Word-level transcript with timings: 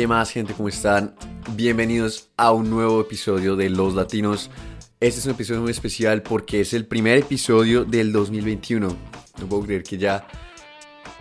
¿Qué 0.00 0.06
más 0.06 0.30
gente? 0.30 0.54
¿Cómo 0.54 0.70
están? 0.70 1.14
Bienvenidos 1.54 2.30
a 2.38 2.52
un 2.52 2.70
nuevo 2.70 3.02
episodio 3.02 3.54
de 3.54 3.68
Los 3.68 3.92
Latinos. 3.92 4.50
Este 4.98 5.20
es 5.20 5.26
un 5.26 5.32
episodio 5.32 5.60
muy 5.60 5.72
especial 5.72 6.22
porque 6.22 6.62
es 6.62 6.72
el 6.72 6.86
primer 6.86 7.18
episodio 7.18 7.84
del 7.84 8.10
2021. 8.10 8.88
No 8.88 9.46
puedo 9.46 9.62
creer 9.64 9.82
que 9.82 9.98
ya, 9.98 10.26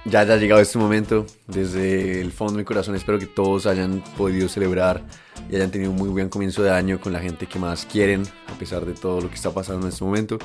ya 0.06 0.22
haya 0.22 0.38
llegado 0.38 0.62
este 0.62 0.78
momento. 0.78 1.26
Desde 1.46 2.22
el 2.22 2.32
fondo 2.32 2.54
de 2.54 2.60
mi 2.60 2.64
corazón 2.64 2.96
espero 2.96 3.20
que 3.20 3.26
todos 3.26 3.66
hayan 3.66 4.02
podido 4.16 4.48
celebrar 4.48 5.04
y 5.52 5.58
hayan 5.58 5.72
tenido 5.72 5.92
un 5.92 5.98
muy 5.98 6.08
buen 6.08 6.30
comienzo 6.30 6.64
de 6.64 6.72
año 6.72 7.02
con 7.02 7.12
la 7.12 7.20
gente 7.20 7.48
que 7.48 7.60
más 7.60 7.86
quieren, 7.86 8.24
a 8.48 8.58
pesar 8.58 8.86
de 8.86 8.94
todo 8.94 9.20
lo 9.20 9.28
que 9.28 9.36
está 9.36 9.52
pasando 9.54 9.88
en 9.88 9.92
este 9.92 10.06
momento. 10.06 10.40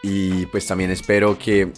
Y 0.00 0.46
pues 0.46 0.64
también 0.64 0.92
espero 0.92 1.36
que, 1.36 1.72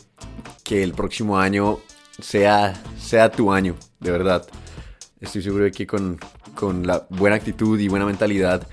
que 0.62 0.82
el 0.82 0.92
próximo 0.92 1.38
año 1.38 1.78
sea, 2.20 2.74
sea 3.00 3.32
tu 3.32 3.50
año, 3.50 3.76
de 3.98 4.10
verdad. 4.10 4.46
Estoy 5.20 5.42
seguro 5.42 5.64
de 5.64 5.72
que 5.72 5.86
con, 5.86 6.18
con 6.54 6.86
la 6.86 7.06
buena 7.08 7.36
actitud 7.36 7.78
y 7.80 7.88
buena 7.88 8.04
mentalidad, 8.04 8.66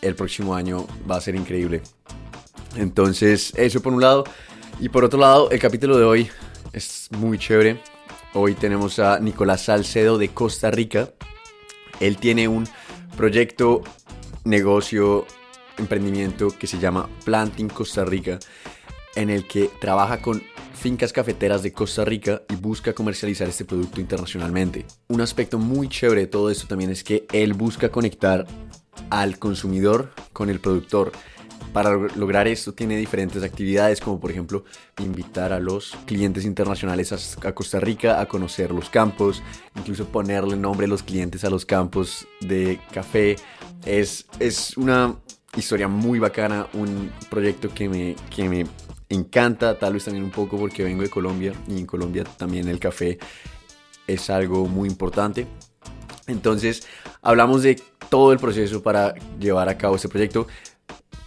el 0.00 0.14
próximo 0.14 0.54
año 0.54 0.86
va 1.10 1.16
a 1.16 1.20
ser 1.20 1.34
increíble. 1.34 1.82
Entonces, 2.76 3.52
eso 3.56 3.82
por 3.82 3.92
un 3.92 4.00
lado. 4.00 4.24
Y 4.80 4.88
por 4.88 5.04
otro 5.04 5.20
lado, 5.20 5.50
el 5.50 5.58
capítulo 5.58 5.98
de 5.98 6.04
hoy 6.04 6.30
es 6.72 7.08
muy 7.10 7.38
chévere. 7.38 7.80
Hoy 8.34 8.54
tenemos 8.54 8.98
a 8.98 9.20
Nicolás 9.20 9.62
Salcedo 9.66 10.16
de 10.16 10.28
Costa 10.28 10.70
Rica. 10.70 11.10
Él 12.00 12.16
tiene 12.16 12.48
un 12.48 12.66
proyecto, 13.16 13.82
negocio, 14.44 15.26
emprendimiento 15.76 16.48
que 16.58 16.66
se 16.66 16.78
llama 16.78 17.08
Planting 17.24 17.68
Costa 17.68 18.04
Rica, 18.04 18.38
en 19.14 19.30
el 19.30 19.46
que 19.46 19.70
trabaja 19.80 20.20
con 20.20 20.42
fincas 20.74 21.12
cafeteras 21.12 21.62
de 21.62 21.72
Costa 21.72 22.04
Rica 22.04 22.42
y 22.48 22.56
busca 22.56 22.92
comercializar 22.92 23.48
este 23.48 23.64
producto 23.64 24.00
internacionalmente. 24.00 24.84
Un 25.08 25.20
aspecto 25.20 25.58
muy 25.58 25.88
chévere 25.88 26.22
de 26.22 26.26
todo 26.26 26.50
esto 26.50 26.66
también 26.66 26.90
es 26.90 27.04
que 27.04 27.26
él 27.32 27.54
busca 27.54 27.88
conectar 27.90 28.46
al 29.10 29.38
consumidor 29.38 30.12
con 30.32 30.50
el 30.50 30.58
productor. 30.60 31.12
Para 31.72 31.96
lograr 32.16 32.48
esto 32.48 32.74
tiene 32.74 32.96
diferentes 32.96 33.42
actividades 33.42 34.00
como 34.00 34.20
por 34.20 34.30
ejemplo 34.30 34.64
invitar 34.98 35.52
a 35.52 35.60
los 35.60 35.96
clientes 36.04 36.44
internacionales 36.44 37.12
a, 37.12 37.52
Costa 37.52 37.80
Rica 37.80 38.20
a 38.20 38.26
conocer 38.26 38.72
los 38.72 38.90
campos, 38.90 39.42
incluso 39.76 40.06
ponerle 40.06 40.56
nombre 40.56 40.86
a 40.86 40.88
los 40.88 41.02
clientes 41.02 41.44
a 41.44 41.50
los 41.50 41.64
campos 41.64 42.26
de 42.40 42.80
café. 42.92 43.36
Es, 43.86 44.26
es 44.38 44.76
una 44.76 45.16
historia 45.56 45.86
muy 45.86 46.18
bacana, 46.18 46.66
un 46.72 47.10
proyecto 47.30 47.72
que 47.72 47.88
me, 47.88 48.16
que 48.34 48.48
me 48.48 48.66
encanta, 49.14 49.78
tal 49.78 49.94
vez 49.94 50.04
también 50.04 50.24
un 50.24 50.30
poco 50.30 50.56
porque 50.56 50.84
vengo 50.84 51.02
de 51.02 51.10
Colombia 51.10 51.52
y 51.68 51.78
en 51.78 51.86
Colombia 51.86 52.24
también 52.24 52.68
el 52.68 52.78
café 52.78 53.18
es 54.06 54.30
algo 54.30 54.66
muy 54.66 54.88
importante. 54.88 55.46
Entonces, 56.26 56.86
hablamos 57.20 57.62
de 57.62 57.80
todo 58.08 58.32
el 58.32 58.38
proceso 58.38 58.82
para 58.82 59.14
llevar 59.38 59.68
a 59.68 59.78
cabo 59.78 59.96
este 59.96 60.08
proyecto. 60.08 60.46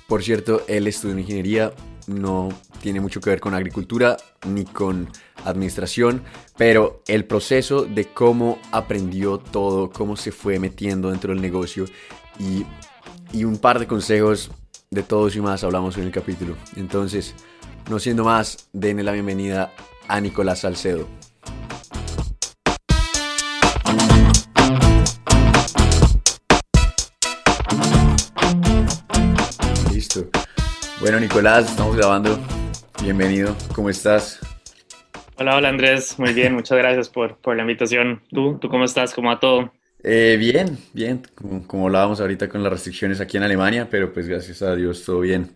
Por 0.07 0.23
cierto, 0.23 0.63
él 0.67 0.87
estudió 0.87 1.17
ingeniería, 1.17 1.73
no 2.07 2.49
tiene 2.81 3.01
mucho 3.01 3.19
que 3.19 3.31
ver 3.31 3.39
con 3.39 3.55
agricultura 3.55 4.17
ni 4.47 4.63
con 4.63 5.09
administración, 5.43 6.23
pero 6.57 7.01
el 7.07 7.25
proceso 7.25 7.83
de 7.85 8.05
cómo 8.05 8.59
aprendió 8.71 9.39
todo, 9.39 9.89
cómo 9.89 10.15
se 10.15 10.31
fue 10.31 10.59
metiendo 10.59 11.09
dentro 11.09 11.33
del 11.33 11.41
negocio 11.41 11.85
y, 12.39 12.65
y 13.35 13.43
un 13.43 13.57
par 13.57 13.79
de 13.79 13.87
consejos 13.87 14.51
de 14.89 15.03
todos 15.03 15.35
y 15.35 15.41
más 15.41 15.63
hablamos 15.63 15.97
en 15.97 16.03
el 16.03 16.11
capítulo. 16.11 16.55
Entonces, 16.75 17.35
no 17.89 17.99
siendo 17.99 18.23
más, 18.23 18.69
denle 18.73 19.03
la 19.03 19.11
bienvenida 19.11 19.71
a 20.07 20.19
Nicolás 20.21 20.59
Salcedo. 20.59 21.07
Listo. 29.91 30.27
Bueno, 30.99 31.19
Nicolás, 31.19 31.69
estamos 31.69 31.95
grabando. 31.95 32.39
Bienvenido. 33.01 33.55
¿Cómo 33.73 33.89
estás? 33.89 34.39
Hola, 35.37 35.57
hola 35.57 35.69
Andrés. 35.69 36.17
Muy 36.17 36.33
bien, 36.33 36.53
muchas 36.53 36.77
gracias 36.77 37.09
por, 37.09 37.37
por 37.37 37.55
la 37.55 37.63
invitación. 37.63 38.23
¿Tú? 38.31 38.57
¿Tú 38.59 38.69
cómo 38.69 38.85
estás? 38.85 39.13
¿Cómo 39.13 39.29
va 39.29 39.39
todo? 39.39 39.71
Eh, 40.07 40.37
bien, 40.37 40.77
bien. 40.93 41.23
Como, 41.33 41.65
como 41.67 41.87
hablábamos 41.87 42.21
ahorita 42.21 42.47
con 42.47 42.61
las 42.61 42.71
restricciones 42.71 43.19
aquí 43.19 43.37
en 43.37 43.43
Alemania, 43.43 43.87
pero 43.89 44.13
pues 44.13 44.27
gracias 44.27 44.61
a 44.61 44.75
Dios 44.75 45.03
todo 45.03 45.21
bien. 45.21 45.49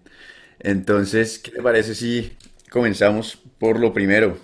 Entonces, 0.58 1.38
¿qué 1.38 1.52
te 1.52 1.62
parece 1.62 1.94
si 1.94 2.36
comenzamos 2.72 3.36
por 3.60 3.80
lo 3.80 3.94
primero? 3.94 4.40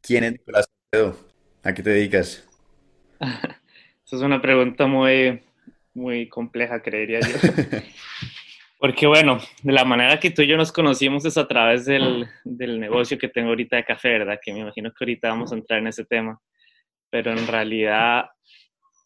¿Quién 0.00 0.22
es 0.22 0.32
Nicolás 0.34 0.68
Salcedo? 0.92 1.18
¿A 1.64 1.74
qué 1.74 1.82
te 1.82 1.90
dedicas? 1.90 2.48
Esa 3.18 4.16
es 4.16 4.22
una 4.22 4.40
pregunta 4.40 4.86
muy, 4.86 5.42
muy 5.92 6.28
compleja, 6.28 6.80
creería 6.80 7.18
yo. 7.18 7.36
Porque 8.78 9.08
bueno, 9.08 9.40
de 9.64 9.72
la 9.72 9.84
manera 9.84 10.20
que 10.20 10.30
tú 10.30 10.42
y 10.42 10.46
yo 10.46 10.56
nos 10.56 10.70
conocimos 10.70 11.24
es 11.24 11.36
a 11.36 11.48
través 11.48 11.84
del, 11.84 12.28
del, 12.44 12.78
negocio 12.78 13.18
que 13.18 13.26
tengo 13.26 13.48
ahorita 13.48 13.74
de 13.74 13.84
café, 13.84 14.10
¿verdad? 14.10 14.38
Que 14.40 14.52
me 14.52 14.60
imagino 14.60 14.92
que 14.92 15.04
ahorita 15.04 15.30
vamos 15.30 15.50
a 15.50 15.56
entrar 15.56 15.80
en 15.80 15.88
ese 15.88 16.04
tema. 16.04 16.40
Pero 17.10 17.32
en 17.32 17.44
realidad, 17.48 18.26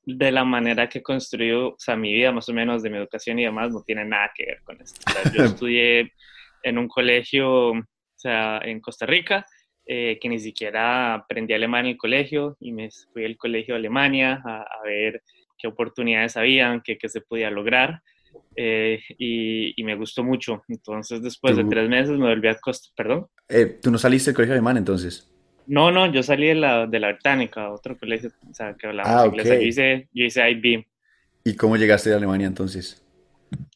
de 0.05 0.33
la 0.33 0.45
manera 0.45 0.89
que 0.89 0.99
he 0.99 1.03
construido, 1.03 1.69
o 1.69 1.79
sea, 1.79 1.97
mi 1.97 2.13
vida 2.13 2.33
más 2.33 2.49
o 2.49 2.53
menos, 2.53 2.83
de 2.83 2.91
mi 2.91 2.99
educación 2.99 3.39
y 3.39 3.45
demás, 3.45 3.73
no 3.73 3.83
tiene 3.83 4.05
nada 4.05 4.31
que 4.35 4.47
ver 4.47 4.63
con 4.65 4.81
esto. 4.81 5.01
yo 5.35 5.45
estudié 5.45 6.13
en 6.63 6.79
un 6.79 6.89
colegio, 6.89 7.71
o 7.71 7.85
sea, 8.17 8.61
en 8.65 8.81
Costa 8.81 9.07
Rica, 9.07 9.47
eh, 9.85 10.19
que 10.21 10.29
ni 10.29 10.39
siquiera 10.39 11.15
aprendí 11.15 11.55
alemán 11.55 11.87
en 11.87 11.93
el 11.93 11.99
colegio 11.99 12.57
y 12.61 12.73
me 12.73 12.89
fui 13.13 13.25
al 13.25 13.37
colegio 13.37 13.75
de 13.75 13.81
Alemania 13.81 14.41
a, 14.45 14.65
ver 14.85 15.23
qué 15.59 15.67
oportunidades 15.67 16.37
habían, 16.37 16.83
qué, 16.83 16.97
qué 16.99 17.09
se 17.09 17.21
podía 17.21 17.51
lograr. 17.51 18.01
Eh, 18.57 19.01
y, 19.19 19.83
me 19.83 19.97
gustó 19.97 20.23
mucho. 20.23 20.63
Entonces, 20.69 21.23
después 21.23 21.57
de 21.57 21.65
tres 21.65 21.89
meses 21.89 22.17
me 22.17 22.29
volví 22.29 22.49
a 22.49 22.55
Costa... 22.55 22.89
¿Perdón? 22.97 23.27
Eh, 23.49 23.79
¿Tú 23.83 23.91
no 23.91 23.99
saliste 23.99 24.31
del 24.31 24.37
colegio 24.37 24.55
alemán 24.55 24.77
entonces? 24.77 25.32
No, 25.67 25.91
no, 25.91 26.11
yo 26.13 26.23
salí 26.23 26.49
de 26.49 26.55
la, 26.57 26.87
de 26.87 26.99
la 27.01 27.13
Británica, 27.13 27.71
otro 27.71 27.97
colegio, 27.97 28.31
o 28.51 28.55
sea, 28.55 28.75
que 28.75 28.87
hablaba 28.87 29.23
Ah, 29.23 29.27
inglés. 29.27 29.47
ok. 29.47 29.53
Yo 29.55 29.61
hice, 29.61 30.09
yo 30.13 30.25
hice 30.25 30.51
IB. 30.51 30.85
¿Y 31.45 31.55
cómo 31.57 31.77
llegaste 31.77 32.11
de 32.11 32.17
Alemania 32.17 32.47
entonces? 32.47 33.05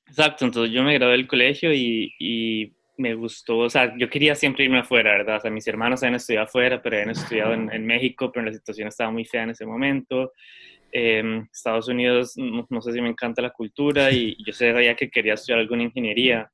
Exacto, 0.09 0.45
entonces 0.45 0.73
yo 0.75 0.83
me 0.83 0.95
gradué 0.95 1.13
del 1.13 1.27
colegio 1.27 1.73
y, 1.73 2.13
y 2.19 2.73
me 2.97 3.15
gustó, 3.15 3.59
o 3.59 3.71
sea, 3.71 3.95
yo 3.99 4.09
quería 4.09 4.35
siempre 4.35 4.65
irme 4.65 4.79
afuera, 4.79 5.13
¿verdad? 5.13 5.37
O 5.37 5.41
sea, 5.41 5.51
mis 5.51 5.67
hermanos 5.69 6.03
habían 6.03 6.15
estudiado 6.15 6.47
afuera, 6.47 6.81
pero 6.81 6.97
habían 6.97 7.11
estudiado 7.11 7.53
en, 7.53 7.71
en 7.73 7.85
México, 7.85 8.31
pero 8.33 8.47
la 8.47 8.53
situación 8.53 8.89
estaba 8.89 9.11
muy 9.11 9.25
fea 9.25 9.43
en 9.43 9.51
ese 9.51 9.67
momento. 9.67 10.33
Eh, 10.93 11.43
Estados 11.53 11.89
Unidos, 11.89 12.35
no, 12.37 12.67
no 12.71 12.81
sé 12.81 12.93
si 12.93 13.01
me 13.03 13.09
encanta 13.11 13.43
la 13.43 13.51
cultura 13.51 14.11
y 14.11 14.37
yo 14.47 14.53
sabía 14.53 14.95
que 14.95 15.11
quería 15.11 15.35
estudiar 15.35 15.59
alguna 15.61 15.83
ingeniería. 15.83 16.51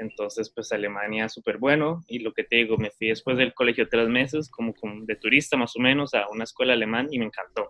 Entonces, 0.00 0.50
pues 0.54 0.72
Alemania 0.72 1.28
súper 1.28 1.58
bueno. 1.58 2.02
Y 2.08 2.20
lo 2.20 2.32
que 2.32 2.42
te 2.42 2.56
digo, 2.56 2.78
me 2.78 2.90
fui 2.90 3.08
después 3.08 3.36
del 3.36 3.52
colegio 3.52 3.86
tres 3.88 4.08
meses, 4.08 4.50
como, 4.50 4.74
como 4.74 5.04
de 5.04 5.14
turista 5.16 5.58
más 5.58 5.76
o 5.76 5.80
menos, 5.80 6.14
a 6.14 6.28
una 6.28 6.44
escuela 6.44 6.72
alemán 6.72 7.08
y 7.10 7.18
me 7.18 7.26
encantó. 7.26 7.68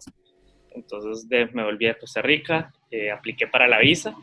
Entonces 0.70 1.28
de, 1.28 1.46
me 1.46 1.64
volví 1.64 1.88
a 1.88 1.98
Costa 1.98 2.22
Rica, 2.22 2.72
eh, 2.91 3.10
apliqué 3.10 3.48
para 3.48 3.66
la 3.66 3.80
visa 3.80 4.14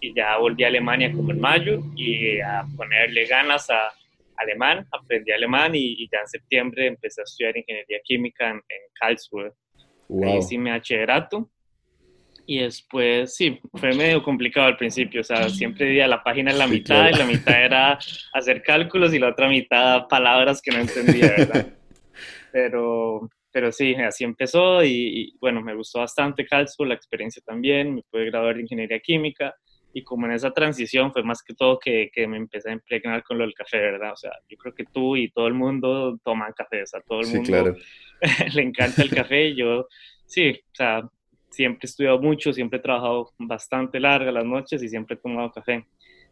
y 0.00 0.14
ya 0.14 0.36
volví 0.38 0.62
a 0.62 0.68
Alemania 0.68 1.10
como 1.12 1.32
en 1.32 1.40
mayo 1.40 1.80
y 1.96 2.38
a 2.38 2.64
ponerle 2.76 3.26
ganas 3.26 3.68
a 3.70 3.90
alemán, 4.36 4.86
aprendí 4.92 5.32
alemán 5.32 5.74
y, 5.74 6.04
y 6.04 6.08
ya 6.12 6.20
en 6.20 6.28
septiembre 6.28 6.86
empecé 6.86 7.22
a 7.22 7.24
estudiar 7.24 7.56
ingeniería 7.56 7.98
química 8.04 8.48
en, 8.48 8.56
en 8.56 8.80
Karlsruhe. 8.94 9.50
Wow. 10.08 10.38
hice 10.38 10.56
mi 10.56 10.70
bachillerato 10.70 11.50
y 12.46 12.58
después, 12.60 13.34
sí, 13.34 13.60
fue 13.74 13.92
medio 13.94 14.22
complicado 14.22 14.66
al 14.68 14.76
principio, 14.76 15.20
o 15.20 15.24
sea, 15.24 15.48
siempre 15.50 15.84
dividía 15.86 16.06
la 16.06 16.22
página 16.22 16.52
en 16.52 16.58
la 16.58 16.66
Sí, 16.66 16.74
mitad 16.74 17.08
claro. 17.10 17.16
y 17.16 17.18
la 17.18 17.26
mitad 17.26 17.64
era 17.64 17.98
hacer 18.32 18.62
cálculos 18.62 19.12
y 19.12 19.18
la 19.18 19.28
otra 19.30 19.48
mitad 19.48 20.06
palabras 20.08 20.62
que 20.62 20.70
no 20.70 20.78
entendía, 20.78 21.34
¿verdad? 21.36 21.66
Pero, 22.52 23.28
pero 23.52 23.70
sí, 23.72 23.94
así 23.96 24.24
empezó 24.24 24.82
y, 24.82 24.90
y, 24.90 25.36
bueno, 25.40 25.60
me 25.60 25.74
gustó 25.74 25.98
bastante 25.98 26.46
Karlsruhe, 26.46 26.88
la 26.88 26.94
experiencia 26.94 27.42
también, 27.44 27.94
me 27.94 28.02
pude 28.10 28.26
graduar 28.26 28.54
de 28.56 28.62
ingeniería 28.62 28.98
química 29.00 29.54
y 29.92 30.02
como 30.02 30.26
en 30.26 30.32
esa 30.32 30.50
transición 30.52 31.12
fue 31.12 31.22
más 31.22 31.42
que 31.42 31.54
todo 31.54 31.78
que, 31.78 32.10
que 32.12 32.26
me 32.26 32.36
empecé 32.36 32.70
a 32.70 32.74
impregnar 32.74 33.22
con 33.24 33.38
lo 33.38 33.44
del 33.44 33.54
café, 33.54 33.78
¿verdad? 33.78 34.12
O 34.12 34.16
sea, 34.16 34.30
yo 34.48 34.56
creo 34.56 34.74
que 34.74 34.84
tú 34.84 35.16
y 35.16 35.30
todo 35.30 35.46
el 35.48 35.54
mundo 35.54 36.18
toman 36.24 36.52
café, 36.54 36.82
o 36.82 36.86
sea, 36.86 37.00
todo 37.00 37.20
el 37.20 37.26
Sí, 37.26 37.36
mundo 37.36 37.50
claro. 37.50 37.76
le 38.54 38.62
encanta 38.62 39.02
el 39.02 39.10
café. 39.10 39.54
Yo, 39.54 39.86
sí, 40.26 40.50
o 40.50 40.74
sea, 40.74 41.02
siempre 41.56 41.80
he 41.84 41.88
estudiado 41.88 42.20
mucho, 42.20 42.52
siempre 42.52 42.78
he 42.78 42.82
trabajado 42.82 43.32
bastante 43.38 43.98
larga 43.98 44.30
las 44.30 44.44
noches 44.44 44.82
y 44.82 44.88
siempre 44.88 45.14
he 45.14 45.18
tomado 45.18 45.50
café. 45.50 45.86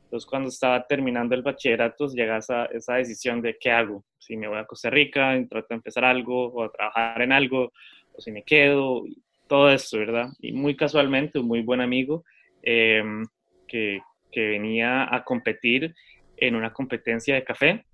Entonces, 0.05 0.29
cuando 0.29 0.49
estaba 0.49 0.87
terminando 0.87 1.35
el 1.35 1.43
bachillerato, 1.43 2.07
llega 2.09 2.37
esa, 2.37 2.67
esa 2.67 2.95
decisión 2.95 3.41
de 3.41 3.57
qué 3.59 3.71
hago. 3.71 4.05
Si 4.19 4.37
me 4.37 4.47
voy 4.47 4.59
a 4.59 4.67
Costa 4.67 4.91
Rica 4.91 5.35
trato 5.49 5.69
de 5.71 5.77
empezar 5.77 6.05
algo 6.05 6.49
o 6.49 6.63
a 6.63 6.71
trabajar 6.71 7.23
en 7.23 7.33
algo, 7.33 7.73
o 8.13 8.21
si 8.21 8.31
me 8.31 8.43
quedo, 8.43 9.03
todo 9.49 9.71
esto, 9.71 9.99
¿verdad? 9.99 10.29
Y 10.41 10.53
muy 10.53 10.77
casualmente, 10.77 11.39
un 11.39 11.49
muy 11.49 11.63
buen 11.63 11.81
amigo 11.81 12.25
eh, 12.63 13.03
que, 13.67 14.01
que 14.31 14.47
venía 14.49 15.15
a 15.15 15.25
competir 15.25 15.95
en 16.37 16.55
una 16.55 16.73
competencia 16.73 17.35
de 17.35 17.45
café, 17.45 17.85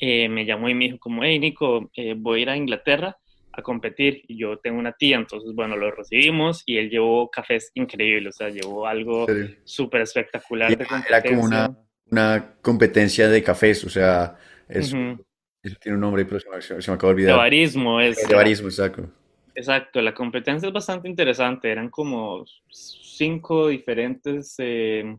eh, 0.00 0.28
me 0.28 0.44
llamó 0.44 0.68
y 0.68 0.74
me 0.74 0.84
dijo 0.86 0.98
como, 0.98 1.24
hey 1.24 1.38
Nico, 1.38 1.90
eh, 1.96 2.14
voy 2.16 2.40
a 2.40 2.42
ir 2.42 2.50
a 2.50 2.56
Inglaterra 2.56 3.16
a 3.56 3.62
competir 3.62 4.22
y 4.28 4.38
yo 4.38 4.58
tengo 4.58 4.78
una 4.78 4.92
tía, 4.92 5.16
entonces 5.16 5.52
bueno, 5.54 5.76
lo 5.76 5.90
recibimos 5.90 6.62
y 6.66 6.78
él 6.78 6.90
llevó 6.90 7.30
cafés 7.30 7.70
increíbles, 7.74 8.34
o 8.34 8.38
sea, 8.38 8.48
llevó 8.50 8.86
algo 8.86 9.26
súper 9.64 10.02
espectacular. 10.02 10.76
de 10.76 10.86
era 11.08 11.22
como 11.22 11.44
una, 11.44 11.76
una, 12.10 12.54
competencia 12.60 13.28
de 13.28 13.42
cafés, 13.42 13.84
o 13.84 13.90
sea, 13.90 14.36
es, 14.68 14.94
eso 15.62 15.76
tiene 15.80 15.96
un 15.96 16.00
nombre, 16.00 16.24
pero 16.24 16.40
se 16.40 16.50
me, 16.50 16.60
se 16.60 16.90
me 16.90 16.94
acaba 16.94 17.12
de 17.12 17.14
olvidar. 17.14 17.30
Es. 17.52 18.28
De 18.28 18.34
barismo, 18.34 18.68
exacto. 18.68 19.10
Exacto, 19.54 20.02
la 20.02 20.12
competencia 20.12 20.66
es 20.66 20.72
bastante 20.72 21.08
interesante, 21.08 21.70
eran 21.70 21.88
como 21.88 22.44
cinco 22.68 23.68
diferentes... 23.68 24.54
Eh, 24.58 25.16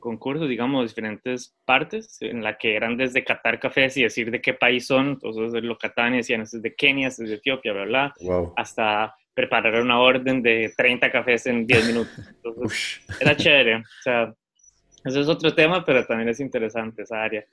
concursos, 0.00 0.48
digamos, 0.48 0.88
diferentes 0.88 1.54
partes, 1.64 2.20
en 2.20 2.42
la 2.42 2.58
que 2.58 2.74
eran 2.74 2.96
desde 2.96 3.22
catar 3.22 3.60
cafés 3.60 3.96
y 3.96 4.02
decir 4.02 4.30
de 4.30 4.40
qué 4.40 4.54
país 4.54 4.86
son, 4.86 5.10
entonces 5.10 5.62
los 5.62 5.78
catanes 5.78 6.26
decían, 6.26 6.40
este 6.40 6.56
es 6.56 6.62
de 6.62 6.74
Kenia, 6.74 7.08
este 7.08 7.24
es 7.24 7.30
de 7.30 7.36
Etiopía, 7.36 7.72
bla, 7.72 7.84
bla, 7.84 8.14
hasta 8.56 9.14
preparar 9.34 9.80
una 9.80 10.00
orden 10.00 10.42
de 10.42 10.72
30 10.76 11.12
cafés 11.12 11.46
en 11.46 11.66
10 11.66 11.86
minutos. 11.86 12.18
Entonces, 12.34 13.00
era 13.20 13.36
chévere, 13.36 13.76
o 13.76 14.02
sea, 14.02 14.34
eso 15.04 15.20
es 15.20 15.28
otro 15.28 15.54
tema, 15.54 15.84
pero 15.84 16.04
también 16.04 16.28
es 16.28 16.40
interesante 16.40 17.02
esa 17.02 17.22
área. 17.22 17.44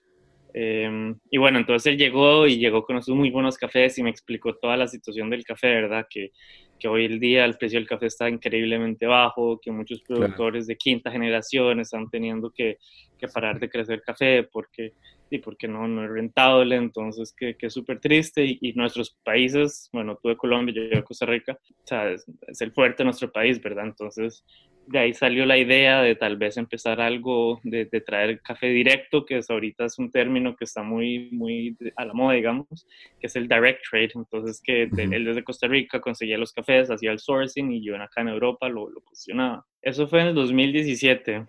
Em, 0.54 1.16
y 1.30 1.38
bueno, 1.38 1.60
entonces 1.60 1.92
él 1.92 1.98
llegó 1.98 2.48
y 2.48 2.58
llegó 2.58 2.84
con 2.84 2.98
esos 2.98 3.16
muy 3.16 3.30
buenos 3.30 3.58
cafés 3.58 3.98
y 4.00 4.04
me 4.04 4.10
explicó 4.10 4.56
toda 4.56 4.76
la 4.76 4.88
situación 4.88 5.30
del 5.30 5.44
café, 5.44 5.68
¿verdad? 5.68 6.08
Que 6.10 6.32
que 6.80 6.88
hoy 6.88 7.06
el 7.06 7.20
día 7.20 7.46
el 7.46 7.58
precio 7.58 7.80
del 7.80 7.88
café 7.88 8.08
está 8.08 8.30
increíblemente 8.30 9.06
bajo, 9.06 9.60
que 9.60 9.72
muchos 9.72 10.02
productores 10.02 10.68
de 10.68 10.76
quinta 10.76 11.12
generación 11.12 11.80
están 11.80 12.10
teniendo 12.10 12.52
que, 12.52 12.78
que, 13.18 13.28
parar 13.28 13.60
de 13.60 13.70
crecer 13.70 14.02
café 14.02 14.44
porque, 14.44 14.94
y 15.30 15.40
porque 15.40 15.68
no, 15.68 15.88
no 15.88 16.04
es 16.04 16.10
rentable, 16.10 16.76
entonces 16.76 17.34
que, 17.36 17.56
que 17.56 17.68
es 17.68 17.74
súper 17.74 18.00
triste. 18.00 18.58
Y, 18.62 18.74
nuestros 18.74 19.18
países, 19.24 19.90
bueno, 19.92 20.18
tú 20.22 20.30
de 20.30 20.38
Colombia, 20.38 20.76
yo 20.76 20.84
de 20.84 21.04
Costa 21.04 21.26
Rica, 21.26 21.58
o 21.68 21.88
sea, 21.88 22.10
es, 22.10 22.26
es, 22.48 22.62
el 22.62 22.72
fuerte 22.72 23.04
de 23.04 23.06
nuestro 23.06 23.32
país, 23.32 23.62
¿verdad? 23.62 23.86
Entonces 23.86 24.44
de 24.88 25.00
ahí 25.00 25.14
salió 25.14 25.46
la 25.46 25.58
idea 25.58 26.02
de 26.02 26.16
tal 26.16 26.38
vez 26.38 26.56
empezar 26.56 27.02
algo, 27.02 27.60
de, 27.64 27.86
traer 28.06 28.42
café 28.42 28.68
directo, 28.68 29.26
que 29.26 29.38
es, 29.38 29.50
ahorita 29.50 29.86
es 29.86 30.00
un 30.00 30.12
término 30.12 30.56
que 30.56 30.64
está 30.64 30.82
muy, 30.82 31.30
muy 31.32 31.78
a 31.98 32.06
la 32.06 32.14
moda, 32.14 32.36
digamos, 32.36 32.88
que 33.20 33.28
es 33.28 33.36
el 33.36 33.50
direct 33.50 33.82
trade. 33.90 34.12
Entonces, 34.16 34.62
que 34.64 34.84
él 34.84 35.26
desde 35.26 35.44
Costa 35.44 35.68
Rica 35.68 36.00
conseguía 36.00 36.38
los 36.38 36.54
cafés, 36.54 36.90
hacía 36.90 37.12
el 37.12 37.20
sourcing 37.20 37.72
y 37.72 37.84
yo 37.84 37.96
acá 37.98 38.22
en 38.22 38.30
Europa 38.30 38.70
lo, 38.70 38.90
lo 38.90 39.02
posicionaba. 39.02 39.66
Eso 39.82 40.08
fue 40.08 40.22
en 40.22 40.28
el 40.28 40.36
2017, 40.36 41.46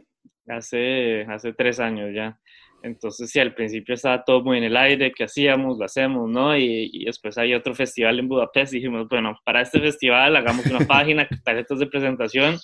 hace, 0.48 1.22
hace 1.22 1.52
tres 1.52 1.78
años 1.78 2.10
ya. 2.12 2.38
Entonces, 2.82 3.30
sí, 3.30 3.38
al 3.38 3.54
principio 3.54 3.94
estaba 3.94 4.24
todo 4.24 4.42
muy 4.42 4.58
en 4.58 4.64
el 4.64 4.76
aire, 4.76 5.12
¿qué 5.12 5.24
hacíamos? 5.24 5.78
Lo 5.78 5.84
hacemos, 5.84 6.28
¿no? 6.28 6.56
Y, 6.56 6.90
y, 6.92 7.04
después 7.06 7.36
hay 7.36 7.54
otro 7.54 7.74
festival 7.74 8.18
en 8.18 8.28
Budapest 8.28 8.72
y 8.72 8.76
dijimos, 8.76 9.08
bueno, 9.08 9.36
para 9.44 9.62
este 9.62 9.80
festival 9.80 10.36
hagamos 10.36 10.66
una 10.66 10.86
página, 10.86 11.28
tarjetas 11.44 11.78
de 11.78 11.86
presentación 11.86 12.56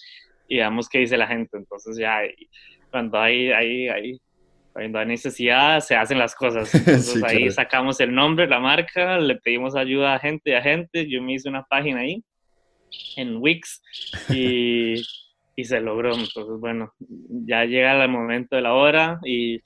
y 0.49 0.59
veamos 0.59 0.89
qué 0.89 1.01
dice 1.01 1.17
la 1.17 1.27
gente. 1.27 1.57
Entonces 1.57 1.97
ya 1.97 2.21
cuando 2.91 3.19
hay, 3.19 3.51
hay, 3.51 3.89
hay, 3.89 4.21
cuando 4.73 4.99
hay 4.99 5.07
necesidad 5.07 5.81
se 5.81 5.97
hacen 5.97 6.19
las 6.19 6.35
cosas. 6.35 6.75
Entonces 6.75 7.23
ahí 7.23 7.51
sacamos 7.51 8.01
el 8.01 8.15
nombre, 8.15 8.47
la 8.47 8.61
marca, 8.61 9.19
le 9.19 9.37
pedimos 9.37 9.77
ayuda 9.77 10.15
a 10.15 10.19
gente 10.19 10.51
y 10.51 10.55
a 10.55 10.63
gente. 10.63 11.09
Yo 11.09 11.23
me 11.23 11.35
hice 11.35 11.49
una 11.49 11.65
página 11.65 12.01
ahí 12.01 12.23
en 13.17 13.37
Wix 13.37 13.83
y, 14.31 14.95
y 15.57 15.65
se 15.65 15.81
logró. 15.81 16.15
Entonces, 16.15 16.59
bueno, 16.61 16.93
ya 16.99 17.65
llega 17.65 18.03
el 18.03 18.11
momento 18.11 18.57
de 18.57 18.63
la 18.63 18.75
hora 18.75 19.21
y, 19.25 19.61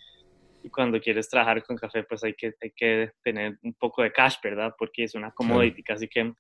cuando 0.73 1.01
quieres 1.01 1.31
trabajar 1.31 1.63
con 1.65 1.77
café, 1.77 2.03
pues 2.03 2.23
hay 2.25 2.35
que, 2.35 2.53
hay 2.61 2.71
que 2.77 3.13
tener 3.23 3.57
un 3.63 3.73
poco 3.73 4.03
de 4.03 4.13
cash, 4.13 4.35
¿verdad? 4.43 4.75
Porque 4.77 5.05
es 5.05 5.15
una 5.15 5.31
commodity, 5.31 5.83
así 5.89 6.09
que 6.09 6.35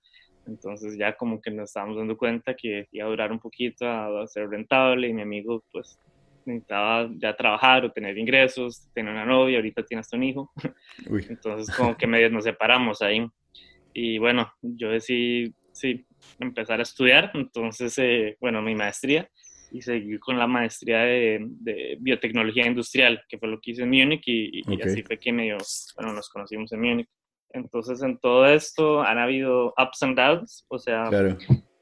entonces 0.48 0.96
ya 0.96 1.16
como 1.16 1.40
que 1.40 1.50
nos 1.50 1.70
estábamos 1.70 1.96
dando 1.96 2.16
cuenta 2.16 2.54
que 2.54 2.88
iba 2.90 3.06
a 3.06 3.10
durar 3.10 3.30
un 3.30 3.38
poquito 3.38 3.86
a, 3.86 4.26
ser 4.26 4.48
rentable 4.48 5.08
y 5.08 5.12
mi 5.12 5.22
amigo 5.22 5.62
pues 5.70 5.98
necesitaba 6.44 7.10
ya 7.18 7.36
trabajar 7.36 7.84
o 7.84 7.92
tener 7.92 8.16
ingresos, 8.16 8.88
tener 8.94 9.12
una 9.12 9.26
novia, 9.26 9.58
ahorita 9.58 9.84
tiene 9.84 10.00
hasta 10.00 10.16
un 10.16 10.24
hijo. 10.24 10.50
Entonces 11.28 11.74
como 11.76 11.96
que 11.96 12.06
medio 12.06 12.30
nos 12.30 12.44
separamos 12.44 13.02
ahí. 13.02 13.28
Y 13.92 14.18
bueno, 14.18 14.50
yo 14.62 14.90
decidí, 14.90 15.54
sí, 15.72 16.06
empezar 16.40 16.80
a 16.80 16.84
estudiar. 16.84 17.30
Entonces, 17.34 17.98
eh, 17.98 18.36
bueno, 18.40 18.62
mi 18.62 18.74
maestría 18.74 19.28
y 19.70 19.82
seguí 19.82 20.18
con 20.18 20.38
la 20.38 20.46
maestría 20.46 21.00
de, 21.00 21.98
biotecnología 22.00 22.66
industrial, 22.66 23.22
que 23.28 23.36
fue 23.38 23.48
lo 23.48 23.60
que 23.60 23.72
hice 23.72 23.82
en 23.82 23.90
Múnich 23.90 24.22
y, 24.26 24.62
y 24.66 24.82
así 24.82 25.02
fue 25.02 25.18
que 25.18 25.30
medio, 25.30 25.58
bueno, 25.96 26.14
nos 26.14 26.30
conocimos 26.30 26.72
en 26.72 26.80
Múnich. 26.80 27.08
Entonces, 27.50 28.02
en 28.02 28.18
todo 28.18 28.46
esto 28.46 29.02
han 29.02 29.18
habido 29.18 29.74
ups 29.78 30.02
and 30.02 30.16
downs, 30.16 30.64
o 30.68 30.78
sea, 30.78 31.10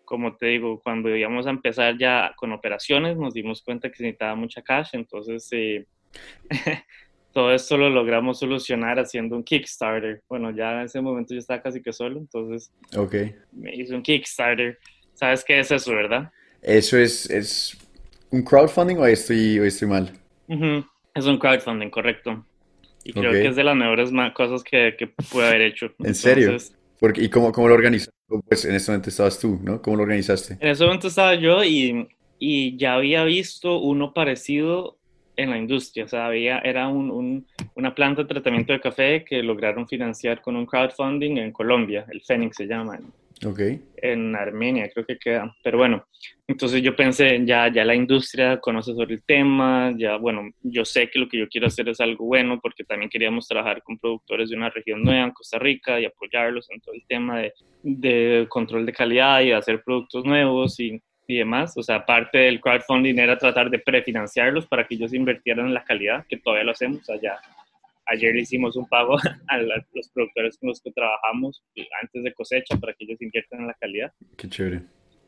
como 0.04 0.36
te 0.36 0.46
digo, 0.46 0.80
cuando 0.82 1.14
íbamos 1.14 1.46
a 1.46 1.50
empezar 1.50 1.98
ya 1.98 2.32
con 2.36 2.52
operaciones, 2.52 3.16
nos 3.16 3.34
dimos 3.34 3.62
cuenta 3.62 3.88
que 3.90 3.96
se 3.96 4.04
necesitaba 4.04 4.34
mucha 4.36 4.62
cash, 4.62 4.90
entonces 4.92 5.48
eh, 5.50 5.86
todo 7.32 7.52
esto 7.52 7.76
lo 7.76 7.90
logramos 7.90 8.38
solucionar 8.38 8.98
haciendo 8.98 9.36
un 9.36 9.42
Kickstarter. 9.42 10.22
Bueno, 10.28 10.50
ya 10.52 10.80
en 10.80 10.86
ese 10.86 11.00
momento 11.00 11.34
yo 11.34 11.40
estaba 11.40 11.60
casi 11.60 11.82
que 11.82 11.92
solo, 11.92 12.18
entonces 12.18 12.72
okay. 12.96 13.34
me 13.52 13.74
hice 13.74 13.94
un 13.94 14.02
Kickstarter. 14.02 14.78
¿Sabes 15.14 15.44
qué 15.44 15.58
es 15.58 15.70
eso, 15.70 15.92
verdad? 15.92 16.30
Eso 16.62 16.96
es, 16.96 17.28
es 17.28 17.76
un 18.30 18.42
crowdfunding 18.42 18.96
o 18.98 19.06
estoy, 19.06 19.58
o 19.58 19.64
estoy 19.64 19.88
mal? 19.88 20.12
Es 21.14 21.26
un 21.26 21.38
crowdfunding, 21.38 21.90
correcto. 21.90 22.44
Y 23.08 23.12
creo 23.12 23.32
que 23.32 23.46
es 23.46 23.56
de 23.56 23.64
las 23.64 23.76
mejores 23.76 24.10
cosas 24.34 24.62
que, 24.62 24.94
que 24.98 25.06
pude 25.06 25.46
haber 25.46 25.62
hecho. 25.62 25.92
¿En 26.04 26.14
serio? 26.14 26.56
Porque, 26.98 27.22
¿Y 27.22 27.28
cómo, 27.28 27.52
cómo 27.52 27.68
lo 27.68 27.74
organizaste? 27.74 28.14
Pues 28.48 28.64
en 28.64 28.74
ese 28.74 28.90
momento 28.90 29.10
estabas 29.10 29.38
tú, 29.38 29.60
¿no? 29.62 29.80
¿Cómo 29.80 29.96
lo 29.96 30.02
organizaste? 30.02 30.56
En 30.60 30.68
ese 30.68 30.84
momento 30.84 31.08
estaba 31.08 31.34
yo 31.34 31.62
y, 31.62 32.08
y 32.38 32.76
ya 32.76 32.94
había 32.94 33.24
visto 33.24 33.78
uno 33.78 34.12
parecido 34.12 34.96
en 35.36 35.50
la 35.50 35.58
industria. 35.58 36.06
O 36.06 36.08
sea, 36.08 36.26
había, 36.26 36.58
era 36.58 36.88
un, 36.88 37.10
un, 37.10 37.46
una 37.74 37.94
planta 37.94 38.22
de 38.22 38.28
tratamiento 38.28 38.72
de 38.72 38.80
café 38.80 39.24
que 39.24 39.42
lograron 39.42 39.86
financiar 39.86 40.40
con 40.40 40.56
un 40.56 40.66
crowdfunding 40.66 41.36
en 41.36 41.52
Colombia, 41.52 42.06
el 42.10 42.22
Fénix 42.22 42.56
se 42.56 42.66
llama. 42.66 42.98
Okay. 43.44 43.82
En 43.96 44.34
Armenia, 44.34 44.88
creo 44.92 45.04
que 45.04 45.18
queda. 45.18 45.54
Pero 45.62 45.76
bueno, 45.76 46.06
entonces 46.46 46.80
yo 46.80 46.96
pensé, 46.96 47.44
ya, 47.44 47.70
ya 47.70 47.84
la 47.84 47.94
industria 47.94 48.58
conoce 48.58 48.94
sobre 48.94 49.14
el 49.14 49.24
tema, 49.24 49.92
ya, 49.96 50.16
bueno, 50.16 50.48
yo 50.62 50.86
sé 50.86 51.10
que 51.10 51.18
lo 51.18 51.28
que 51.28 51.38
yo 51.38 51.48
quiero 51.48 51.66
hacer 51.66 51.88
es 51.88 52.00
algo 52.00 52.24
bueno, 52.24 52.58
porque 52.60 52.84
también 52.84 53.10
queríamos 53.10 53.46
trabajar 53.46 53.82
con 53.82 53.98
productores 53.98 54.48
de 54.48 54.56
una 54.56 54.70
región 54.70 55.02
nueva 55.02 55.24
en 55.24 55.32
Costa 55.32 55.58
Rica 55.58 56.00
y 56.00 56.06
apoyarlos 56.06 56.70
en 56.70 56.80
todo 56.80 56.94
el 56.94 57.04
tema 57.06 57.40
de, 57.40 57.52
de 57.82 58.46
control 58.48 58.86
de 58.86 58.92
calidad 58.92 59.42
y 59.42 59.52
hacer 59.52 59.82
productos 59.82 60.24
nuevos 60.24 60.80
y, 60.80 60.98
y 61.26 61.36
demás. 61.36 61.76
O 61.76 61.82
sea, 61.82 62.06
parte 62.06 62.38
del 62.38 62.60
crowdfunding 62.60 63.18
era 63.18 63.36
tratar 63.36 63.68
de 63.68 63.80
prefinanciarlos 63.80 64.66
para 64.66 64.86
que 64.86 64.94
ellos 64.94 65.12
invirtieran 65.12 65.66
en 65.66 65.74
la 65.74 65.84
calidad, 65.84 66.24
que 66.26 66.38
todavía 66.38 66.64
lo 66.64 66.72
hacemos 66.72 67.08
allá 67.10 67.38
Ayer 68.06 68.34
le 68.34 68.42
hicimos 68.42 68.76
un 68.76 68.88
pago 68.88 69.16
a 69.48 69.58
los 69.58 70.08
productores 70.12 70.58
con 70.58 70.68
los 70.68 70.80
que 70.80 70.92
trabajamos 70.92 71.62
antes 72.02 72.22
de 72.22 72.32
cosecha 72.32 72.76
para 72.76 72.92
que 72.94 73.04
ellos 73.04 73.20
inviertan 73.20 73.60
en 73.60 73.66
la 73.68 73.74
calidad. 73.74 74.12
Qué 74.36 74.48
chévere. 74.48 74.82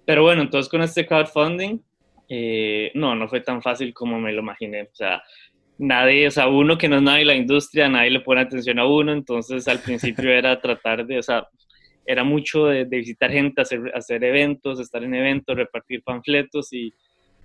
Pero 0.04 0.22
bueno, 0.22 0.42
entonces 0.42 0.70
con 0.70 0.82
este 0.82 1.06
crowdfunding, 1.06 1.80
eh, 2.28 2.90
no, 2.94 3.14
no 3.14 3.28
fue 3.28 3.40
tan 3.40 3.62
fácil 3.62 3.92
como 3.92 4.18
me 4.18 4.32
lo 4.32 4.40
imaginé. 4.40 4.82
O 4.82 4.94
sea, 4.94 5.22
nadie, 5.78 6.26
o 6.26 6.30
sea, 6.30 6.48
uno 6.48 6.76
que 6.76 6.88
no 6.88 6.96
es 6.96 7.02
nadie 7.02 7.22
en 7.22 7.26
la 7.28 7.34
industria, 7.34 7.88
nadie 7.88 8.10
le 8.10 8.20
pone 8.20 8.40
atención 8.40 8.78
a 8.78 8.86
uno, 8.86 9.12
entonces 9.12 9.66
al 9.68 9.80
principio 9.80 10.30
era 10.30 10.60
tratar 10.60 11.06
de, 11.06 11.18
o 11.18 11.22
sea, 11.22 11.46
era 12.04 12.24
mucho 12.24 12.66
de, 12.66 12.84
visitar 12.84 13.30
gente, 13.30 13.60
hacer, 13.60 13.80
hacer 13.94 14.24
eventos, 14.24 14.80
estar 14.80 15.02
en 15.04 15.14
eventos, 15.14 15.56
repartir 15.56 16.02
panfletos 16.02 16.72
y 16.72 16.92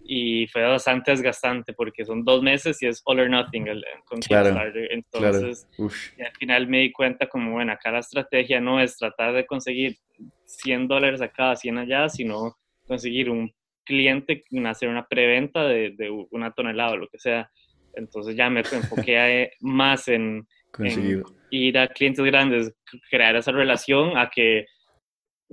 y 0.06 0.48
fue 0.48 0.64
bastante 0.64 1.12
desgastante 1.12 1.74
porque 1.74 2.06
son 2.06 2.24
dos 2.24 2.42
meses 2.44 2.82
y 2.82 2.88
es 2.88 3.02
all 3.06 3.20
or 3.20 3.30
nothing 3.30 3.68
el, 3.68 3.84
con 4.06 4.20
Kickstarter. 4.20 4.92
Entonces, 4.92 5.68
al 5.78 6.36
final 6.38 6.68
me 6.68 6.80
di 6.80 6.92
cuenta 6.92 7.28
como, 7.28 7.52
bueno, 7.52 7.72
acá 7.72 7.92
la 7.92 8.00
estrategia 8.00 8.60
no 8.60 8.82
es 8.82 8.98
tratar 8.98 9.34
de 9.34 9.46
conseguir 9.46 9.98
100 10.46 10.88
dólares 10.88 11.22
acá, 11.22 11.56
100 11.56 11.78
allá, 11.78 12.10
sino 12.10 12.58
conseguir 12.86 13.30
un 13.30 13.52
cliente, 13.86 14.44
hacer 14.66 14.90
una 14.90 15.08
preventa 15.08 15.66
de, 15.66 15.92
de 15.92 16.10
una 16.32 16.52
tonelada 16.52 16.94
o 16.94 16.98
lo 16.98 17.08
que 17.08 17.20
sea. 17.20 17.50
Entonces 17.96 18.36
ya 18.36 18.50
me 18.50 18.62
enfoqué 18.62 19.52
más 19.62 20.08
en, 20.08 20.48
ir 21.52 21.78
a 21.78 21.88
clientes 21.88 22.26
grandes, 22.26 22.74
crear 23.10 23.36
esa 23.36 23.52
relación 23.52 24.18
a 24.18 24.30
que 24.30 24.66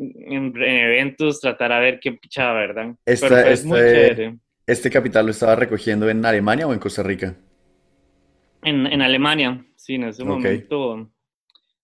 en, 0.00 0.52
eventos, 0.56 1.40
tratar 1.40 1.72
a 1.72 1.80
ver 1.80 2.00
qué 2.00 2.12
pichaba, 2.12 2.54
¿verdad? 2.54 2.94
Pero 3.04 3.36
es 3.36 3.64
muy 3.64 3.78
chévere. 3.78 4.36
¿Este 4.66 4.90
capital 4.90 5.26
lo 5.26 5.32
estaba 5.32 5.56
recogiendo 5.56 6.08
en 6.08 6.24
Alemania 6.24 6.66
o 6.66 6.72
en 6.72 6.78
Costa 6.78 7.02
Rica? 7.02 7.36
En, 8.62 8.86
en 8.86 9.02
Alemania, 9.02 9.64
sí, 9.76 9.94
en 9.94 10.04
ese 10.04 10.24
momento. 10.24 11.10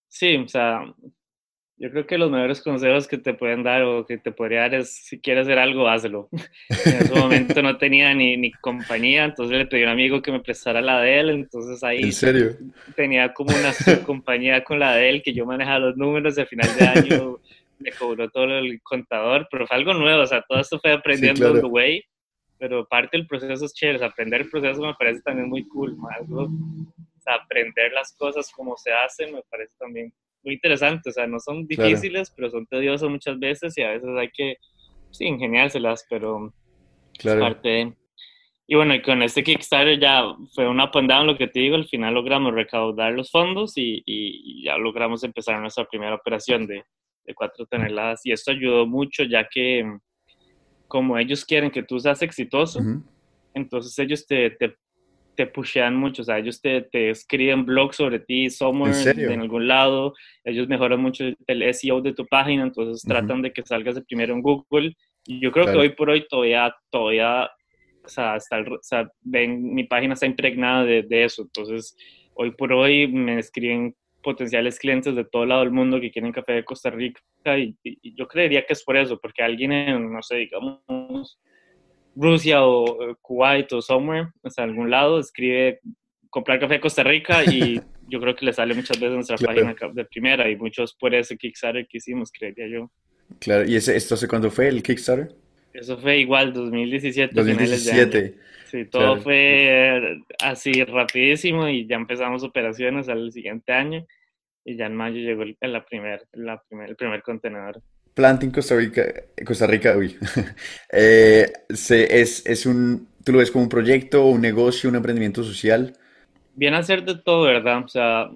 Sí, 0.07 0.37
o 0.37 0.47
sea, 0.47 0.83
yo 1.79 1.91
creo 1.91 2.07
que 2.07 2.17
los 2.17 2.31
mejores 2.31 2.61
consejos 2.61 3.07
que 3.07 3.19
te 3.19 3.35
pueden 3.35 3.61
dar 3.61 3.83
o 3.83 4.05
que 4.05 4.17
te 4.17 4.31
podría 4.31 4.61
dar 4.61 4.75
es 4.75 4.95
si 5.05 5.19
quieres 5.19 5.43
hacer 5.43 5.59
algo, 5.59 5.87
hazlo. 5.87 6.27
en 6.85 6.95
ese 6.95 7.13
momento 7.13 7.61
no 7.61 7.77
tenía 7.77 8.13
ni, 8.15 8.35
ni, 8.35 8.51
compañía, 8.51 9.25
entonces 9.25 9.57
le 9.57 9.67
pedí 9.67 9.83
a 9.83 9.85
un 9.85 9.91
amigo 9.91 10.21
que 10.21 10.31
me 10.31 10.39
prestara 10.39 10.81
la 10.81 11.01
de 11.01 11.19
él, 11.19 11.29
entonces 11.29 11.83
ahí 11.83 12.01
¿En 12.01 12.13
serio? 12.13 12.57
tenía 12.95 13.31
como 13.33 13.55
una 13.55 13.73
compañía 14.03 14.63
con 14.63 14.79
la 14.79 14.95
de 14.95 15.09
él 15.09 15.21
que 15.21 15.33
yo 15.33 15.45
manejaba 15.45 15.79
los 15.79 15.97
números 15.97 16.37
y 16.37 16.41
al 16.41 16.47
final 16.47 16.69
de 16.77 16.87
año 16.87 17.39
le 17.79 17.91
cobró 17.91 18.29
todo 18.29 18.45
el 18.57 18.81
contador, 18.81 19.47
pero 19.51 19.67
fue 19.67 19.77
algo 19.77 19.93
nuevo, 19.93 20.23
o 20.23 20.27
sea, 20.27 20.43
todo 20.47 20.59
esto 20.59 20.79
fue 20.79 20.91
aprendiendo 20.91 21.53
sí, 21.53 21.61
the 21.61 21.67
way, 21.67 22.03
pero 22.57 22.87
parte 22.87 23.17
del 23.17 23.27
proceso 23.27 23.65
es 23.65 23.73
chévere, 23.73 24.03
aprender 24.03 24.41
el 24.41 24.49
proceso 24.49 24.81
me 24.81 24.95
parece 24.95 25.21
también 25.21 25.49
muy 25.49 25.67
cool, 25.67 25.95
algo, 26.17 26.43
o 26.43 27.19
sea, 27.19 27.35
aprender 27.35 27.91
las 27.93 28.15
cosas 28.15 28.51
como 28.51 28.75
se 28.77 28.91
hacen 28.91 29.33
me 29.33 29.41
parece 29.49 29.73
también 29.77 30.13
muy 30.43 30.55
interesante, 30.55 31.09
o 31.09 31.13
sea, 31.13 31.27
no 31.27 31.39
son 31.39 31.67
difíciles, 31.67 32.29
claro. 32.29 32.35
pero 32.35 32.49
son 32.49 32.65
tediosas 32.67 33.09
muchas 33.09 33.37
veces 33.39 33.77
y 33.77 33.81
a 33.83 33.91
veces 33.91 34.09
hay 34.17 34.29
que, 34.29 34.57
sí, 35.11 35.25
ingeniárselas, 35.25 36.05
pero 36.09 36.53
claro. 37.19 37.39
es 37.39 37.45
parte 37.45 37.69
de... 37.69 37.93
Y 38.69 38.75
bueno, 38.75 38.93
y 38.95 39.01
con 39.01 39.23
este 39.23 39.45
Kickstarter 39.45 39.97
ya 39.97 40.23
fue 40.53 40.67
una 40.67 40.85
up 40.85 40.93
lo 40.93 41.37
que 41.37 41.47
te 41.47 41.61
digo, 41.61 41.77
al 41.77 41.87
final 41.87 42.13
logramos 42.13 42.53
recaudar 42.53 43.13
los 43.13 43.31
fondos 43.31 43.77
y, 43.77 44.03
y, 44.05 44.41
y 44.43 44.63
ya 44.65 44.77
logramos 44.77 45.23
empezar 45.23 45.57
nuestra 45.61 45.85
primera 45.85 46.15
operación 46.15 46.67
de, 46.67 46.83
de 47.27 47.35
4 47.35 47.65
toneladas 47.65 48.25
y 48.25 48.31
esto 48.31 48.51
ayudó 48.51 48.87
mucho 48.87 49.23
ya 49.23 49.47
que 49.47 49.85
como 50.87 51.17
ellos 51.17 51.45
quieren 51.45 51.69
que 51.69 51.83
tú 51.83 51.99
seas 51.99 52.21
exitoso, 52.21 52.79
uh 52.79 52.83
-huh. 52.83 53.03
entonces 53.53 53.99
ellos 53.99 54.25
te, 54.25 54.51
te, 54.51 54.75
te, 55.35 55.45
pushean 55.45 55.95
mucho, 55.95 56.21
o 56.21 56.25
sea, 56.25 56.39
ellos 56.39 56.61
te, 56.61 56.81
te 56.81 57.09
escriben 57.09 57.65
blogs 57.65 57.97
sobre 57.97 58.19
ti, 58.19 58.49
somewhere, 58.49 59.11
¿En, 59.11 59.31
en, 59.31 59.41
algún 59.41 59.67
lado, 59.67 60.13
ellos 60.45 60.69
mejoran 60.69 61.01
mucho 61.01 61.25
el 61.45 61.73
SEO 61.73 62.01
de 62.01 62.13
tu 62.13 62.25
página, 62.25 62.63
entonces 62.63 63.03
uh 63.03 63.07
-huh. 63.07 63.09
tratan 63.11 63.41
de 63.41 63.51
que 63.51 63.63
salgas 63.63 63.95
de 63.95 64.01
primero 64.01 64.33
en 64.33 64.41
Google 64.41 64.95
y 65.25 65.41
yo 65.41 65.51
creo 65.51 65.65
claro. 65.65 65.79
que 65.79 65.87
hoy 65.87 65.95
por 65.95 66.09
hoy 66.09 66.25
todavía, 66.29 66.73
todavía 66.89 67.49
o 68.07 68.09
sea, 68.09 68.35
hasta 68.35 68.57
el, 68.57 68.71
o 68.71 68.79
sea, 68.81 69.09
ven, 69.21 69.73
mi 69.73 69.83
página 69.83 70.13
está 70.13 70.25
impregnada 70.25 70.85
de, 70.85 71.03
de, 71.03 71.25
eso. 71.25 71.41
Entonces, 71.41 71.95
hoy 72.33 72.51
por 72.51 72.71
hoy 72.71 73.07
me 73.07 73.37
escriben 73.37 73.93
potenciales 74.27 74.77
clientes 74.77 75.15
de 75.15 75.23
todo 75.23 75.45
lado 75.45 75.61
del 75.61 75.71
mundo 75.71 76.01
que 76.01 76.11
quieren 76.11 76.33
café 76.33 76.51
de 76.51 76.65
Costa 76.65 76.89
Rica 76.89 77.21
y, 77.57 77.77
y, 77.81 78.13
yo 78.13 78.27
creería 78.27 78.65
que 78.65 78.73
es 78.73 78.83
por 78.83 78.97
eso, 78.97 79.17
porque 79.21 79.41
alguien 79.41 79.71
en, 79.71 80.11
no 80.11 80.21
sé, 80.21 80.35
digamos, 80.35 81.39
Rusia 82.13 82.65
o 82.65 83.15
Kuwait 83.21 83.71
o 83.71 83.81
somewhere, 83.81 84.27
o 84.43 84.49
sea, 84.49 84.65
algún 84.65 84.89
lado, 84.89 85.17
escribe 85.17 85.79
comprar 86.29 86.59
café 86.59 86.73
de 86.73 86.79
Costa 86.81 87.03
Rica 87.03 87.45
y 87.45 87.79
yo 88.09 88.19
creo 88.19 88.35
que 88.35 88.45
le 88.45 88.51
sale 88.51 88.73
muchas 88.73 88.99
veces 88.99 89.15
nuestra 89.15 89.37
claro. 89.37 89.73
página 89.73 89.93
de 89.93 90.03
primera 90.03 90.51
y 90.51 90.57
muchos 90.57 90.93
por 90.93 91.15
ese 91.15 91.37
Kickstarter 91.37 91.87
que 91.87 91.99
hicimos, 91.99 92.29
creería 92.29 92.67
yo. 92.67 92.91
Claro, 93.39 93.63
¿y 93.65 93.77
ese, 93.77 93.95
esto 93.95 94.15
hace 94.15 94.27
cuándo 94.27 94.51
fue 94.51 94.67
el 94.67 94.83
Kickstarter? 94.83 95.33
Eso 95.71 95.97
fue 95.97 96.17
igual, 96.17 96.51
2017. 96.51 97.33
2017. 97.33 98.35
Sí, 98.65 98.83
todo 98.91 99.03
claro. 99.03 99.21
fue 99.21 100.21
así 100.43 100.83
rapidísimo 100.83 101.69
y 101.69 101.87
ya 101.87 101.95
empezamos 101.95 102.43
operaciones 102.43 103.07
al 103.07 103.31
siguiente 103.31 103.71
año 103.71 104.05
y 104.67 104.75
ya 104.75 104.85
en 104.85 104.95
mayo 104.95 105.17
llegó 105.17 105.43
el, 105.43 105.57
la 105.61 105.83
primer, 105.85 106.27
la 106.33 106.61
primer, 106.61 106.89
el 106.89 106.95
primer 106.95 107.23
contenedor. 107.23 107.81
Planting 108.13 108.51
Costa 108.51 108.75
Rica, 108.75 109.03
Costa 109.45 109.65
Rica, 109.65 109.95
uy, 109.95 110.15
eh, 110.91 111.51
se, 111.69 112.21
es, 112.21 112.45
es 112.45 112.65
un, 112.65 113.07
¿tú 113.23 113.31
lo 113.31 113.39
ves 113.39 113.49
como 113.49 113.63
un 113.63 113.69
proyecto, 113.69 114.25
un 114.25 114.41
negocio, 114.41 114.89
un 114.89 114.95
emprendimiento 114.95 115.43
social? 115.43 115.93
Viene 116.53 116.77
a 116.77 116.83
ser 116.83 117.03
de 117.05 117.15
todo, 117.15 117.43
¿verdad? 117.43 117.83
O 117.85 117.87
sea, 117.87 118.29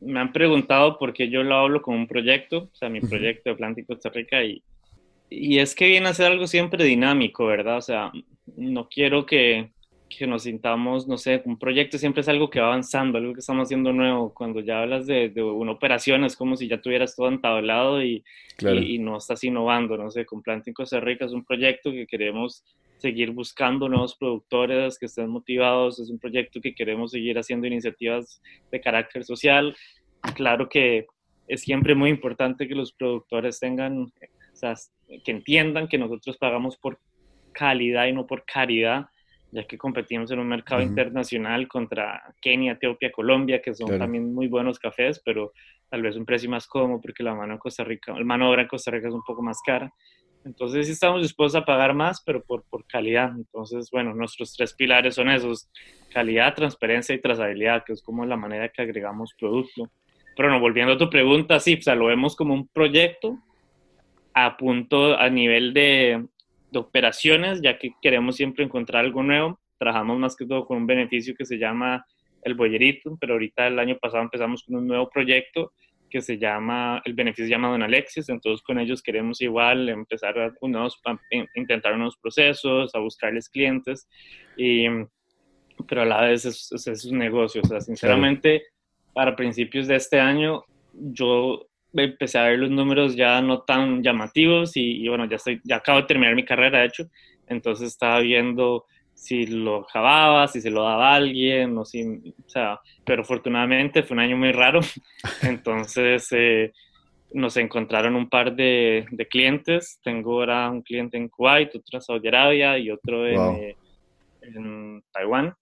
me 0.00 0.20
han 0.20 0.32
preguntado 0.32 0.98
por 0.98 1.12
qué 1.12 1.30
yo 1.30 1.42
lo 1.42 1.56
hablo 1.56 1.80
como 1.82 1.96
un 1.96 2.06
proyecto, 2.06 2.68
o 2.72 2.74
sea, 2.74 2.88
mi 2.88 3.00
proyecto 3.00 3.50
de 3.50 3.56
Planting 3.56 3.84
Costa 3.84 4.10
Rica 4.10 4.42
y 4.42 4.62
y 5.30 5.60
es 5.60 5.74
que 5.76 5.86
viene 5.86 6.08
a 6.08 6.14
ser 6.14 6.26
algo 6.26 6.46
siempre 6.48 6.84
dinámico, 6.84 7.46
¿verdad? 7.46 7.78
O 7.78 7.82
sea, 7.82 8.10
no 8.56 8.88
quiero 8.88 9.24
que, 9.24 9.70
que, 10.10 10.26
nos 10.26 10.42
sintamos, 10.42 11.06
no 11.06 11.16
sé, 11.16 11.40
un 11.44 11.58
proyecto 11.58 11.96
siempre 11.96 12.20
es 12.22 12.28
algo 12.28 12.50
que 12.50 12.60
va 12.60 12.66
avanzando, 12.66 13.18
algo 13.18 13.32
que 13.32 13.40
estamos 13.40 13.66
haciendo 13.66 13.92
nuevo. 13.92 14.34
Cuando 14.34 14.60
ya 14.60 14.82
hablas 14.82 15.06
de, 15.06 15.28
de 15.30 15.42
una 15.42 15.72
operación 15.72 16.24
es 16.24 16.36
como 16.36 16.56
si 16.56 16.68
ya 16.68 16.80
tuvieras 16.80 17.16
todo 17.16 17.28
entablado 17.28 18.02
y, 18.02 18.24
claro. 18.56 18.76
y, 18.76 18.96
y, 18.96 18.98
no 18.98 19.16
estás 19.16 19.42
innovando, 19.44 19.96
no 19.96 20.10
sé, 20.10 20.26
con 20.26 20.42
Planting 20.42 20.74
Costa 20.74 21.00
Rica 21.00 21.24
es 21.24 21.32
un 21.32 21.44
proyecto 21.44 21.90
que 21.92 22.06
queremos 22.06 22.64
seguir 22.98 23.30
buscando 23.30 23.88
nuevos 23.88 24.14
productores 24.16 24.98
que 24.98 25.06
estén 25.06 25.30
motivados, 25.30 25.98
es 26.00 26.10
un 26.10 26.18
proyecto 26.18 26.60
que 26.60 26.74
queremos 26.74 27.12
seguir 27.12 27.38
haciendo 27.38 27.66
iniciativas 27.66 28.42
de 28.70 28.80
carácter 28.80 29.24
social. 29.24 29.74
Claro 30.34 30.68
que 30.68 31.06
es 31.48 31.62
siempre 31.62 31.94
muy 31.94 32.10
importante 32.10 32.68
que 32.68 32.74
los 32.74 32.92
productores 32.92 33.58
tengan 33.58 34.12
sea, 34.60 34.74
que 35.24 35.30
entiendan 35.30 35.88
que 35.88 35.98
nosotros 35.98 36.36
pagamos 36.36 36.76
por 36.76 37.00
calidad 37.52 38.06
y 38.06 38.12
no 38.12 38.26
por 38.26 38.44
caridad, 38.44 39.06
ya 39.52 39.64
que 39.64 39.76
competimos 39.76 40.30
en 40.30 40.38
un 40.38 40.48
mercado 40.48 40.80
uh 40.80 40.84
-huh. 40.84 40.88
internacional 40.88 41.66
contra 41.66 42.22
Kenia, 42.40 42.72
Etiopía, 42.72 43.10
Colombia, 43.10 43.60
que 43.60 43.74
son 43.74 43.88
claro. 43.88 44.04
también 44.04 44.32
muy 44.32 44.46
buenos 44.46 44.78
cafés, 44.78 45.20
pero 45.24 45.52
tal 45.88 46.02
vez 46.02 46.16
un 46.16 46.24
precio 46.24 46.48
más 46.48 46.66
cómodo 46.66 47.00
porque 47.00 47.22
la 47.22 47.34
mano 47.34 47.54
en 47.54 47.58
Costa 47.58 47.84
Rica, 47.84 48.12
la 48.12 48.24
mano 48.24 48.48
obra 48.48 48.62
en 48.62 48.68
Costa 48.68 48.90
Rica 48.90 49.08
es 49.08 49.14
un 49.14 49.24
poco 49.24 49.42
más 49.42 49.60
cara. 49.64 49.92
Entonces 50.44 50.86
sí 50.86 50.92
estamos 50.92 51.20
dispuestos 51.20 51.60
a 51.60 51.64
pagar 51.64 51.94
más, 51.94 52.22
pero 52.24 52.42
por, 52.42 52.64
por 52.70 52.86
calidad. 52.86 53.30
Entonces, 53.36 53.90
bueno, 53.92 54.14
nuestros 54.14 54.54
tres 54.54 54.72
pilares 54.74 55.14
son 55.14 55.28
esos, 55.28 55.68
calidad, 56.12 56.54
transparencia 56.54 57.14
y 57.14 57.20
trazabilidad, 57.20 57.84
que 57.84 57.92
es 57.92 58.02
como 58.02 58.24
la 58.24 58.36
manera 58.36 58.70
que 58.70 58.82
agregamos 58.82 59.34
producto. 59.38 59.90
Pero 60.36 60.48
no, 60.48 60.60
volviendo 60.60 60.94
a 60.94 60.98
tu 60.98 61.10
pregunta, 61.10 61.60
sí, 61.60 61.76
o 61.78 61.82
sea, 61.82 61.94
lo 61.94 62.06
vemos 62.06 62.36
como 62.36 62.54
un 62.54 62.68
proyecto, 62.68 63.38
a 64.32 64.56
punto 64.56 65.18
a 65.18 65.28
nivel 65.28 65.74
de, 65.74 66.24
de, 66.70 66.78
operaciones, 66.78 67.60
ya 67.62 67.78
que 67.78 67.92
queremos 68.00 68.36
siempre 68.36 68.64
encontrar 68.64 69.04
algo 69.04 69.22
nuevo. 69.22 69.60
Trabajamos 69.78 70.18
más 70.18 70.36
que 70.36 70.46
todo 70.46 70.66
con 70.66 70.78
un 70.78 70.86
beneficio 70.86 71.34
que 71.34 71.44
se 71.44 71.58
llama 71.58 72.04
el 72.42 72.54
bollerito, 72.54 73.16
pero 73.20 73.34
ahorita 73.34 73.66
el 73.66 73.78
año 73.78 73.96
pasado 73.98 74.22
empezamos 74.22 74.64
con 74.64 74.76
un 74.76 74.86
nuevo 74.86 75.08
proyecto 75.08 75.72
que 76.08 76.20
se 76.20 76.38
llama, 76.38 77.00
el 77.04 77.14
beneficio 77.14 77.44
se 77.44 77.50
llama 77.50 77.70
Don 77.70 77.82
Alexis, 77.82 78.28
entonces 78.28 78.62
con 78.62 78.78
ellos 78.78 79.00
queremos 79.00 79.40
igual 79.40 79.88
empezar 79.88 80.38
a, 80.38 80.52
unos, 80.60 81.00
intentar 81.54 81.94
unos 81.94 82.16
procesos, 82.16 82.94
a 82.94 82.98
buscarles 82.98 83.48
clientes, 83.48 84.08
y, 84.56 84.86
pero 85.88 86.02
a 86.02 86.06
la 86.06 86.22
vez 86.22 86.44
es, 86.44 86.72
es, 86.72 86.86
es 86.88 87.04
un 87.04 87.18
negocio, 87.18 87.62
o 87.62 87.66
sea, 87.66 87.80
sinceramente, 87.80 88.64
para 89.14 89.36
principios 89.36 89.86
de 89.86 89.96
este 89.96 90.18
año, 90.18 90.64
yo 90.92 91.69
empecé 91.92 92.38
a 92.38 92.44
ver 92.44 92.58
los 92.58 92.70
números 92.70 93.16
ya 93.16 93.40
no 93.40 93.62
tan 93.62 94.02
llamativos 94.02 94.76
y, 94.76 95.02
y, 95.04 95.08
bueno, 95.08 95.24
ya, 95.26 95.36
estoy, 95.36 95.60
ya 95.64 95.76
acabo 95.76 96.00
de 96.00 96.06
terminar 96.06 96.34
mi 96.34 96.44
carrera, 96.44 96.80
de 96.80 96.86
hecho, 96.86 97.04
entonces 97.46 97.88
estaba 97.88 98.20
viendo 98.20 98.86
si 99.20 99.46
lo 99.46 99.82
acababa, 99.82 100.48
si 100.48 100.62
se 100.62 100.70
lo 100.70 100.82
daba 100.82 101.12
a 101.12 101.16
alguien, 101.16 101.76
o 101.76 101.84
si, 101.84 102.02
o 102.02 102.48
sea, 102.48 102.80
pero 103.04 103.20
afortunadamente 103.20 104.02
fue 104.02 104.14
un 104.14 104.20
año 104.20 104.36
muy 104.36 104.50
raro, 104.50 104.80
entonces 105.42 106.26
eh, 106.32 106.72
nos 107.32 107.56
encontraron 107.58 108.16
un 108.16 108.30
par 108.30 108.54
de, 108.54 109.04
de, 109.10 109.26
clientes, 109.26 110.00
tengo 110.02 110.40
ahora 110.40 110.70
un 110.70 110.80
cliente 110.80 111.18
en 111.18 111.28
Kuwait, 111.28 111.68
otro 111.68 111.98
en 111.98 112.02
Saudi 112.02 112.28
Arabia 112.28 112.78
y 112.78 112.90
otro 112.90 113.26
en, 113.26 113.36
wow. 113.36 113.56
eh, 113.56 113.76
en 114.40 115.02
Taiwán, 115.12 115.54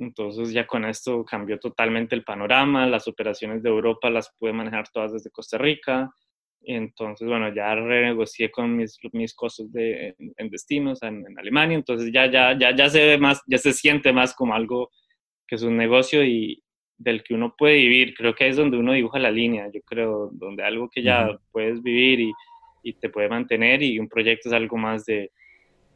entonces 0.00 0.52
ya 0.52 0.66
con 0.66 0.86
esto 0.86 1.24
cambió 1.24 1.58
totalmente 1.58 2.14
el 2.14 2.24
panorama, 2.24 2.86
las 2.86 3.06
operaciones 3.06 3.62
de 3.62 3.68
Europa 3.68 4.08
las 4.08 4.34
pude 4.38 4.52
manejar 4.52 4.88
todas 4.88 5.12
desde 5.12 5.30
Costa 5.30 5.58
Rica, 5.58 6.10
entonces 6.62 7.28
bueno, 7.28 7.54
ya 7.54 7.74
renegocié 7.74 8.50
con 8.50 8.76
mis, 8.76 8.98
mis 9.12 9.34
costos 9.34 9.70
de, 9.72 10.14
en, 10.18 10.32
en 10.38 10.48
destinos 10.48 11.02
en, 11.02 11.26
en, 11.26 11.38
Alemania, 11.38 11.76
entonces 11.76 12.10
ya, 12.12 12.30
ya, 12.30 12.58
ya, 12.58 12.74
ya 12.74 12.88
se 12.88 13.04
ve 13.04 13.18
más, 13.18 13.42
ya 13.46 13.58
se 13.58 13.74
siente 13.74 14.12
más 14.12 14.34
como 14.34 14.54
algo 14.54 14.90
que 15.46 15.56
es 15.56 15.62
un 15.62 15.76
negocio 15.76 16.24
y 16.24 16.62
del 16.96 17.22
que 17.22 17.34
uno 17.34 17.54
puede 17.56 17.76
vivir, 17.76 18.14
creo 18.14 18.34
que 18.34 18.48
es 18.48 18.56
donde 18.56 18.78
uno 18.78 18.94
dibuja 18.94 19.18
la 19.18 19.30
línea, 19.30 19.70
yo 19.72 19.80
creo, 19.82 20.30
donde 20.32 20.62
algo 20.62 20.88
que 20.88 21.02
ya 21.02 21.38
puedes 21.52 21.82
vivir 21.82 22.20
y, 22.20 22.32
y 22.82 22.94
te 22.94 23.10
puede 23.10 23.28
mantener 23.28 23.82
y 23.82 23.98
un 23.98 24.08
proyecto 24.08 24.48
es 24.48 24.54
algo 24.54 24.78
más 24.78 25.04
de, 25.04 25.30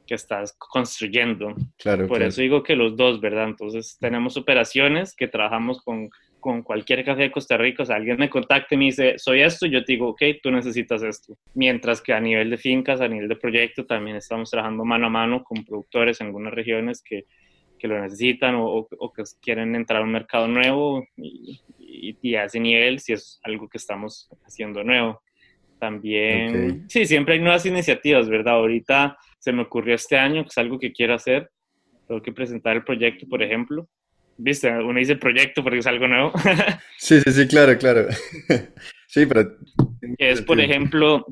que 0.06 0.14
estás 0.14 0.54
construyendo. 0.58 1.54
Claro, 1.78 2.06
Por 2.06 2.18
claro. 2.18 2.28
eso 2.28 2.40
digo 2.40 2.62
que 2.62 2.76
los 2.76 2.96
dos, 2.96 3.20
¿verdad? 3.20 3.48
Entonces 3.48 3.96
tenemos 4.00 4.36
operaciones 4.36 5.14
que 5.16 5.28
trabajamos 5.28 5.82
con, 5.82 6.10
con 6.40 6.62
cualquier 6.62 7.04
café 7.04 7.22
de 7.22 7.32
Costa 7.32 7.56
Rica. 7.56 7.82
O 7.82 7.86
sea, 7.86 7.96
alguien 7.96 8.18
me 8.18 8.28
contacta 8.28 8.74
y 8.74 8.78
me 8.78 8.84
dice, 8.86 9.18
soy 9.18 9.40
esto, 9.40 9.66
yo 9.66 9.84
te 9.84 9.92
digo, 9.92 10.08
ok, 10.08 10.22
tú 10.42 10.50
necesitas 10.50 11.02
esto. 11.02 11.38
Mientras 11.54 12.02
que 12.02 12.12
a 12.12 12.20
nivel 12.20 12.50
de 12.50 12.58
fincas, 12.58 13.00
a 13.00 13.08
nivel 13.08 13.28
de 13.28 13.36
proyecto, 13.36 13.86
también 13.86 14.16
estamos 14.16 14.50
trabajando 14.50 14.84
mano 14.84 15.06
a 15.06 15.10
mano 15.10 15.42
con 15.42 15.64
productores 15.64 16.20
en 16.20 16.26
algunas 16.26 16.52
regiones 16.52 17.02
que, 17.02 17.24
que 17.78 17.88
lo 17.88 18.00
necesitan 18.00 18.54
o, 18.56 18.86
o, 18.90 19.12
que 19.12 19.22
quieren 19.40 19.74
entrar 19.74 20.02
a 20.02 20.04
un 20.04 20.12
mercado 20.12 20.46
nuevo 20.46 21.06
y, 21.16 21.60
y, 21.78 22.18
y, 22.20 22.34
a 22.34 22.44
ese 22.44 22.60
nivel 22.60 23.00
si 23.00 23.12
es 23.14 23.40
algo 23.42 23.68
que 23.68 23.78
estamos 23.78 24.28
haciendo 24.46 24.84
nuevo. 24.84 25.22
También, 25.78 26.48
okay. 26.48 26.82
sí, 26.88 27.06
siempre 27.06 27.34
hay 27.34 27.40
nuevas 27.40 27.66
iniciativas, 27.66 28.28
¿verdad? 28.28 28.54
Ahorita 28.54 29.18
se 29.44 29.52
me 29.52 29.60
ocurrió 29.60 29.94
este 29.94 30.16
año, 30.16 30.42
que 30.42 30.48
es 30.48 30.56
algo 30.56 30.78
que 30.78 30.90
quiero 30.90 31.12
hacer. 31.12 31.50
Tengo 32.08 32.22
que 32.22 32.32
presentar 32.32 32.76
el 32.76 32.82
proyecto, 32.82 33.26
por 33.28 33.42
ejemplo. 33.42 33.86
¿Viste? 34.38 34.70
Uno 34.70 34.98
dice 34.98 35.16
proyecto 35.16 35.62
porque 35.62 35.80
es 35.80 35.86
algo 35.86 36.08
nuevo. 36.08 36.32
sí, 36.98 37.20
sí, 37.20 37.30
sí, 37.30 37.46
claro, 37.46 37.76
claro. 37.76 38.08
sí, 39.06 39.26
pero... 39.26 39.54
Es, 40.16 40.40
por 40.40 40.58
ejemplo, 40.60 41.26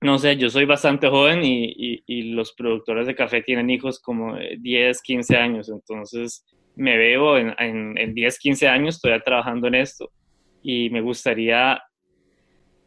no 0.00 0.18
sé, 0.20 0.36
yo 0.36 0.50
soy 0.50 0.66
bastante 0.66 1.08
joven 1.08 1.42
y, 1.42 1.64
y, 1.64 2.04
y, 2.06 2.22
los 2.32 2.52
productores 2.52 3.08
de 3.08 3.16
café 3.16 3.42
tienen 3.42 3.70
hijos 3.70 3.98
como 3.98 4.36
10, 4.36 5.02
15 5.02 5.36
años. 5.36 5.68
Entonces, 5.68 6.44
me 6.76 6.96
veo 6.96 7.38
en, 7.38 7.54
en, 7.58 7.98
en 7.98 8.14
10, 8.14 8.38
15 8.38 8.68
años 8.68 9.00
todavía 9.00 9.24
trabajando 9.24 9.66
en 9.66 9.74
esto 9.74 10.12
y 10.62 10.90
me 10.90 11.00
gustaría 11.00 11.82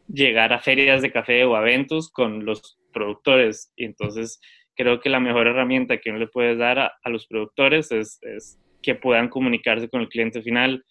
llegar 0.08 0.54
a 0.54 0.60
ferias 0.60 1.02
de 1.02 1.12
café 1.12 1.44
o 1.44 1.58
eventos 1.58 2.10
con 2.10 2.46
los 2.46 2.75
productores. 2.96 3.72
Y 3.76 3.84
entonces 3.84 4.40
creo 4.74 5.00
que 5.00 5.10
la 5.10 5.20
mejor 5.20 5.46
herramienta 5.46 5.98
que 5.98 6.08
uno 6.08 6.18
le 6.18 6.28
puede 6.28 6.56
dar 6.56 6.78
a, 6.78 7.10
los 7.10 7.26
productores 7.26 7.92
es, 7.92 8.18
que 8.82 8.94
puedan 8.94 9.28
comunicarse 9.28 9.88
con 9.88 10.00
el 10.00 10.08
cliente 10.08 10.40
final, 10.42 10.84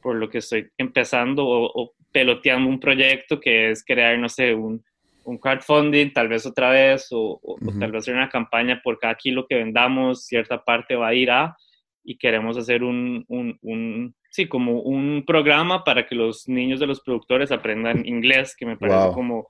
por 0.00 0.16
lo 0.16 0.28
que 0.28 0.38
estoy 0.38 0.68
empezando 0.76 1.44
o, 1.46 1.92
peloteando 2.10 2.68
un 2.68 2.80
proyecto 2.80 3.40
que 3.40 3.70
es 3.70 3.84
crear, 3.84 4.18
no 4.18 4.28
sé, 4.28 4.54
un, 4.54 4.82
un 5.24 5.38
crowdfunding, 5.38 6.12
tal 6.12 6.28
vez 6.28 6.44
otra 6.46 6.70
vez, 6.70 7.08
o, 7.10 7.40
tal 7.78 7.92
vez 7.92 8.02
hacer 8.02 8.14
una 8.14 8.28
campaña 8.28 8.80
por 8.82 8.98
cada 8.98 9.14
kilo 9.14 9.46
que 9.46 9.56
vendamos, 9.56 10.26
cierta 10.26 10.62
parte 10.62 10.96
va 10.96 11.08
a 11.08 11.14
ir 11.14 11.30
a, 11.30 11.56
y 12.04 12.18
queremos 12.18 12.56
hacer 12.58 12.82
un, 12.82 13.24
un, 13.28 14.14
sí, 14.30 14.46
como 14.46 14.80
un 14.80 15.24
programa 15.26 15.84
para 15.84 16.06
que 16.06 16.14
los 16.14 16.48
niños 16.48 16.80
de 16.80 16.86
los 16.86 17.00
productores 17.00 17.52
aprendan 17.52 18.04
inglés, 18.06 18.56
que 18.56 18.66
me 18.66 18.76
parece 18.76 19.12
como 19.14 19.46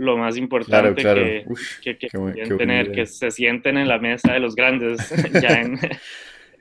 lo 0.00 0.16
más 0.16 0.38
importante 0.38 1.02
que, 1.82 1.98
que, 1.98 2.08
tener, 2.56 2.90
que 2.90 3.04
se 3.04 3.30
sienten 3.30 3.76
en 3.76 3.86
la 3.86 3.98
mesa 3.98 4.32
de 4.32 4.40
los 4.40 4.54
grandes 4.54 4.98
ya 5.42 5.60
en 5.60 5.78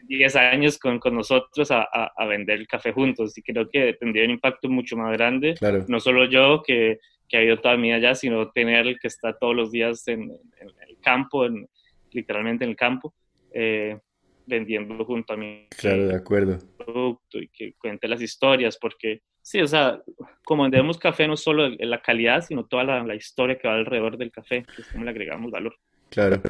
10 0.09 0.35
años 0.35 0.77
con, 0.77 0.99
con 0.99 1.15
nosotros 1.15 1.71
a, 1.71 1.83
a, 1.83 2.25
vender 2.25 2.59
el 2.59 2.67
café 2.67 2.91
juntos. 2.91 3.37
Y 3.37 3.41
creo 3.41 3.69
que 3.69 3.93
tendría 3.93 4.25
un 4.25 4.31
impacto 4.31 4.67
mucho 4.67 4.97
más 4.97 5.13
grande. 5.13 5.55
No 5.87 6.01
solo 6.01 6.25
yo, 6.25 6.61
que, 6.65 6.99
que 7.29 7.37
ha 7.37 7.43
ido 7.43 7.61
toda 7.61 7.77
mi 7.77 7.87
vida 7.87 7.95
allá, 7.95 8.15
sino 8.15 8.51
tener 8.51 8.85
el 8.85 8.99
que 8.99 9.07
está 9.07 9.31
todos 9.31 9.55
los 9.55 9.71
días 9.71 10.05
en, 10.09 10.31
el 10.59 10.97
campo, 10.99 11.45
en, 11.45 11.65
literalmente 12.11 12.65
en 12.65 12.71
el 12.71 12.75
campo. 12.75 13.13
Eh, 13.53 13.97
vendiendo 14.45 15.05
junto 15.05 15.31
a 15.31 15.37
mí. 15.37 15.67
Claro, 15.77 16.07
de 16.07 16.15
acuerdo. 16.15 16.57
Producto 16.77 17.39
y 17.39 17.47
que 17.47 17.73
cuente 17.77 18.07
las 18.09 18.21
historias, 18.21 18.77
porque 18.81 19.21
sí, 19.41 19.61
o 19.61 19.67
sea, 19.67 20.01
como 20.43 20.63
vendemos 20.63 20.97
café 20.97 21.27
no 21.27 21.37
solo 21.37 21.69
la 21.69 22.01
calidad, 22.01 22.43
sino 22.45 22.65
toda 22.65 22.83
la, 22.83 23.15
historia 23.15 23.57
que 23.57 23.67
va 23.67 23.75
alrededor 23.75 24.17
del 24.17 24.31
café, 24.31 24.65
que 24.75 24.81
es 24.81 24.87
como 24.87 25.03
le 25.03 25.11
agregamos 25.11 25.51
valor. 25.51 25.75
Claro. 26.09 26.41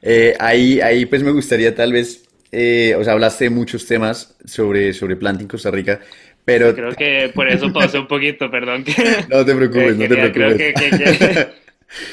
Eh, 0.00 0.34
ahí, 0.38 0.80
ahí 0.80 1.06
pues 1.06 1.22
me 1.22 1.32
gustaría 1.32 1.74
tal 1.74 1.92
vez, 1.92 2.28
eh, 2.52 2.94
o 2.96 3.02
sea, 3.02 3.14
hablaste 3.14 3.44
de 3.44 3.50
muchos 3.50 3.86
temas 3.86 4.38
sobre, 4.44 4.92
sobre 4.92 5.16
Planting 5.16 5.48
Costa 5.48 5.70
Rica, 5.70 6.00
pero... 6.44 6.74
creo 6.74 6.92
que 6.92 7.30
por 7.34 7.48
eso 7.48 7.72
pasé 7.72 7.98
un 7.98 8.06
poquito, 8.06 8.50
perdón. 8.50 8.84
no 9.28 9.44
te 9.44 9.54
preocupes, 9.54 9.96
no 9.98 10.08
te 10.08 10.16
preocupes. 10.16 10.74
Creo 10.74 10.74
que, 10.74 11.48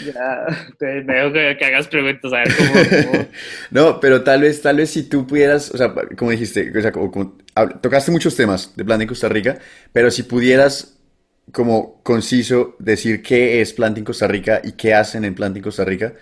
ya, 0.06 0.46
te 0.78 1.04
dejo 1.04 1.34
que, 1.34 1.66
hagas 1.66 1.88
preguntas, 1.88 2.32
a 2.32 2.38
ver 2.38 2.48
cómo, 2.56 3.28
No, 3.72 4.00
pero 4.00 4.24
tal 4.24 4.42
vez, 4.42 4.62
tal 4.62 4.78
vez 4.78 4.90
si 4.90 5.08
tú 5.10 5.28
pudieras, 5.28 5.72
o 5.72 5.78
sea, 5.78 5.94
como 6.18 6.32
dijiste, 6.32 6.72
o 6.78 6.82
sea, 6.82 6.92
tocaste 7.82 8.12
muchos 8.12 8.36
temas 8.36 8.76
de 8.76 8.86
Planting 8.86 9.08
Costa 9.08 9.30
Rica, 9.30 9.58
pero 9.92 10.10
si 10.12 10.24
pudieras, 10.24 11.00
como 11.52 12.02
conciso, 12.04 12.76
decir 12.80 13.22
qué 13.22 13.62
es 13.62 13.74
Planting 13.74 14.06
Costa 14.06 14.28
Rica 14.28 14.62
y 14.64 14.74
qué 14.74 14.94
hacen 14.94 15.26
en 15.26 15.36
Planting 15.36 15.64
Costa 15.64 15.84
Rica, 15.84 16.14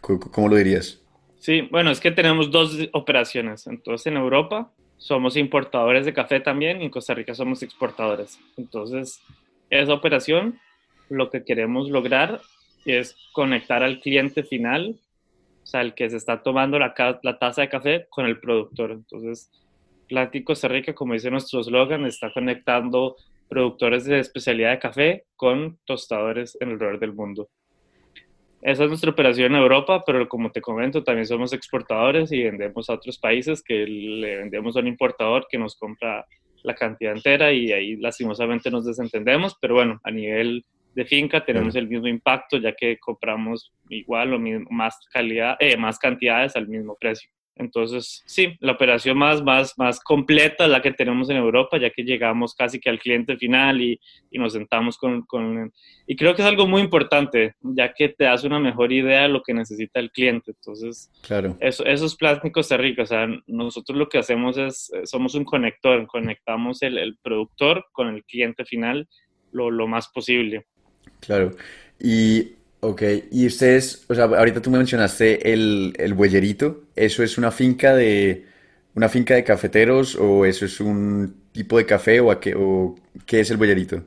¿cómo 0.00 0.48
lo 0.48 0.56
dirías? 0.56 1.00
Sí, 1.38 1.62
bueno, 1.72 1.90
es 1.90 1.98
que 1.98 2.12
tenemos 2.12 2.52
dos 2.52 2.78
operaciones. 2.92 3.66
Entonces, 3.66 4.06
en 4.06 4.16
Europa 4.16 4.70
somos 4.96 5.36
importadores 5.36 6.06
de 6.06 6.14
café 6.14 6.38
también 6.38 6.80
y 6.80 6.84
en 6.84 6.90
Costa 6.90 7.14
Rica 7.14 7.34
somos 7.34 7.62
exportadores. 7.64 8.38
Entonces, 8.56 9.20
esa 9.68 9.92
operación, 9.92 10.60
lo 11.08 11.30
que 11.30 11.44
queremos 11.44 11.90
lograr 11.90 12.40
es 12.84 13.16
conectar 13.32 13.82
al 13.82 14.00
cliente 14.00 14.42
final, 14.42 14.98
o 15.62 15.66
sea, 15.66 15.80
el 15.80 15.94
que 15.94 16.10
se 16.10 16.16
está 16.16 16.42
tomando 16.42 16.78
la, 16.78 16.94
taza 17.38 17.62
de 17.62 17.68
café 17.68 18.06
con 18.10 18.26
el 18.26 18.40
productor. 18.40 18.90
Entonces, 18.92 19.50
Planting 20.08 20.44
Costa 20.44 20.68
Rica, 20.68 20.94
como 20.94 21.14
dice 21.14 21.30
nuestro 21.30 21.60
eslogan, 21.60 22.04
está 22.06 22.32
conectando 22.32 23.16
productores 23.48 24.04
de 24.04 24.18
especialidad 24.18 24.70
de 24.70 24.78
café 24.78 25.24
con 25.36 25.78
tostadores 25.84 26.56
en 26.60 26.68
el 26.68 26.74
alrededor 26.74 26.98
del 26.98 27.12
mundo. 27.12 27.48
Esa 28.62 28.84
es 28.84 28.88
nuestra 28.88 29.10
operación 29.10 29.54
en 29.54 29.60
Europa, 29.60 30.04
pero 30.06 30.28
como 30.28 30.52
te 30.52 30.60
comento, 30.60 31.02
también 31.02 31.26
somos 31.26 31.52
exportadores 31.52 32.30
y 32.30 32.44
vendemos 32.44 32.88
a 32.88 32.94
otros 32.94 33.18
países 33.18 33.62
que 33.62 33.84
le 33.86 34.36
vendemos 34.36 34.76
a 34.76 34.80
un 34.80 34.86
importador 34.86 35.46
que 35.50 35.58
nos 35.58 35.74
compra 35.76 36.24
la 36.62 36.74
cantidad 36.74 37.12
entera 37.12 37.52
y 37.52 37.72
ahí 37.72 37.96
lastimosamente 37.96 38.70
nos 38.70 38.86
desentendemos, 38.86 39.56
pero 39.60 39.74
bueno, 39.74 40.00
a 40.04 40.12
nivel 40.12 40.64
de 40.94 41.04
finca 41.04 41.44
tenemos 41.44 41.74
el 41.76 41.88
mismo 41.88 42.06
impacto 42.06 42.58
ya 42.58 42.72
que 42.72 42.98
compramos 42.98 43.72
igual 43.88 44.34
o 44.34 44.38
más 44.70 44.98
calidad, 45.12 45.56
eh, 45.60 45.76
más 45.76 45.98
cantidades 45.98 46.56
al 46.56 46.68
mismo 46.68 46.96
precio. 47.00 47.30
Entonces, 47.54 48.22
sí, 48.26 48.56
la 48.60 48.72
operación 48.72 49.18
más, 49.18 49.42
más, 49.42 49.74
más 49.76 50.00
completa 50.00 50.64
es 50.64 50.70
la 50.70 50.80
que 50.80 50.92
tenemos 50.92 51.28
en 51.28 51.36
Europa, 51.36 51.78
ya 51.78 51.90
que 51.90 52.02
llegamos 52.02 52.54
casi 52.54 52.80
que 52.80 52.88
al 52.88 52.98
cliente 52.98 53.36
final 53.36 53.80
y, 53.82 54.00
y 54.30 54.38
nos 54.38 54.54
sentamos 54.54 54.96
con, 54.96 55.22
con, 55.22 55.70
Y 56.06 56.16
creo 56.16 56.34
que 56.34 56.40
es 56.40 56.48
algo 56.48 56.66
muy 56.66 56.80
importante, 56.80 57.54
ya 57.60 57.92
que 57.92 58.08
te 58.08 58.24
das 58.24 58.44
una 58.44 58.58
mejor 58.58 58.90
idea 58.90 59.22
de 59.22 59.28
lo 59.28 59.42
que 59.42 59.52
necesita 59.52 60.00
el 60.00 60.10
cliente. 60.10 60.52
Entonces, 60.52 61.10
claro. 61.20 61.56
eso, 61.60 61.84
esos 61.84 62.16
plásticos 62.16 62.66
se 62.66 62.78
Rica, 62.78 63.02
o 63.02 63.06
sea, 63.06 63.28
nosotros 63.46 63.98
lo 63.98 64.08
que 64.08 64.18
hacemos 64.18 64.56
es, 64.56 64.90
eh, 64.94 65.06
somos 65.06 65.34
un 65.34 65.44
conector, 65.44 66.06
conectamos 66.06 66.82
el, 66.82 66.96
el 66.96 67.18
productor 67.22 67.84
con 67.92 68.08
el 68.08 68.24
cliente 68.24 68.64
final 68.64 69.06
lo, 69.52 69.70
lo 69.70 69.86
más 69.86 70.08
posible. 70.08 70.66
Claro. 71.20 71.54
Y, 72.00 72.52
ok, 72.80 73.02
y 73.30 73.46
ustedes, 73.46 74.04
o 74.08 74.14
sea, 74.14 74.24
ahorita 74.24 74.60
tú 74.60 74.70
me 74.70 74.78
mencionaste 74.78 75.52
el, 75.52 75.94
el 75.98 76.14
¿eso 76.96 77.22
es 77.22 77.38
una 77.38 77.50
finca 77.50 77.94
de, 77.94 78.44
una 78.94 79.08
finca 79.08 79.34
de 79.34 79.44
cafeteros 79.44 80.16
o 80.16 80.44
eso 80.44 80.64
es 80.64 80.80
un 80.80 81.34
tipo 81.52 81.78
de 81.78 81.86
café 81.86 82.20
o, 82.20 82.30
a 82.30 82.40
qué, 82.40 82.54
o 82.56 82.94
qué 83.26 83.40
es 83.40 83.50
el 83.50 83.56
bueyerito? 83.56 84.02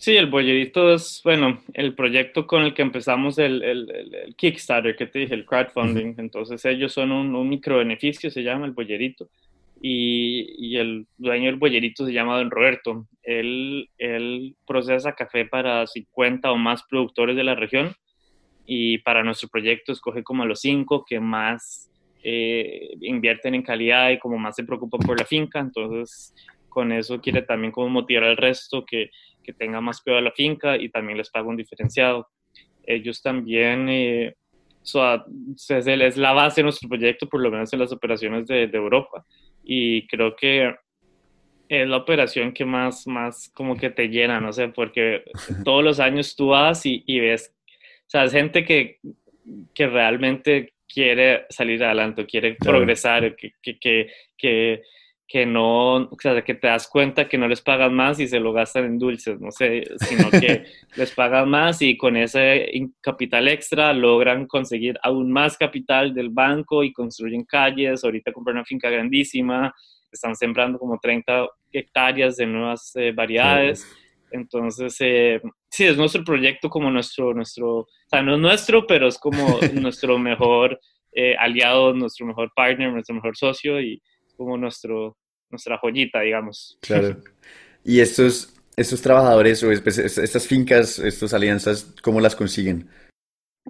Sí, 0.00 0.16
el 0.16 0.28
Boyerito 0.28 0.94
es, 0.94 1.20
bueno, 1.22 1.62
el 1.74 1.94
proyecto 1.94 2.46
con 2.46 2.62
el 2.62 2.72
que 2.72 2.80
empezamos 2.80 3.36
el, 3.38 3.62
el, 3.62 3.90
el 3.90 4.34
Kickstarter, 4.34 4.96
que 4.96 5.06
te 5.06 5.18
dije, 5.18 5.34
el 5.34 5.44
crowdfunding. 5.44 6.14
Entonces 6.16 6.64
ellos 6.64 6.94
son 6.94 7.12
un, 7.12 7.34
un 7.34 7.46
micro 7.46 7.76
beneficio, 7.76 8.30
se 8.30 8.42
llama 8.42 8.64
el 8.64 8.72
Boyerito 8.72 9.28
y, 9.82 10.76
el 10.76 11.06
dueño 11.16 11.46
del 11.46 11.56
bollerito 11.56 12.04
se 12.04 12.12
llama 12.12 12.36
Don 12.36 12.50
Roberto. 12.50 13.06
Él, 13.22 13.88
él 13.96 14.54
procesa 14.66 15.14
café 15.14 15.46
para 15.46 15.86
50 15.86 16.52
o 16.52 16.56
más 16.56 16.82
productores 16.84 17.34
de 17.34 17.44
la 17.44 17.54
región 17.54 17.94
y 18.66 18.98
para 18.98 19.24
nuestro 19.24 19.48
proyecto 19.48 19.92
escoge 19.92 20.22
como 20.22 20.42
a 20.42 20.46
los 20.46 20.60
cinco 20.60 21.04
que 21.08 21.18
más 21.18 21.90
eh, 22.22 22.90
invierten 23.00 23.54
en 23.54 23.62
calidad 23.62 24.10
y 24.10 24.18
como 24.18 24.38
más 24.38 24.56
se 24.56 24.64
preocupan 24.64 25.00
por 25.00 25.18
la 25.18 25.24
finca. 25.24 25.60
Entonces, 25.60 26.34
con 26.68 26.92
eso 26.92 27.20
quiere 27.20 27.42
también 27.42 27.72
como 27.72 27.88
motivar 27.88 28.24
al 28.24 28.36
resto 28.36 28.84
que, 28.84 29.10
que 29.42 29.54
tenga 29.54 29.80
más 29.80 30.02
cuidado 30.02 30.22
la 30.22 30.32
finca 30.32 30.76
y 30.76 30.90
también 30.90 31.16
les 31.16 31.30
paga 31.30 31.48
un 31.48 31.56
diferenciado. 31.56 32.28
Ellos 32.84 33.22
también... 33.22 33.88
Eh, 33.88 34.34
es 34.82 36.16
la 36.16 36.32
base 36.32 36.60
de 36.60 36.62
nuestro 36.64 36.88
proyecto, 36.88 37.28
por 37.28 37.42
lo 37.42 37.50
menos 37.50 37.70
en 37.72 37.78
las 37.78 37.92
operaciones 37.92 38.46
de, 38.46 38.66
de 38.66 38.78
Europa 38.78 39.26
y 39.62 40.06
creo 40.06 40.36
que 40.36 40.74
es 41.68 41.88
la 41.88 41.98
operación 41.98 42.52
que 42.52 42.64
más, 42.64 43.06
más 43.06 43.48
como 43.54 43.76
que 43.76 43.90
te 43.90 44.08
llena, 44.08 44.40
no 44.40 44.52
sé, 44.52 44.68
porque 44.68 45.22
todos 45.64 45.84
los 45.84 46.00
años 46.00 46.34
tú 46.34 46.48
vas 46.48 46.84
y, 46.84 47.04
y 47.06 47.20
ves, 47.20 47.54
o 47.66 48.10
sea, 48.10 48.24
es 48.24 48.32
gente 48.32 48.64
que, 48.64 48.98
que 49.72 49.86
realmente 49.86 50.72
quiere 50.92 51.46
salir 51.48 51.82
adelante, 51.84 52.26
quiere 52.26 52.54
progresar, 52.54 53.36
que, 53.36 53.52
que, 53.62 53.78
que, 53.78 54.10
que, 54.36 54.82
no, 55.46 55.94
o 55.94 56.16
sea, 56.18 56.42
que 56.42 56.54
te 56.54 56.66
das 56.66 56.88
cuenta 56.88 57.28
que 57.28 57.38
no 57.38 57.46
les 57.46 57.60
pagan 57.60 57.94
más 57.94 58.18
y 58.18 58.26
se 58.26 58.40
lo 58.40 58.52
gastan 58.52 58.84
en 58.84 58.98
dulces, 58.98 59.40
no 59.40 59.50
sé, 59.50 59.84
sino 59.98 60.30
que 60.30 60.64
les 60.96 61.12
pagan 61.12 61.48
más 61.48 61.80
y 61.82 61.96
con 61.96 62.16
ese 62.16 62.70
capital 63.00 63.46
extra 63.48 63.92
logran 63.92 64.46
conseguir 64.46 64.98
aún 65.02 65.30
más 65.30 65.56
capital 65.56 66.14
del 66.14 66.30
banco 66.30 66.82
y 66.82 66.92
construyen 66.92 67.44
calles, 67.44 68.02
ahorita 68.02 68.32
compran 68.32 68.56
una 68.56 68.64
finca 68.64 68.90
grandísima, 68.90 69.72
están 70.10 70.34
sembrando 70.34 70.78
como 70.78 70.98
30 70.98 71.46
hectáreas 71.72 72.36
de 72.36 72.46
nuevas 72.46 72.92
eh, 72.96 73.12
variedades. 73.12 73.86
Entonces, 74.32 74.96
eh, 75.00 75.40
sí, 75.68 75.84
es 75.84 75.96
nuestro 75.96 76.24
proyecto 76.24 76.68
como 76.68 76.90
nuestro, 76.90 77.34
nuestro, 77.34 77.78
o 77.78 77.86
sea, 78.08 78.22
no 78.22 78.34
es 78.34 78.40
nuestro, 78.40 78.86
pero 78.86 79.08
es 79.08 79.18
como 79.18 79.58
nuestro 79.74 80.18
mejor 80.18 80.80
eh, 81.12 81.34
aliado, 81.38 81.92
nuestro 81.94 82.26
mejor 82.26 82.50
partner, 82.54 82.92
nuestro 82.92 83.14
mejor 83.14 83.36
socio 83.36 83.80
y 83.80 84.00
como 84.36 84.56
nuestro, 84.56 85.16
nuestra 85.50 85.78
joyita, 85.78 86.20
digamos. 86.20 86.78
Claro. 86.80 87.16
Y 87.82 88.00
estos, 88.00 88.54
estos 88.76 89.00
trabajadores 89.00 89.62
o 89.62 89.72
estas 89.72 90.46
fincas, 90.46 90.98
estas 90.98 91.32
alianzas, 91.32 91.94
¿cómo 92.02 92.20
las 92.20 92.36
consiguen? 92.36 92.90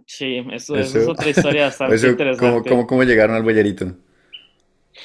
Sí, 0.04 0.44
eso, 0.50 0.76
es 0.76 0.96
otra 0.96 1.28
historia 1.28 1.66
bastante 1.66 1.94
interesante. 2.08 2.68
¿cómo, 2.68 2.86
cómo, 2.88 3.04
llegaron 3.04 3.36
al 3.36 3.44
bollerito? 3.44 3.94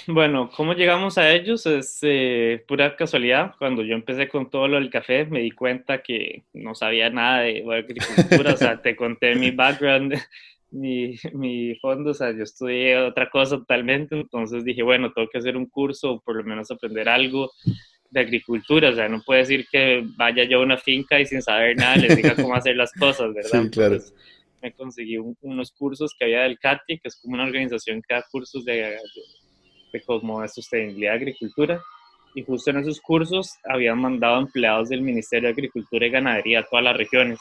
Bueno, 0.08 0.50
cómo 0.56 0.74
llegamos 0.74 1.18
a 1.18 1.32
ellos 1.32 1.66
es 1.66 2.00
eh, 2.02 2.64
pura 2.68 2.96
casualidad. 2.96 3.54
Cuando 3.58 3.84
yo 3.84 3.96
empecé 3.96 4.28
con 4.28 4.50
todo 4.50 4.68
lo 4.68 4.78
del 4.78 4.90
café, 4.90 5.26
me 5.26 5.42
di 5.42 5.52
cuenta 5.52 6.02
que 6.02 6.44
no 6.54 6.76
sabía 6.76 7.10
nada 7.10 7.42
de 7.42 7.64
agricultura. 7.72 8.54
o 8.54 8.58
sea, 8.58 8.82
te 8.82 8.96
conté 8.96 9.36
mi 9.36 9.52
background 9.52 10.16
mi, 10.76 11.16
mi 11.34 11.76
fondo, 11.76 12.12
o 12.12 12.14
sea, 12.14 12.32
yo 12.32 12.44
estudié 12.44 12.98
otra 12.98 13.30
cosa 13.30 13.58
totalmente, 13.58 14.16
entonces 14.16 14.64
dije, 14.64 14.84
bueno, 14.84 15.12
tengo 15.12 15.28
que 15.30 15.38
hacer 15.38 15.58
un 15.58 15.66
curso 15.66 16.14
o 16.14 16.22
por 16.22 16.36
lo 16.36 16.44
menos 16.44 16.70
aprender 16.70 17.10
algo 17.10 17.52
de 18.10 18.20
agricultura, 18.20 18.90
o 18.90 18.94
sea, 18.94 19.10
no 19.10 19.22
puede 19.26 19.42
decir 19.42 19.66
que 19.72 20.06
vaya 20.16 20.44
yo 20.44 20.60
a 20.60 20.64
una 20.64 20.78
finca 20.78 21.20
y 21.20 21.26
sin 21.26 21.42
saber 21.42 21.76
nada 21.76 21.98
les 21.98 22.16
diga 22.16 22.36
cómo 22.36 22.56
hacer 22.56 22.76
las 22.76 22.92
cosas, 22.94 23.34
¿verdad? 23.34 23.64
Sí, 23.64 23.70
claro. 23.70 23.98
me 24.62 24.72
conseguí 24.74 25.18
unos 25.42 25.72
cursos 25.72 26.14
que 26.18 26.26
había 26.26 26.44
del 26.44 26.60
CATI, 26.60 27.00
que 27.00 27.08
es 27.08 27.20
como 27.22 27.36
una 27.36 27.46
organización 27.46 28.02
que 28.08 28.16
da 28.16 28.24
cursos 28.32 28.64
de, 28.64 28.74
de, 28.74 29.00
de 29.92 30.02
como 30.02 30.42
de 30.42 30.48
sostenibilidad 30.50 31.14
de 31.14 31.18
agricultura, 31.18 31.82
y 32.36 32.44
justo 32.44 32.70
en 32.70 32.78
esos 32.78 33.00
cursos 33.00 33.56
habían 33.64 34.00
mandado 34.00 34.42
empleados 34.42 34.90
del 34.90 35.02
Ministerio 35.02 35.48
de 35.48 35.54
Agricultura 35.54 36.06
y 36.06 36.10
Ganadería 36.10 36.60
a 36.60 36.64
todas 36.64 36.84
las 36.84 36.98
regiones. 36.98 37.40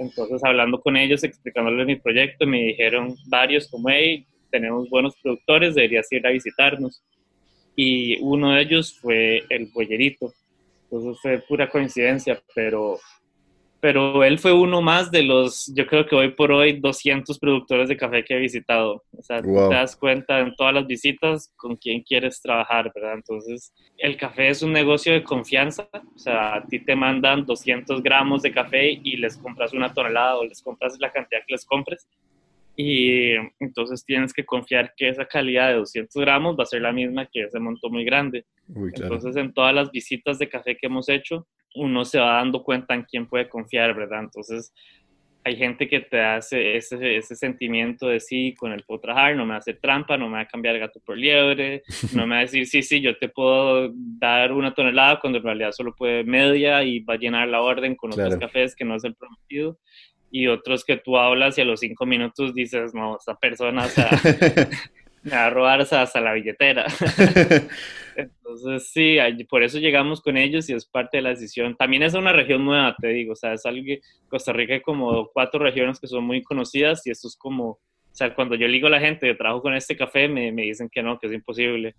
Entonces, 0.00 0.42
hablando 0.42 0.80
con 0.80 0.96
ellos, 0.96 1.22
explicándoles 1.22 1.86
mi 1.86 1.96
proyecto, 1.96 2.46
me 2.46 2.58
dijeron 2.68 3.14
varios 3.26 3.68
como, 3.68 3.90
hey, 3.90 4.26
tenemos 4.50 4.88
buenos 4.88 5.14
productores, 5.22 5.74
deberías 5.74 6.10
ir 6.10 6.26
a 6.26 6.30
visitarnos. 6.30 7.02
Y 7.76 8.18
uno 8.22 8.52
de 8.52 8.62
ellos 8.62 8.98
fue 8.98 9.44
el 9.50 9.66
Boyerito. 9.66 10.32
Entonces 10.84 11.20
fue 11.20 11.38
pura 11.46 11.68
coincidencia, 11.68 12.42
pero 12.54 12.98
pero 13.80 14.24
él 14.24 14.38
fue 14.38 14.52
uno 14.52 14.82
más 14.82 15.10
de 15.10 15.22
los, 15.22 15.72
yo 15.74 15.86
creo 15.86 16.06
que 16.06 16.14
hoy 16.14 16.30
por 16.32 16.52
hoy, 16.52 16.78
200 16.78 17.38
productores 17.38 17.88
de 17.88 17.96
café 17.96 18.22
que 18.24 18.34
he 18.34 18.38
visitado. 18.38 19.02
O 19.16 19.22
sea, 19.22 19.40
te 19.40 19.50
das 19.50 19.96
cuenta 19.96 20.40
en 20.40 20.54
todas 20.54 20.74
las 20.74 20.86
visitas 20.86 21.52
con 21.56 21.76
quién 21.76 22.02
quieres 22.02 22.42
trabajar, 22.42 22.92
¿verdad? 22.94 23.14
Entonces, 23.14 23.72
el 23.96 24.18
café 24.18 24.48
es 24.48 24.62
un 24.62 24.72
negocio 24.72 25.14
de 25.14 25.22
confianza. 25.22 25.88
O 26.14 26.18
sea, 26.18 26.56
a 26.56 26.66
ti 26.66 26.78
te 26.80 26.94
mandan 26.94 27.46
200 27.46 28.02
gramos 28.02 28.42
de 28.42 28.52
café 28.52 29.00
y 29.02 29.16
les 29.16 29.38
compras 29.38 29.72
una 29.72 29.92
tonelada 29.94 30.36
o 30.36 30.44
les 30.44 30.62
compras 30.62 30.98
la 31.00 31.10
cantidad 31.10 31.40
que 31.46 31.54
les 31.54 31.64
compres. 31.64 32.06
Y 32.76 33.32
entonces 33.58 34.04
tienes 34.04 34.32
que 34.32 34.44
confiar 34.44 34.92
que 34.96 35.08
esa 35.08 35.24
calidad 35.24 35.68
de 35.68 35.76
200 35.76 36.14
gramos 36.22 36.56
va 36.58 36.64
a 36.64 36.66
ser 36.66 36.82
la 36.82 36.92
misma 36.92 37.26
que 37.26 37.42
ese 37.44 37.58
monto 37.58 37.88
muy 37.88 38.04
grande. 38.04 38.44
Entonces, 38.68 39.36
en 39.36 39.52
todas 39.52 39.74
las 39.74 39.90
visitas 39.90 40.38
de 40.38 40.48
café 40.48 40.76
que 40.76 40.86
hemos 40.86 41.08
hecho, 41.08 41.46
uno 41.74 42.04
se 42.04 42.18
va 42.18 42.34
dando 42.34 42.62
cuenta 42.62 42.94
en 42.94 43.02
quién 43.02 43.26
puede 43.26 43.48
confiar, 43.48 43.94
¿verdad? 43.94 44.20
Entonces, 44.20 44.72
hay 45.42 45.56
gente 45.56 45.88
que 45.88 46.00
te 46.00 46.20
hace 46.20 46.76
ese, 46.76 47.16
ese 47.16 47.34
sentimiento 47.34 48.08
de 48.08 48.20
sí, 48.20 48.54
con 48.58 48.72
el 48.72 48.82
puedo 48.84 49.00
trabajar, 49.00 49.36
no 49.36 49.46
me 49.46 49.54
hacer 49.54 49.78
trampa, 49.80 50.18
no 50.18 50.28
me 50.28 50.34
va 50.34 50.40
a 50.40 50.48
cambiar 50.48 50.78
gato 50.78 51.00
por 51.00 51.16
liebre, 51.16 51.82
no 52.14 52.26
me 52.26 52.34
va 52.34 52.38
a 52.40 52.42
decir, 52.44 52.66
sí, 52.66 52.82
sí, 52.82 53.00
yo 53.00 53.16
te 53.16 53.28
puedo 53.28 53.90
dar 53.94 54.52
una 54.52 54.74
tonelada 54.74 55.18
cuando 55.20 55.38
en 55.38 55.44
realidad 55.44 55.72
solo 55.72 55.94
puede 55.96 56.24
media 56.24 56.82
y 56.82 57.00
va 57.00 57.14
a 57.14 57.18
llenar 57.18 57.48
la 57.48 57.62
orden 57.62 57.96
con 57.96 58.12
otros 58.12 58.36
cafés 58.36 58.76
que 58.76 58.84
no 58.84 58.96
es 58.96 59.04
el 59.04 59.14
prometido. 59.14 59.78
Y 60.32 60.46
otros 60.46 60.84
que 60.84 60.96
tú 60.96 61.16
hablas 61.16 61.58
y 61.58 61.62
a 61.62 61.64
los 61.64 61.80
cinco 61.80 62.06
minutos 62.06 62.54
dices, 62.54 62.94
no, 62.94 63.16
esta 63.16 63.34
persona, 63.34 63.86
o 63.86 63.88
sea, 63.88 64.10
me 65.22 65.32
va 65.32 65.46
a 65.46 65.50
robar 65.50 65.80
hasta 65.80 66.20
la 66.20 66.34
billetera. 66.34 66.86
Entonces, 68.20 68.90
sí, 68.92 69.18
por 69.48 69.62
eso 69.62 69.78
llegamos 69.78 70.20
con 70.20 70.36
ellos 70.36 70.68
y 70.68 70.74
es 70.74 70.86
parte 70.86 71.18
de 71.18 71.22
la 71.22 71.30
decisión. 71.30 71.76
También 71.76 72.02
es 72.02 72.14
una 72.14 72.32
región 72.32 72.64
nueva, 72.64 72.96
te 73.00 73.08
digo, 73.08 73.32
o 73.32 73.36
sea, 73.36 73.52
es 73.52 73.64
algo 73.66 73.84
que 73.84 74.00
Costa 74.28 74.52
Rica 74.52 74.74
hay 74.74 74.80
como 74.80 75.28
cuatro 75.32 75.60
regiones 75.60 76.00
que 76.00 76.06
son 76.06 76.24
muy 76.24 76.42
conocidas 76.42 77.06
y 77.06 77.10
esto 77.10 77.28
es 77.28 77.36
como, 77.36 77.68
o 77.70 77.78
sea, 78.12 78.34
cuando 78.34 78.54
yo 78.54 78.66
digo 78.68 78.86
a 78.86 78.90
la 78.90 79.00
gente, 79.00 79.26
yo 79.26 79.36
trabajo 79.36 79.62
con 79.62 79.74
este 79.74 79.96
café, 79.96 80.28
me, 80.28 80.52
me 80.52 80.62
dicen 80.62 80.88
que 80.90 81.02
no, 81.02 81.18
que 81.18 81.26
es 81.26 81.32
imposible. 81.32 81.94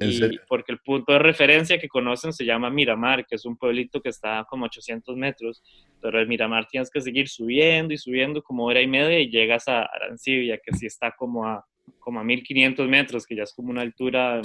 Y 0.00 0.38
porque 0.48 0.72
el 0.72 0.78
punto 0.80 1.12
de 1.12 1.20
referencia 1.20 1.78
que 1.78 1.88
conocen 1.88 2.32
se 2.32 2.44
llama 2.44 2.68
Miramar, 2.68 3.24
que 3.26 3.36
es 3.36 3.44
un 3.44 3.56
pueblito 3.56 4.00
que 4.00 4.08
está 4.08 4.44
como 4.48 4.64
800 4.66 5.16
metros, 5.16 5.62
pero 6.00 6.18
el 6.18 6.26
Miramar 6.26 6.66
tienes 6.66 6.90
que 6.90 7.00
seguir 7.00 7.28
subiendo 7.28 7.94
y 7.94 7.98
subiendo 7.98 8.42
como 8.42 8.64
hora 8.64 8.80
y 8.80 8.88
media 8.88 9.20
y 9.20 9.30
llegas 9.30 9.68
a 9.68 9.82
Arancibia, 9.82 10.58
que 10.58 10.74
sí 10.76 10.86
está 10.86 11.12
como 11.12 11.46
a 11.46 11.64
como 11.98 12.20
a 12.20 12.24
1500 12.24 12.88
metros, 12.88 13.26
que 13.26 13.36
ya 13.36 13.44
es 13.44 13.52
como 13.54 13.70
una 13.70 13.82
altura 13.82 14.40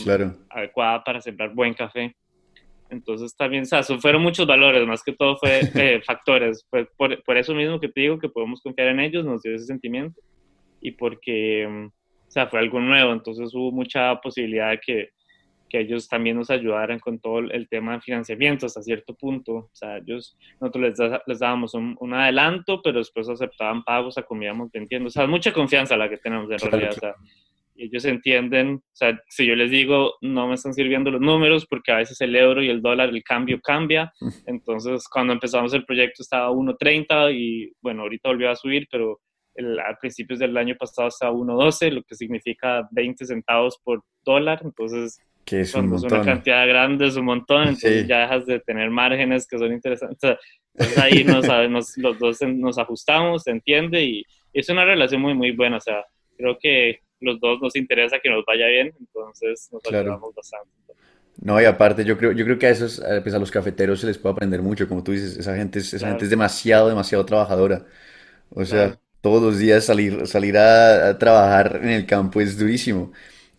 adecuada 0.50 1.04
para 1.04 1.22
sembrar 1.22 1.54
buen 1.54 1.74
café. 1.74 2.16
Entonces 2.90 3.36
también, 3.36 3.64
o 3.64 3.66
sea, 3.66 3.84
fueron 3.84 4.24
muchos 4.24 4.48
valores, 4.48 4.86
más 4.88 5.04
que 5.04 5.14
todo 5.14 5.38
fue 5.38 5.60
eh, 5.76 6.02
factores. 6.06 6.66
Pues 6.70 6.88
por, 6.98 7.22
por, 7.24 7.38
eso 7.38 7.54
mismo 7.54 7.80
que 7.80 7.90
te 7.90 8.02
digo 8.02 8.18
que 8.18 8.30
podemos 8.30 8.62
confiar 8.62 8.88
en 8.90 9.00
ellos, 9.00 9.26
nos 9.26 9.42
dio 9.44 9.56
ese 9.56 9.66
sentimiento 9.66 10.20
y 10.82 10.92
porque, 10.92 11.68
mm, 11.70 11.86
o 11.86 12.32
sea, 12.32 12.48
fue 12.48 12.60
algo 12.60 12.80
nuevo, 12.80 13.12
entonces 13.14 13.54
hubo 13.54 13.72
mucha 13.72 14.16
posibilidad 14.22 14.72
de 14.72 14.80
que, 14.80 15.10
que 15.70 15.80
ellos 15.80 16.08
también 16.08 16.38
nos 16.38 16.50
ayudaran 16.50 17.00
con 17.00 17.20
todo 17.20 17.40
el 17.40 17.68
tema 17.70 17.94
de 17.94 18.02
financiamiento 18.02 18.66
hasta 18.66 18.82
cierto 18.82 19.14
punto. 19.16 19.54
O 19.54 19.70
sea, 19.74 19.98
ellos, 19.98 20.38
nosotros 20.60 21.00
les, 21.00 21.22
les 21.26 21.40
dábamos 21.40 21.74
un, 21.74 21.96
un, 22.00 22.14
adelanto, 22.14 22.82
pero 22.82 23.00
después 23.00 23.30
aceptaban 23.30 23.84
pagos, 23.84 24.18
acomíamos 24.18 24.72
vendiendo. 24.72 25.08
O 25.08 25.12
sea, 25.12 25.28
mucha 25.28 25.54
confianza 25.54 25.96
la 25.96 26.10
que 26.10 26.18
tenemos 26.18 26.50
en 26.52 26.72
realidad. 26.72 26.92
O 26.92 27.00
sea, 27.00 27.16
ellos 27.80 28.06
entienden, 28.06 28.76
o 28.76 28.96
sea, 28.96 29.20
si 29.30 29.46
yo 29.46 29.56
les 29.56 29.72
digo, 29.72 30.16
no 30.22 30.48
me 30.48 30.56
están 30.56 30.74
sirviendo 30.74 31.12
los 31.12 31.22
números 31.22 31.66
porque 31.66 31.92
a 31.92 31.98
veces 31.98 32.20
el 32.22 32.36
euro 32.36 32.62
y 32.62 32.70
el 32.70 32.82
dólar, 32.82 33.10
el 33.10 33.24
cambio 33.24 33.60
cambia. 33.62 34.12
Entonces, 34.46 35.08
cuando 35.08 35.34
empezamos 35.34 35.74
el 35.74 35.86
proyecto 35.86 36.22
estaba 36.22 36.52
1.30 36.52 37.34
y 37.34 37.72
bueno, 37.82 38.04
ahorita 38.04 38.30
volvió 38.30 38.50
a 38.50 38.56
subir, 38.56 38.88
pero 38.92 39.22
el, 39.56 39.80
a 39.80 39.98
principios 40.00 40.40
del 40.40 40.56
año 40.58 40.76
pasado 40.78 41.08
estaba 41.08 41.32
1.12, 41.32 41.92
lo 41.92 42.04
que 42.04 42.16
significa 42.16 42.88
20 42.92 43.26
centavos 43.26 43.80
por 43.84 44.04
dólar. 44.24 44.62
Entonces, 44.64 45.20
que 45.50 45.62
es 45.62 45.72
cuando 45.72 45.96
es 45.96 46.04
una 46.04 46.22
cantidad 46.22 46.68
grande, 46.68 47.08
es 47.08 47.16
un 47.16 47.26
montón, 47.26 47.64
entonces 47.64 48.08
ya 48.08 48.22
dejas 48.22 48.46
de 48.46 48.60
tener 48.60 48.90
márgenes 48.90 49.48
que 49.48 49.58
son 49.58 49.72
interesantes. 49.72 50.38
Entonces 50.74 50.98
ahí 50.98 51.24
nos, 51.24 51.48
nos, 51.70 51.98
los 51.98 52.20
dos 52.20 52.42
nos 52.42 52.78
ajustamos, 52.78 53.44
se 53.44 53.52
entiende 53.52 54.04
y 54.04 54.24
es 54.54 54.70
una 54.70 54.86
relación 54.86 55.22
muy, 55.22 55.34
muy 55.34 55.52
buena. 55.52 55.78
O 55.78 55.82
sea, 55.82 56.06
creo 56.38 56.58
que 56.60 57.00
los 57.20 57.40
dos 57.40 57.60
nos 57.62 57.76
interesa 57.76 58.20
que 58.20 58.30
nos 58.30 58.46
vaya 58.46 58.68
bien, 58.68 58.94
entonces 59.00 59.70
nos 59.72 59.86
ayudamos 59.86 60.34
bastante. 60.36 60.70
No, 61.42 61.62
y 61.62 61.66
aparte 61.66 62.04
yo 62.04 62.18
creo, 62.18 62.34
yo 62.34 62.44
creo 62.44 62.60
que 62.60 62.68
a 62.68 62.72
esos, 62.72 63.02
pues 63.24 63.34
a 63.34 63.40
los 63.40 63.50
cafeteros 63.50 64.02
se 64.02 64.08
les 64.08 64.18
puede 64.18 64.34
aprender 64.34 64.62
mucho, 64.62 64.88
como 64.88 65.04
tú 65.04 65.14
dices, 65.14 65.38
esa 65.38 65.56
gente 65.56 65.80
es, 65.80 65.94
esa 65.94 66.10
gente 66.10 66.26
es 66.26 66.30
demasiado, 66.30 66.90
demasiado 66.90 67.26
trabajadora. 67.26 67.86
O 68.50 68.66
sea, 68.66 69.00
todos 69.22 69.42
los 69.42 69.58
días 69.58 69.86
salir, 69.86 70.28
salir 70.28 70.58
a, 70.58 71.18
trabajar 71.18 71.80
en 71.82 71.90
el 71.90 72.06
campo 72.06 72.42
es 72.42 72.58
durísimo. 72.58 73.12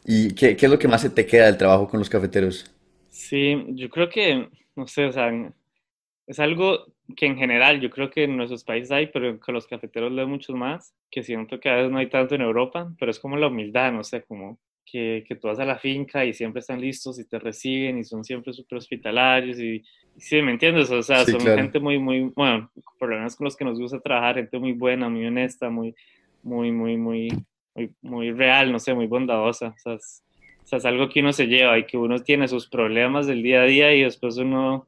¿Y 0.05 0.35
qué, 0.35 0.57
qué, 0.57 0.67
es 0.67 0.73
lo 0.73 0.79
que 0.79 0.89
más 0.89 1.03
se 1.03 1.11
te 1.11 1.27
queda 1.27 1.47
del 1.47 1.59
trabajo 1.59 1.89
con 1.89 1.99
los 1.99 2.09
cafeteros? 2.09 2.71
Sí, 3.09 3.65
yo 3.71 3.89
creo 3.91 4.09
que, 4.09 4.49
no 4.77 4.87
sé, 4.87 5.07
o 5.07 5.13
sea, 5.13 5.31
es 6.27 6.39
algo 6.39 6.87
que 7.17 7.27
en 7.27 7.37
general 7.37 7.81
yo 7.81 7.91
creo 7.91 8.11
que 8.11 8.25
en 8.25 8.37
nuestros 8.37 8.65
países 8.65 8.91
hay, 8.93 9.09
pero 9.09 9.39
con 9.41 9.55
los 9.55 9.67
cafeteros 9.67 10.13
leo 10.13 10.29
muchos 10.29 10.55
más, 10.55 10.95
que 11.11 11.23
siento 11.23 11.59
que 11.59 11.69
a 11.69 11.75
veces 11.75 11.91
no 11.91 11.99
hay 11.99 12.09
tanto 12.09 12.35
en 12.35 12.43
Europa, 12.43 12.93
pero 12.99 13.11
es 13.11 13.19
como 13.19 13.37
la 13.37 13.49
humildad, 13.49 13.93
no 13.93 14.05
sé, 14.05 14.23
como 14.23 14.59
que, 14.85 15.25
que 15.27 15.35
tú 15.37 15.49
vas 15.49 15.59
a 15.59 15.65
la 15.65 15.79
finca 15.79 16.25
y 16.25 16.33
siempre 16.33 16.61
están 16.61 16.81
listos 16.81 17.19
y 17.19 17.25
te 17.25 17.39
reciben 17.39 17.99
y 17.99 18.05
son 18.05 18.25
siempre 18.25 18.53
súper 18.53 18.79
hospitalarios 18.79 19.59
y, 19.59 19.83
sí, 20.17 20.41
¿me 20.43 20.53
entiendes? 20.53 20.91
O 20.91 21.03
sea, 21.03 21.25
son 21.25 21.41
gente 21.41 21.81
muy, 21.81 21.99
muy, 21.99 22.31
bueno, 22.35 22.71
por 22.99 23.09
lo 23.09 23.17
menos 23.17 23.37
con 23.37 23.47
los 23.47 23.57
que 23.57 23.65
nos 23.65 23.79
gusta 23.79 24.01
trabajar, 24.01 24.37
gente 24.37 24.59
muy 24.59 24.73
buena, 24.73 25.09
muy 25.09 25.27
honesta, 25.27 25.69
muy, 25.69 25.95
muy, 26.43 26.71
muy, 26.73 26.97
muy, 26.97 27.29
muy, 27.75 27.91
muy 28.03 28.33
real, 28.33 28.73
no 28.73 28.79
sé, 28.79 28.95
muy 28.95 29.07
bondadosa, 29.07 29.69
o 29.69 29.79
sea, 29.79 29.95
es, 29.95 30.23
o 30.63 30.67
sea, 30.67 30.79
es 30.79 30.85
algo 30.85 31.09
que 31.09 31.21
uno 31.21 31.33
se 31.33 31.47
lleva 31.47 31.79
y 31.79 31.87
que 31.87 31.97
uno 31.97 32.19
tiene 32.21 32.49
sus 32.49 32.69
problemas 32.69 33.27
del 33.27 33.43
día 33.43 33.63
a 33.63 33.65
día 33.65 33.95
y 33.95 34.03
después 34.03 34.37
uno 34.37 34.87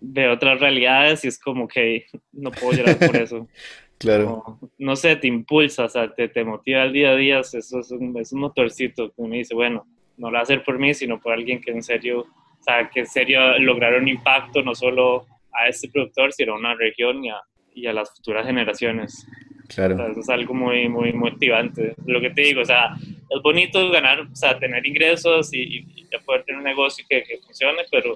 de 0.00 0.28
otras 0.28 0.60
realidades 0.60 1.24
y 1.24 1.28
es 1.28 1.38
como 1.38 1.66
que 1.66 2.06
no 2.32 2.50
puedo 2.50 2.72
llorar 2.72 2.98
por 2.98 3.16
eso. 3.16 3.48
claro. 3.98 4.58
No, 4.78 4.96
sé, 4.96 5.16
te 5.16 5.26
impulsa, 5.26 5.84
o 5.84 5.88
sea, 5.88 6.12
te, 6.14 6.28
te 6.28 6.44
motiva 6.44 6.82
al 6.82 6.92
día 6.92 7.10
a 7.10 7.16
día, 7.16 7.40
eso 7.40 7.58
es 7.58 7.90
un, 7.90 8.16
es 8.18 8.32
un 8.32 8.40
motorcito 8.40 9.12
que 9.12 9.22
me 9.22 9.38
dice, 9.38 9.54
bueno, 9.54 9.86
no 10.16 10.28
lo 10.28 10.34
va 10.34 10.40
a 10.40 10.42
hacer 10.42 10.62
por 10.62 10.78
mí, 10.78 10.94
sino 10.94 11.20
por 11.20 11.32
alguien 11.32 11.60
que 11.60 11.70
en 11.70 11.82
serio, 11.82 12.20
o 12.20 12.62
sea, 12.62 12.88
que 12.88 13.00
en 13.00 13.06
serio 13.06 13.58
lograr 13.58 13.94
un 13.94 14.08
impacto 14.08 14.62
no 14.62 14.74
solo 14.74 15.26
a 15.52 15.68
este 15.68 15.88
productor, 15.88 16.32
sino 16.32 16.54
a 16.54 16.58
una 16.58 16.74
región 16.74 17.24
y 17.24 17.30
a, 17.30 17.40
y 17.74 17.86
a 17.86 17.92
las 17.92 18.14
futuras 18.14 18.46
generaciones. 18.46 19.26
Claro. 19.74 20.08
eso 20.08 20.20
es 20.20 20.28
algo 20.28 20.54
muy, 20.54 20.88
muy 20.88 21.12
motivante. 21.12 21.94
Lo 22.06 22.20
que 22.20 22.30
te 22.30 22.42
digo, 22.42 22.62
o 22.62 22.64
sea, 22.64 22.94
es 22.94 23.42
bonito 23.42 23.90
ganar, 23.90 24.20
o 24.20 24.36
sea, 24.36 24.58
tener 24.58 24.86
ingresos 24.86 25.52
y, 25.52 25.84
y 25.96 26.06
poder 26.24 26.44
tener 26.44 26.58
un 26.58 26.64
negocio 26.64 27.04
que, 27.08 27.22
que 27.24 27.38
funcione, 27.38 27.82
pero 27.90 28.14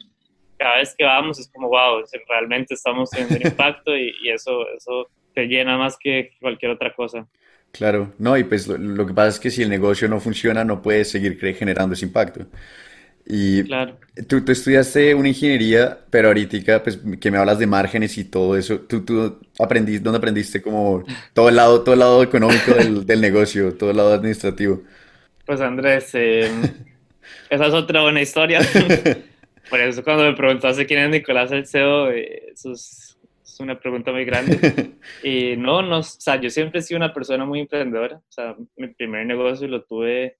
cada 0.58 0.78
vez 0.78 0.94
que 0.96 1.04
vamos 1.04 1.38
es 1.38 1.48
como, 1.48 1.68
wow, 1.68 2.04
realmente 2.28 2.74
estamos 2.74 3.10
teniendo 3.10 3.36
impacto 3.48 3.96
y, 3.96 4.12
eso, 4.28 4.66
eso 4.76 5.08
te 5.34 5.46
llena 5.46 5.78
más 5.78 5.96
que 5.98 6.32
cualquier 6.40 6.72
otra 6.72 6.92
cosa. 6.92 7.26
Claro, 7.70 8.12
no, 8.18 8.36
y 8.36 8.44
pues 8.44 8.66
lo, 8.66 9.06
que 9.06 9.14
pasa 9.14 9.28
es 9.28 9.40
que 9.40 9.50
si 9.50 9.62
el 9.62 9.68
negocio 9.68 10.08
no 10.08 10.20
funciona, 10.20 10.64
no 10.64 10.82
puedes 10.82 11.10
seguir 11.10 11.38
generando 11.54 11.94
ese 11.94 12.06
impacto. 12.06 12.46
Y 13.30 13.62
claro. 13.64 13.98
tú, 14.26 14.42
tú, 14.42 14.52
estudiaste 14.52 15.14
una 15.14 15.28
ingeniería, 15.28 15.98
pero 16.08 16.28
ahorita 16.28 16.82
pues, 16.82 16.98
que 17.20 17.30
me 17.30 17.36
hablas 17.36 17.58
de 17.58 17.66
márgenes 17.66 18.16
y 18.16 18.24
todo 18.24 18.56
eso, 18.56 18.80
¿tú, 18.80 19.04
tú 19.04 19.38
aprendiste, 19.58 20.02
dónde 20.02 20.16
aprendiste 20.16 20.62
como 20.62 21.04
todo 21.34 21.50
el 21.50 21.56
lado, 21.56 21.82
todo 21.82 21.92
el 21.92 21.98
lado 21.98 22.22
económico 22.22 22.72
del, 22.72 23.04
del 23.06 23.20
negocio, 23.20 23.74
todo 23.74 23.90
el 23.90 23.98
lado 23.98 24.14
administrativo? 24.14 24.82
Pues 25.44 25.60
Andrés, 25.60 26.10
eh, 26.14 26.50
esa 27.50 27.66
es 27.66 27.74
otra 27.74 28.00
buena 28.00 28.22
historia. 28.22 28.60
Por 29.68 29.78
eso 29.78 30.02
cuando 30.02 30.24
me 30.24 30.32
preguntaste 30.32 30.86
quién 30.86 31.00
es 31.00 31.10
Nicolás 31.10 31.52
Alcedo, 31.52 32.10
eh, 32.10 32.52
eso 32.54 32.72
es, 32.72 33.04
una 33.60 33.78
pregunta 33.78 34.10
muy 34.10 34.24
grande. 34.24 34.92
y 35.22 35.54
no, 35.56 35.82
no, 35.82 35.98
o 35.98 36.02
sea, 36.02 36.40
yo 36.40 36.48
siempre 36.48 36.78
he 36.78 36.82
sido 36.82 36.96
una 36.96 37.12
persona 37.12 37.44
muy 37.44 37.60
emprendedora. 37.60 38.16
O 38.16 38.32
sea, 38.32 38.56
mi 38.76 38.88
primer 38.88 39.26
negocio 39.26 39.68
lo 39.68 39.82
tuve 39.82 40.37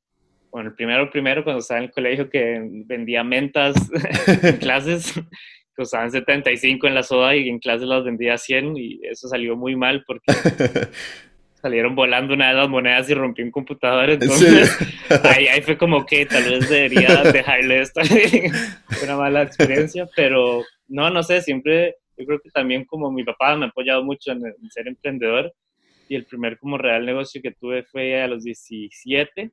bueno, 0.51 0.71
el 0.71 0.75
primero, 0.75 1.11
primero, 1.11 1.45
cuando 1.45 1.61
estaba 1.61 1.79
en 1.79 1.87
el 1.87 1.93
colegio 1.93 2.31
que 2.31 2.61
vendía 2.87 3.23
mentas 3.23 3.77
en 4.43 4.57
clases, 4.57 5.15
costaban 5.77 6.11
75 6.11 6.87
en 6.87 6.95
la 6.95 7.03
soda 7.03 7.37
y 7.37 7.49
en 7.49 7.59
clases 7.59 7.87
las 7.87 8.05
vendía 8.05 8.37
100 8.37 8.77
y 8.77 9.01
eso 9.05 9.29
salió 9.29 9.57
muy 9.57 9.77
mal 9.77 10.05
porque 10.07 10.33
salieron 11.63 11.95
volando 11.95 12.35
una 12.35 12.49
de 12.49 12.55
las 12.55 12.69
monedas 12.69 13.09
y 13.11 13.15
rompí 13.15 13.43
un 13.43 13.51
computador. 13.51 14.11
Entonces, 14.11 14.77
ahí, 15.25 15.47
ahí, 15.47 15.63
fue 15.63 15.77
como 15.77 16.05
que 16.05 16.27
tal 16.27 16.45
vez 16.45 16.69
debería 16.69 17.23
dejarle 17.23 17.81
esta 17.83 18.03
una 19.05 19.17
mala 19.17 19.43
experiencia, 19.43 20.09
pero 20.17 20.65
no, 20.89 21.11
no 21.11 21.23
sé, 21.23 21.43
siempre, 21.43 21.97
yo 22.17 22.27
creo 22.27 22.41
que 22.41 22.51
también 22.51 22.85
como 22.85 23.13
mi 23.13 23.23
papá 23.23 23.55
me 23.57 23.67
ha 23.67 23.69
apoyado 23.69 24.03
mucho 24.03 24.33
en, 24.33 24.47
en 24.47 24.71
ser 24.71 24.89
emprendedor 24.89 25.53
y 26.09 26.17
el 26.17 26.25
primer 26.25 26.59
como 26.59 26.79
real 26.79 27.05
negocio 27.05 27.43
que 27.43 27.53
tuve 27.53 27.85
fue 27.85 28.21
a 28.21 28.27
los 28.27 28.43
17 28.43 29.53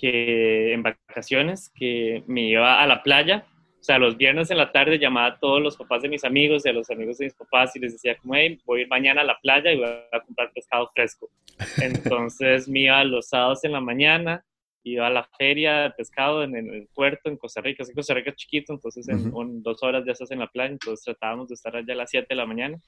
que 0.00 0.72
en 0.72 0.82
vacaciones, 0.82 1.70
que 1.74 2.24
me 2.26 2.48
iba 2.48 2.80
a 2.80 2.86
la 2.86 3.02
playa. 3.02 3.44
O 3.80 3.82
sea, 3.82 3.98
los 3.98 4.16
viernes 4.16 4.50
en 4.50 4.58
la 4.58 4.72
tarde 4.72 4.98
llamaba 4.98 5.26
a 5.26 5.38
todos 5.38 5.60
los 5.60 5.76
papás 5.76 6.02
de 6.02 6.08
mis 6.08 6.24
amigos 6.24 6.64
y 6.64 6.68
a 6.68 6.72
los 6.72 6.90
amigos 6.90 7.18
de 7.18 7.26
mis 7.26 7.34
papás 7.34 7.74
y 7.76 7.80
les 7.80 7.92
decía 7.92 8.16
como, 8.16 8.34
hey, 8.34 8.58
voy 8.64 8.80
a 8.80 8.82
ir 8.82 8.88
mañana 8.88 9.22
a 9.22 9.24
la 9.24 9.38
playa 9.40 9.72
y 9.72 9.76
voy 9.76 9.88
a 10.12 10.20
comprar 10.20 10.52
pescado 10.52 10.90
fresco. 10.94 11.30
Entonces 11.82 12.68
me 12.68 12.80
iba 12.80 13.02
los 13.04 13.28
sábados 13.28 13.64
en 13.64 13.72
la 13.72 13.80
mañana, 13.80 14.44
iba 14.84 15.06
a 15.06 15.10
la 15.10 15.28
feria 15.38 15.82
de 15.82 15.90
pescado 15.90 16.42
en, 16.44 16.56
el 16.56 16.88
puerto 16.94 17.28
en 17.28 17.36
Costa 17.36 17.60
Rica. 17.60 17.82
Es 17.82 17.92
Costa 17.94 18.14
Rica 18.14 18.30
es 18.30 18.36
chiquito, 18.36 18.72
entonces 18.72 19.08
en 19.08 19.62
dos 19.62 19.82
horas 19.82 20.04
ya 20.06 20.12
estás 20.12 20.30
en 20.30 20.40
la 20.40 20.46
playa, 20.46 20.72
entonces 20.72 21.04
tratábamos 21.04 21.48
de 21.48 21.54
estar 21.54 21.74
allá 21.76 21.92
a 21.92 21.96
las 21.96 22.10
7 22.10 22.26
de 22.28 22.36
la 22.36 22.46
mañana. 22.46 22.78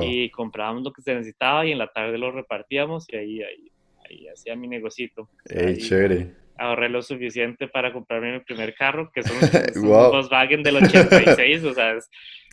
Y 0.00 0.30
comprábamos 0.30 0.82
lo 0.82 0.92
que 0.92 1.02
se 1.02 1.14
necesitaba 1.14 1.66
y 1.66 1.72
en 1.72 1.78
la 1.78 1.88
tarde 1.88 2.18
lo 2.18 2.30
repartíamos 2.30 3.06
y 3.12 3.16
ahí, 3.16 3.42
ahí 3.42 3.73
y 4.10 4.28
hacía 4.28 4.56
mi 4.56 4.68
negocito. 4.68 5.30
Ey, 5.46 5.78
chévere. 5.78 6.32
Ahorré 6.56 6.88
lo 6.88 7.02
suficiente 7.02 7.66
para 7.68 7.92
comprarme 7.92 8.32
mi 8.32 8.40
primer 8.40 8.74
carro, 8.74 9.10
que 9.12 9.22
son, 9.22 9.36
un 9.82 9.88
Volkswagen 9.88 10.62
del 10.62 10.76
86, 10.76 11.64
o 11.64 11.74
sea... 11.74 11.98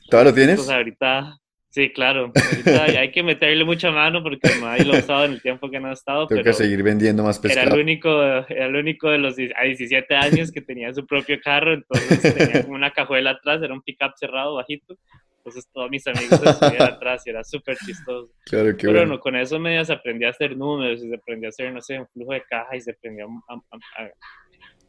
¿Todavía 0.10 0.32
lo 0.32 0.36
tienes? 0.36 0.56
Pues 0.58 0.70
ahorita, 0.70 1.38
sí, 1.70 1.92
claro. 1.92 2.32
Ahorita 2.34 2.84
hay 3.00 3.12
que 3.12 3.22
meterle 3.22 3.64
mucha 3.64 3.92
mano 3.92 4.24
porque 4.24 4.50
no 4.60 4.76
lo 4.86 4.96
he 4.96 5.00
usado 5.00 5.26
en 5.26 5.34
el 5.34 5.42
tiempo 5.42 5.70
que 5.70 5.80
no 5.80 5.90
ha 5.90 5.94
estado. 5.94 6.28
Tengo 6.28 6.44
que 6.44 6.54
seguir 6.54 6.82
vendiendo 6.82 7.24
más 7.24 7.38
pescado. 7.40 7.68
Era 7.68 7.76
el 7.76 7.82
único, 7.82 8.24
era 8.24 8.66
el 8.66 8.76
único 8.76 9.10
de 9.10 9.20
los 9.20 9.36
a 9.38 9.64
17 9.64 10.16
años 10.16 10.52
que 10.52 10.62
tenía 10.62 10.94
su 10.94 11.06
propio 11.06 11.40
carro, 11.42 11.74
entonces 11.74 12.34
tenía 12.34 12.64
como 12.64 12.76
una 12.76 12.92
cajuela 12.92 13.32
atrás, 13.32 13.62
era 13.62 13.74
un 13.74 13.82
pickup 13.82 14.14
cerrado, 14.18 14.56
bajito. 14.56 14.98
Entonces 15.42 15.68
todos 15.74 15.90
mis 15.90 16.06
amigos 16.06 16.40
estuvieron 16.44 16.88
atrás 16.94 17.24
y 17.26 17.32
era 17.32 17.44
súper 17.44 17.76
chistoso. 17.78 18.32
Claro, 18.46 18.76
Pero 18.80 18.94
bueno, 18.94 19.20
con 19.20 19.36
eso 19.36 19.60
medio 19.60 19.84
se 19.84 19.94
aprendí 19.94 20.26
a 20.26 20.30
hacer 20.30 20.56
números 20.56 21.04
y 21.04 21.10
se 21.10 21.16
aprendió 21.16 21.48
a 21.48 21.50
hacer, 21.50 21.74
no 21.74 21.82
sé, 21.82 22.00
un 22.00 22.08
flujo 22.08 22.34
de 22.34 22.44
caja 22.44 22.76
y 22.76 22.82
se 22.82 22.92
aprendió 22.92 23.28
a, 23.50 23.60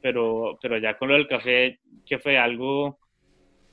pero, 0.02 0.58
pero 0.60 0.76
ya 0.78 0.98
con 0.98 1.08
lo 1.08 1.14
del 1.14 1.28
café, 1.28 1.80
que 2.04 2.18
fue 2.18 2.36
algo 2.36 2.98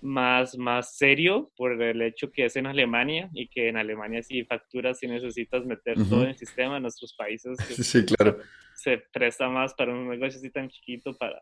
más, 0.02 0.58
más 0.58 0.96
serio 0.96 1.52
por 1.58 1.82
el 1.82 2.02
hecho 2.02 2.32
que 2.32 2.46
es 2.46 2.56
en 2.56 2.68
Alemania 2.68 3.30
y 3.34 3.50
que 3.50 3.68
en 3.68 3.76
Alemania 3.76 4.24
si 4.24 4.46
facturas 4.46 5.00
si 5.00 5.08
necesitas 5.08 5.65
meter 5.65 5.96
todo 6.08 6.24
en 6.24 6.30
el 6.30 6.38
sistema, 6.38 6.78
en 6.78 6.84
nuestros 6.84 7.13
países 7.15 7.58
sí, 7.76 8.06
claro. 8.06 8.38
se, 8.76 9.04
presta 9.12 9.50
más 9.50 9.74
para 9.74 9.92
un 9.92 10.08
negocio 10.08 10.39
así 10.39 10.50
tan 10.50 10.70
chiquito 10.70 11.13
para, 11.18 11.42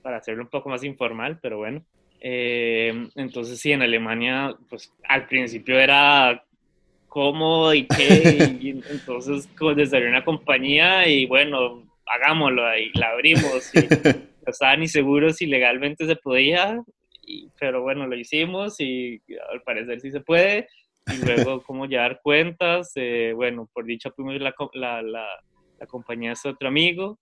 para 0.00 0.16
hacerlo 0.16 0.44
un 0.44 0.48
poco 0.48 0.70
más 0.70 0.82
informal, 0.84 1.38
pero 1.42 1.58
bueno. 1.58 1.84
Eh, 2.24 3.08
entonces 3.16 3.58
sí, 3.58 3.72
en 3.72 3.82
Alemania, 3.82 4.54
pues 4.70 4.92
al 5.08 5.26
principio 5.26 5.76
era 5.76 6.44
cómo 7.08 7.74
y 7.74 7.84
qué, 7.88 8.56
y, 8.60 8.70
entonces 8.70 9.48
desde 9.74 10.08
una 10.08 10.24
compañía 10.24 11.08
y 11.08 11.26
bueno, 11.26 11.82
hagámoslo 12.06 12.62
y 12.78 12.92
la 12.96 13.08
abrimos. 13.08 13.74
Y 13.74 13.80
no 14.46 14.46
estaba 14.46 14.76
ni 14.76 14.86
seguro 14.86 15.32
si 15.32 15.46
legalmente 15.46 16.06
se 16.06 16.14
podía, 16.14 16.80
pero 17.58 17.82
bueno, 17.82 18.06
lo 18.06 18.16
hicimos 18.16 18.78
y 18.78 19.20
al 19.52 19.62
parecer 19.62 20.00
sí 20.00 20.12
se 20.12 20.20
puede. 20.20 20.68
Y 21.12 21.26
luego 21.26 21.60
cómo 21.66 21.86
llevar 21.86 22.20
cuentas, 22.22 22.92
eh, 22.94 23.32
bueno, 23.34 23.68
por 23.72 23.84
dicha 23.84 24.10
la, 24.16 24.54
la, 24.74 25.02
la, 25.02 25.26
la 25.80 25.86
compañía 25.88 26.32
es 26.32 26.46
otro 26.46 26.68
amigo 26.68 27.18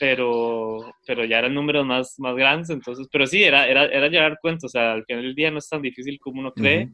pero, 0.00 0.94
pero 1.06 1.26
ya 1.26 1.40
eran 1.40 1.52
números 1.52 1.84
más, 1.84 2.18
más 2.18 2.34
grandes, 2.34 2.70
entonces, 2.70 3.06
pero 3.12 3.26
sí, 3.26 3.44
era, 3.44 3.68
era, 3.68 3.84
era 3.84 4.08
llevar 4.08 4.38
cuenta, 4.40 4.66
o 4.66 4.70
sea, 4.70 4.94
al 4.94 5.04
final 5.04 5.22
del 5.22 5.34
día 5.34 5.50
no 5.50 5.58
es 5.58 5.68
tan 5.68 5.82
difícil 5.82 6.18
como 6.18 6.40
uno 6.40 6.52
cree, 6.52 6.88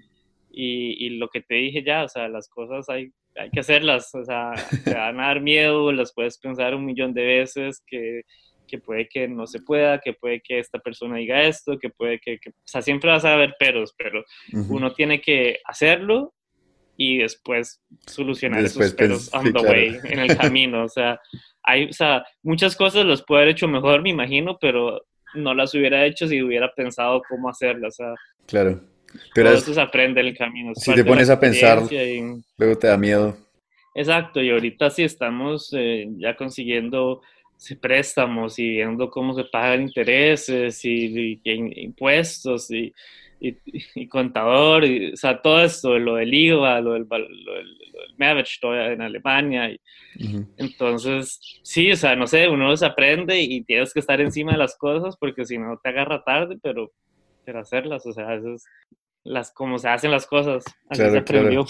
y, 0.50 1.06
y, 1.06 1.10
lo 1.10 1.28
que 1.28 1.40
te 1.40 1.54
dije 1.54 1.84
ya, 1.84 2.02
o 2.02 2.08
sea, 2.08 2.28
las 2.28 2.48
cosas 2.48 2.88
hay, 2.88 3.12
hay 3.36 3.50
que 3.50 3.60
hacerlas, 3.60 4.12
o 4.12 4.24
sea, 4.24 4.54
te 4.84 4.92
van 4.92 5.20
a 5.20 5.28
dar 5.28 5.40
miedo, 5.40 5.92
las 5.92 6.12
puedes 6.12 6.36
pensar 6.38 6.74
un 6.74 6.84
millón 6.84 7.14
de 7.14 7.24
veces, 7.24 7.80
que, 7.86 8.22
que 8.66 8.78
puede 8.78 9.06
que 9.06 9.28
no 9.28 9.46
se 9.46 9.60
pueda, 9.60 10.00
que 10.00 10.12
puede 10.12 10.40
que 10.40 10.58
esta 10.58 10.80
persona 10.80 11.18
diga 11.18 11.42
esto, 11.42 11.78
que 11.78 11.90
puede 11.90 12.18
que, 12.18 12.40
o 12.44 12.52
sea, 12.64 12.82
siempre 12.82 13.10
vas 13.10 13.24
a 13.24 13.34
haber 13.34 13.54
peros, 13.56 13.94
pero 13.96 14.24
uno 14.68 14.92
tiene 14.92 15.20
que 15.20 15.60
hacerlo 15.64 16.34
y 16.96 17.18
después 17.18 17.82
solucionar 18.06 18.64
esos 18.64 18.92
peros 18.94 19.32
on 19.32 19.52
the 19.52 19.60
way, 19.60 19.98
en 20.04 20.18
el 20.18 20.36
camino, 20.36 20.84
o 20.84 20.88
sea, 20.88 21.20
hay, 21.62 21.86
o 21.86 21.92
sea, 21.92 22.24
muchas 22.42 22.76
cosas 22.76 23.04
las 23.04 23.22
puede 23.22 23.42
haber 23.42 23.54
hecho 23.54 23.68
mejor, 23.68 24.02
me 24.02 24.10
imagino, 24.10 24.56
pero 24.60 25.02
no 25.34 25.54
las 25.54 25.74
hubiera 25.74 26.04
hecho 26.06 26.26
si 26.26 26.42
hubiera 26.42 26.72
pensado 26.72 27.22
cómo 27.28 27.48
hacerlas. 27.48 27.94
O 27.94 28.04
sea, 28.04 28.14
claro. 28.46 28.80
Pero 29.34 29.50
eso 29.50 29.72
se 29.72 29.80
aprende 29.80 30.20
en 30.20 30.28
el 30.28 30.36
camino. 30.36 30.72
Si 30.74 30.94
te 30.94 31.04
pones 31.04 31.30
a 31.30 31.38
pensar, 31.38 31.82
luego 32.58 32.78
te 32.78 32.86
da 32.86 32.96
miedo. 32.96 33.36
Exacto, 33.94 34.42
y 34.42 34.50
ahorita 34.50 34.90
sí 34.90 35.04
estamos 35.04 35.72
eh, 35.72 36.06
ya 36.18 36.36
consiguiendo 36.36 37.22
préstamos 37.80 38.58
y 38.58 38.68
viendo 38.68 39.08
cómo 39.10 39.34
se 39.34 39.44
pagan 39.44 39.82
intereses 39.82 40.84
y 40.84 41.40
impuestos 41.44 42.70
y 42.70 42.92
y, 43.40 44.08
contador, 44.08 44.84
y, 44.84 45.12
o 45.12 45.16
sea, 45.16 45.40
todo 45.40 45.62
esto, 45.62 45.98
lo 45.98 46.16
del 46.16 46.32
IVA, 46.32 46.80
lo 46.80 46.92
del, 46.94 47.06
lo 47.08 47.54
del, 47.54 47.76
en 48.18 49.02
Alemania. 49.02 49.70
Y, 49.70 49.80
Entonces, 50.56 51.38
sí, 51.62 51.92
o 51.92 51.96
sea, 51.96 52.16
no 52.16 52.26
sé, 52.26 52.48
uno 52.48 52.76
se 52.76 52.86
aprende 52.86 53.40
y 53.40 53.62
tienes 53.62 53.92
que 53.92 54.00
estar 54.00 54.20
encima 54.20 54.52
de 54.52 54.58
las 54.58 54.76
cosas 54.76 55.16
porque 55.16 55.44
si 55.44 55.58
no 55.58 55.78
te 55.82 55.90
agarra 55.90 56.24
tarde, 56.24 56.58
pero, 56.62 56.92
pero 57.44 57.60
hacerlas, 57.60 58.06
o 58.06 58.12
sea, 58.12 58.34
eso 58.34 58.54
es 58.54 58.64
las, 59.24 59.50
como 59.52 59.78
se 59.78 59.88
hacen 59.88 60.10
las 60.10 60.26
cosas, 60.26 60.64
así 60.88 61.02
se 61.02 61.18
aprendió. 61.18 61.66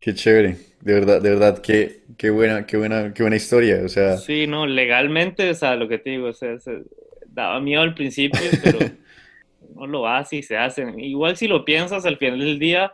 Qué 0.00 0.14
chévere, 0.14 0.56
de 0.80 0.94
verdad, 0.94 1.22
de 1.22 1.30
verdad, 1.30 1.58
qué, 1.60 2.04
qué 2.16 2.30
buena, 2.30 2.66
qué 2.66 2.76
buena, 2.76 3.12
qué 3.14 3.22
buena 3.22 3.36
historia, 3.36 3.80
o 3.84 3.88
sea. 3.88 4.18
Sí, 4.18 4.46
no, 4.46 4.66
legalmente, 4.66 5.50
o 5.50 5.54
sea, 5.54 5.74
lo 5.74 5.88
que 5.88 5.98
te 5.98 6.10
digo, 6.10 6.28
o 6.28 6.32
sea, 6.32 6.58
se 6.58 6.82
daba 7.26 7.60
miedo 7.60 7.82
al 7.82 7.94
principio, 7.94 8.40
pero 8.62 8.78
no 9.76 9.86
lo 9.86 10.08
hace 10.08 10.36
y 10.36 10.42
se 10.42 10.56
hacen. 10.56 10.98
Igual 10.98 11.36
si 11.36 11.46
lo 11.46 11.64
piensas 11.64 12.06
al 12.06 12.16
final 12.16 12.40
del 12.40 12.58
día, 12.58 12.92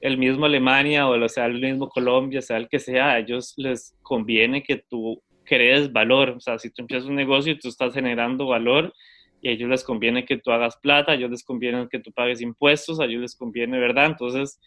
el 0.00 0.18
mismo 0.18 0.46
Alemania 0.46 1.08
o, 1.08 1.28
sea, 1.28 1.46
el 1.46 1.60
mismo 1.60 1.88
Colombia, 1.88 2.42
sea 2.42 2.56
el 2.56 2.68
que 2.68 2.78
sea, 2.78 3.12
a 3.12 3.18
ellos 3.18 3.54
les 3.56 3.96
conviene 4.02 4.62
que 4.62 4.76
tú 4.76 5.22
crees 5.44 5.92
valor. 5.92 6.30
O 6.30 6.40
sea, 6.40 6.58
si 6.58 6.70
tú 6.70 6.82
empiezas 6.82 7.08
un 7.08 7.16
negocio 7.16 7.52
y 7.52 7.58
tú 7.58 7.68
estás 7.68 7.94
generando 7.94 8.46
valor 8.46 8.92
y 9.40 9.48
a 9.48 9.52
ellos 9.52 9.68
les 9.68 9.84
conviene 9.84 10.24
que 10.24 10.38
tú 10.38 10.50
hagas 10.50 10.76
plata, 10.76 11.12
a 11.12 11.14
ellos 11.16 11.30
les 11.30 11.44
conviene 11.44 11.88
que 11.90 11.98
tú 11.98 12.12
pagues 12.12 12.40
impuestos, 12.40 13.00
a 13.00 13.04
ellos 13.04 13.22
les 13.22 13.36
conviene, 13.36 13.78
¿verdad? 13.78 14.06
Entonces, 14.06 14.60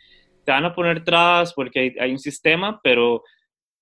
te 0.44 0.52
van 0.52 0.65
a 0.65 0.76
poner 0.76 1.04
trabas 1.04 1.54
porque 1.54 1.96
hay, 2.00 2.12
un 2.12 2.20
sistema, 2.20 2.80
pero 2.84 3.24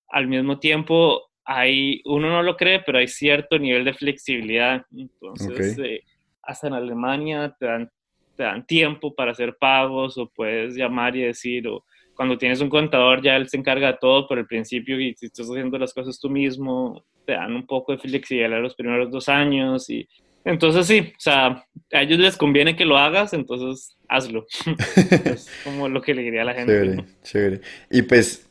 al 0.08 0.26
mismo 0.26 0.58
tiempo 0.58 1.22
hay, 1.44 2.00
uno 2.04 2.30
no 2.30 2.42
lo 2.42 2.56
cree, 2.56 2.80
pero 2.80 2.98
hay 2.98 3.08
cierto 3.08 3.58
nivel 3.58 3.84
de 3.84 3.94
flexibilidad. 3.94 4.84
Entonces, 4.96 5.78
eh, 5.78 6.02
hasta 6.46 6.66
en 6.66 6.74
Alemania 6.74 7.54
te 7.58 7.66
dan, 7.66 7.90
te 8.36 8.42
dan 8.42 8.66
tiempo 8.66 9.14
para 9.14 9.32
hacer 9.32 9.56
pagos 9.58 10.18
o 10.18 10.30
puedes 10.34 10.74
llamar 10.74 11.16
y 11.16 11.22
decir, 11.22 11.68
o 11.68 11.84
cuando 12.14 12.38
tienes 12.38 12.60
un 12.60 12.70
contador 12.70 13.22
ya 13.22 13.36
él 13.36 13.48
se 13.48 13.56
encarga 13.56 13.92
de 13.92 13.98
todo 14.00 14.26
por 14.26 14.38
el 14.38 14.46
principio 14.46 15.00
y 15.00 15.14
si 15.14 15.26
estás 15.26 15.46
haciendo 15.46 15.78
las 15.78 15.92
cosas 15.92 16.18
tú 16.18 16.30
mismo, 16.30 17.04
te 17.26 17.32
dan 17.32 17.54
un 17.54 17.66
poco 17.66 17.92
de 17.92 17.98
flexibilidad 17.98 18.60
los 18.60 18.74
primeros 18.74 19.10
dos 19.10 19.28
años 19.28 19.88
y 19.90 20.06
entonces 20.44 20.86
sí, 20.86 21.12
o 21.16 21.20
sea, 21.20 21.64
a 21.90 22.02
ellos 22.02 22.18
les 22.18 22.36
conviene 22.36 22.76
que 22.76 22.84
lo 22.84 22.98
hagas, 22.98 23.32
entonces 23.32 23.96
hazlo. 24.08 24.46
es 25.24 25.48
como 25.64 25.88
lo 25.88 26.02
que 26.02 26.12
le 26.12 26.22
diría 26.22 26.42
a 26.42 26.44
la 26.44 26.54
gente. 26.54 26.72
Chévere, 26.72 27.04
chévere. 27.22 27.60
Y 27.90 28.02
pues, 28.02 28.46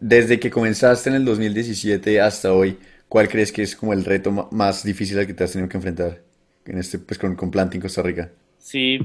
desde 0.00 0.40
que 0.40 0.50
comenzaste 0.50 1.08
en 1.08 1.16
el 1.16 1.24
2017 1.24 2.20
hasta 2.20 2.52
hoy, 2.52 2.76
¿cuál 3.08 3.28
crees 3.28 3.52
que 3.52 3.62
es 3.62 3.76
como 3.76 3.92
el 3.92 4.04
reto 4.04 4.48
más 4.50 4.82
difícil 4.82 5.20
al 5.20 5.26
que 5.28 5.34
te 5.34 5.44
has 5.44 5.52
tenido 5.52 5.68
que 5.68 5.76
enfrentar? 5.76 6.25
En 6.66 6.78
este, 6.78 6.98
pues 6.98 7.18
con, 7.18 7.36
con 7.36 7.50
Planting 7.50 7.80
Costa 7.80 8.02
Rica? 8.02 8.30
Sí, 8.58 8.98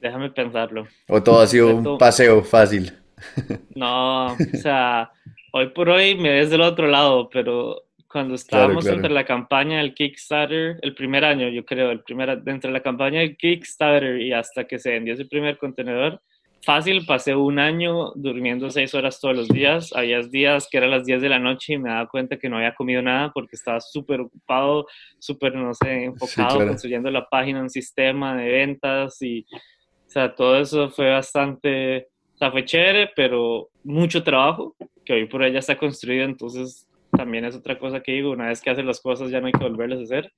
déjame 0.00 0.30
pensarlo. 0.30 0.86
¿O 1.08 1.22
todo 1.22 1.40
ha 1.40 1.46
sido 1.46 1.74
un 1.74 1.98
paseo 1.98 2.42
fácil? 2.42 2.92
No, 3.74 4.26
o 4.26 4.56
sea, 4.60 5.10
hoy 5.52 5.68
por 5.68 5.88
hoy 5.88 6.14
me 6.14 6.30
ves 6.30 6.50
del 6.50 6.60
otro 6.60 6.86
lado, 6.86 7.30
pero 7.30 7.84
cuando 8.06 8.34
estábamos 8.34 8.86
entre 8.86 9.10
la 9.10 9.24
campaña 9.24 9.78
del 9.78 9.94
Kickstarter, 9.94 10.78
el 10.82 10.94
primer 10.94 11.24
año, 11.24 11.48
yo 11.48 11.64
creo, 11.64 11.90
el 11.90 12.00
primer, 12.02 12.42
entre 12.46 12.70
la 12.70 12.80
campaña 12.80 13.20
del 13.20 13.36
Kickstarter 13.36 14.20
y 14.20 14.32
hasta 14.32 14.64
que 14.64 14.78
se 14.78 14.90
vendió 14.90 15.14
ese 15.14 15.24
primer 15.24 15.58
contenedor, 15.58 16.20
fácil, 16.64 17.04
pasé 17.06 17.34
un 17.36 17.58
año 17.58 18.12
durmiendo 18.14 18.70
seis 18.70 18.94
horas 18.94 19.20
todos 19.20 19.36
los 19.36 19.48
días. 19.48 19.92
Había 19.94 20.20
días 20.22 20.66
que 20.70 20.78
eran 20.78 20.90
las 20.90 21.04
10 21.04 21.22
de 21.22 21.28
la 21.28 21.38
noche 21.38 21.74
y 21.74 21.78
me 21.78 21.90
daba 21.90 22.08
cuenta 22.08 22.38
que 22.38 22.48
no 22.48 22.56
había 22.56 22.74
comido 22.74 23.02
nada 23.02 23.30
porque 23.32 23.56
estaba 23.56 23.80
súper 23.80 24.20
ocupado, 24.20 24.86
súper, 25.18 25.54
no 25.54 25.74
sé, 25.74 26.04
enfocado, 26.04 26.58
construyendo 26.66 27.10
la 27.10 27.28
página, 27.28 27.60
un 27.60 27.70
sistema 27.70 28.36
de 28.36 28.50
ventas 28.50 29.20
y, 29.22 29.46
o 29.52 30.10
sea, 30.10 30.34
todo 30.34 30.58
eso 30.58 30.90
fue 30.90 31.10
bastante, 31.10 32.08
o 32.34 32.38
sea, 32.38 32.50
fue 32.50 32.64
chévere, 32.64 33.10
pero 33.14 33.68
mucho 33.82 34.22
trabajo, 34.22 34.74
que 35.04 35.12
hoy 35.12 35.26
por 35.26 35.42
hoy 35.42 35.52
ya 35.52 35.58
está 35.58 35.76
construido, 35.76 36.24
entonces 36.24 36.88
también 37.16 37.44
es 37.44 37.54
otra 37.54 37.78
cosa 37.78 38.00
que 38.00 38.12
digo, 38.12 38.30
una 38.30 38.48
vez 38.48 38.60
que 38.60 38.70
haces 38.70 38.84
las 38.84 39.00
cosas 39.00 39.30
ya 39.30 39.40
no 39.40 39.46
hay 39.46 39.52
que 39.52 39.64
volverlas 39.64 40.00
a 40.00 40.02
hacer. 40.02 40.32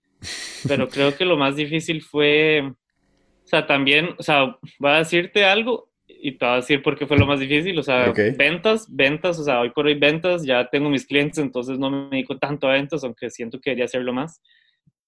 Pero 0.66 0.88
creo 0.90 1.16
que 1.16 1.24
lo 1.24 1.36
más 1.36 1.56
difícil 1.56 2.02
fue, 2.02 2.62
o 2.66 3.48
sea, 3.48 3.66
también, 3.66 4.14
o 4.18 4.22
sea, 4.22 4.56
voy 4.78 4.90
a 4.90 4.98
decirte 4.98 5.44
algo, 5.44 5.85
y 6.08 6.32
te 6.32 6.44
voy 6.44 6.52
a 6.54 6.56
decir 6.56 6.82
por 6.82 6.96
qué 6.96 7.06
fue 7.06 7.18
lo 7.18 7.26
más 7.26 7.40
difícil. 7.40 7.78
O 7.78 7.82
sea, 7.82 8.12
ventas, 8.36 8.86
ventas, 8.88 9.38
o 9.38 9.44
sea, 9.44 9.60
hoy 9.60 9.70
por 9.70 9.86
hoy 9.86 9.94
ventas, 9.94 10.44
ya 10.44 10.68
tengo 10.68 10.88
mis 10.88 11.06
clientes, 11.06 11.38
entonces 11.38 11.78
no 11.78 11.90
me 11.90 12.08
dedico 12.10 12.38
tanto 12.38 12.68
a 12.68 12.72
ventas, 12.72 13.04
aunque 13.04 13.30
siento 13.30 13.60
que 13.60 13.70
debería 13.70 13.86
hacerlo 13.86 14.12
más. 14.12 14.40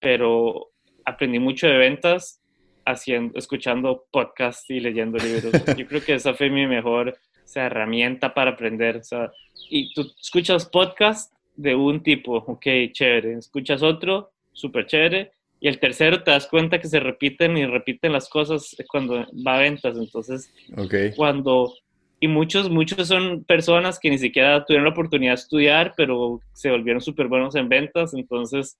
Pero 0.00 0.70
aprendí 1.04 1.38
mucho 1.38 1.66
de 1.66 1.76
ventas 1.76 2.40
haciendo, 2.84 3.38
escuchando 3.38 4.06
podcasts 4.10 4.68
y 4.70 4.80
leyendo 4.80 5.18
libros. 5.18 5.52
Yo 5.76 5.86
creo 5.86 6.02
que 6.02 6.14
esa 6.14 6.34
fue 6.34 6.50
mi 6.50 6.66
mejor 6.66 7.10
o 7.10 7.48
sea, 7.50 7.66
herramienta 7.66 8.34
para 8.34 8.50
aprender. 8.52 8.96
O 8.98 9.02
sea, 9.02 9.30
y 9.70 9.92
tú 9.94 10.12
escuchas 10.20 10.66
podcasts 10.66 11.34
de 11.56 11.74
un 11.74 12.02
tipo, 12.02 12.36
ok, 12.36 12.66
chévere. 12.92 13.34
Escuchas 13.34 13.82
otro, 13.82 14.32
súper 14.52 14.86
chévere 14.86 15.32
y 15.60 15.68
el 15.68 15.80
tercero 15.80 16.22
te 16.22 16.30
das 16.30 16.46
cuenta 16.46 16.80
que 16.80 16.88
se 16.88 17.00
repiten 17.00 17.56
y 17.56 17.66
repiten 17.66 18.12
las 18.12 18.28
cosas 18.28 18.76
cuando 18.88 19.26
va 19.46 19.56
a 19.56 19.60
ventas. 19.60 19.96
Entonces, 19.96 20.52
okay. 20.76 21.12
cuando... 21.14 21.74
Y 22.20 22.26
muchos, 22.26 22.68
muchos 22.68 23.06
son 23.06 23.44
personas 23.44 23.98
que 24.00 24.10
ni 24.10 24.18
siquiera 24.18 24.64
tuvieron 24.64 24.84
la 24.84 24.90
oportunidad 24.90 25.32
de 25.32 25.40
estudiar, 25.40 25.94
pero 25.96 26.40
se 26.52 26.70
volvieron 26.70 27.00
súper 27.00 27.28
buenos 27.28 27.54
en 27.54 27.68
ventas. 27.68 28.12
Entonces, 28.12 28.76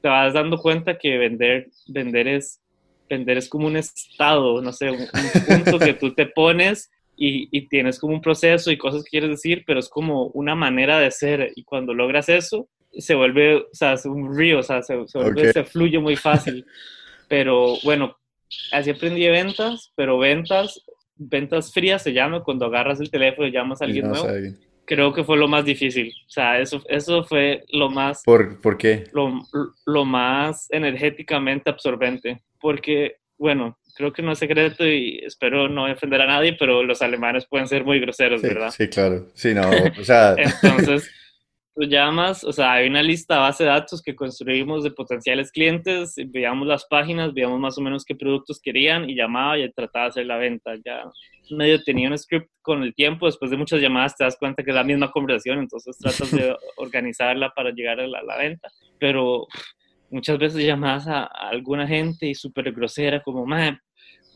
te 0.00 0.08
vas 0.08 0.32
dando 0.32 0.58
cuenta 0.58 0.96
que 0.96 1.18
vender, 1.18 1.68
vender, 1.88 2.28
es, 2.28 2.60
vender 3.08 3.36
es 3.36 3.48
como 3.48 3.66
un 3.66 3.76
estado, 3.76 4.62
no 4.62 4.72
sé, 4.72 4.90
un, 4.90 5.06
punto 5.46 5.78
que 5.78 5.92
tú 5.92 6.14
te 6.14 6.24
pones 6.24 6.90
y, 7.16 7.48
y, 7.50 7.68
tienes 7.68 7.98
como 7.98 8.14
un 8.14 8.22
proceso 8.22 8.70
y 8.70 8.78
cosas 8.78 9.04
que 9.04 9.10
quieres 9.10 9.30
decir, 9.30 9.62
pero 9.66 9.78
es 9.78 9.90
como 9.90 10.28
una 10.28 10.54
manera 10.54 10.98
de 10.98 11.10
ser. 11.10 11.52
Y 11.56 11.64
cuando 11.64 11.92
logras 11.92 12.30
eso, 12.30 12.66
se 12.96 13.14
vuelve, 13.14 13.56
o 13.56 13.68
sea, 13.72 13.94
un 14.04 14.36
río, 14.36 14.58
o 14.58 14.62
sea, 14.62 14.82
se, 14.82 14.96
vuelve, 14.96 15.52
se 15.52 15.64
fluye 15.64 15.98
muy 15.98 16.16
fácil. 16.16 16.66
Pero 17.28 17.76
bueno, 17.84 18.16
así 18.72 18.90
aprendí 18.90 19.26
ventas, 19.28 19.92
pero 19.94 20.18
ventas, 20.18 20.84
ventas 21.16 21.72
frías 21.72 22.02
se 22.02 22.12
llama 22.12 22.42
cuando 22.42 22.66
agarras 22.66 23.00
el 23.00 23.10
teléfono 23.10 23.46
y 23.46 23.52
llamas 23.52 23.80
a 23.80 23.84
alguien 23.84 24.08
nuevo. 24.08 24.26
Creo 24.84 25.12
que 25.12 25.22
fue 25.22 25.36
lo 25.36 25.46
más 25.46 25.64
difícil. 25.64 26.12
O 26.26 26.30
sea, 26.30 26.58
eso, 26.58 26.82
eso 26.88 27.22
fue 27.22 27.62
lo 27.70 27.88
más... 27.90 28.22
¿Por, 28.24 28.60
¿por 28.60 28.76
qué? 28.76 29.04
Lo, 29.12 29.40
lo 29.86 30.04
más 30.04 30.66
energéticamente 30.70 31.70
absorbente. 31.70 32.42
Porque, 32.60 33.18
bueno, 33.38 33.78
creo 33.94 34.12
que 34.12 34.22
no 34.22 34.32
es 34.32 34.40
secreto 34.40 34.84
y 34.84 35.20
espero 35.24 35.68
no 35.68 35.84
ofender 35.84 36.20
a 36.22 36.26
nadie, 36.26 36.56
pero 36.58 36.82
los 36.82 37.02
alemanes 37.02 37.46
pueden 37.46 37.68
ser 37.68 37.84
muy 37.84 38.00
groseros, 38.00 38.42
¿verdad? 38.42 38.72
Sí, 38.76 38.88
claro. 38.88 39.28
Sí, 39.34 39.54
no, 39.54 39.70
o 40.00 40.02
sea... 40.02 40.34
Entonces 40.36 41.08
tú 41.74 41.82
llamas, 41.84 42.44
o 42.44 42.52
sea, 42.52 42.72
hay 42.72 42.88
una 42.88 43.02
lista 43.02 43.38
base 43.38 43.64
de 43.64 43.70
datos 43.70 44.02
que 44.02 44.14
construimos 44.14 44.82
de 44.82 44.90
potenciales 44.90 45.52
clientes, 45.52 46.14
veíamos 46.26 46.66
las 46.66 46.84
páginas, 46.86 47.32
veíamos 47.32 47.60
más 47.60 47.78
o 47.78 47.80
menos 47.80 48.04
qué 48.04 48.14
productos 48.14 48.60
querían 48.60 49.08
y 49.08 49.14
llamaba 49.14 49.58
y 49.58 49.70
trataba 49.72 50.06
de 50.06 50.08
hacer 50.10 50.26
la 50.26 50.36
venta. 50.36 50.72
Ya 50.84 51.04
medio 51.50 51.82
tenía 51.82 52.08
un 52.08 52.18
script 52.18 52.50
con 52.62 52.82
el 52.82 52.94
tiempo, 52.94 53.26
después 53.26 53.50
de 53.50 53.56
muchas 53.56 53.80
llamadas 53.80 54.16
te 54.16 54.24
das 54.24 54.36
cuenta 54.36 54.62
que 54.62 54.70
es 54.70 54.76
la 54.76 54.84
misma 54.84 55.10
conversación, 55.10 55.58
entonces 55.58 55.96
tratas 55.98 56.30
de 56.30 56.56
organizarla 56.76 57.50
para 57.50 57.70
llegar 57.70 58.00
a 58.00 58.06
la, 58.06 58.36
venta. 58.36 58.68
Pero 58.98 59.46
muchas 60.10 60.38
veces 60.38 60.64
llamas 60.64 61.06
a, 61.06 61.24
alguna 61.24 61.86
gente 61.86 62.26
y 62.26 62.34
súper 62.34 62.72
grosera, 62.72 63.22
como, 63.22 63.46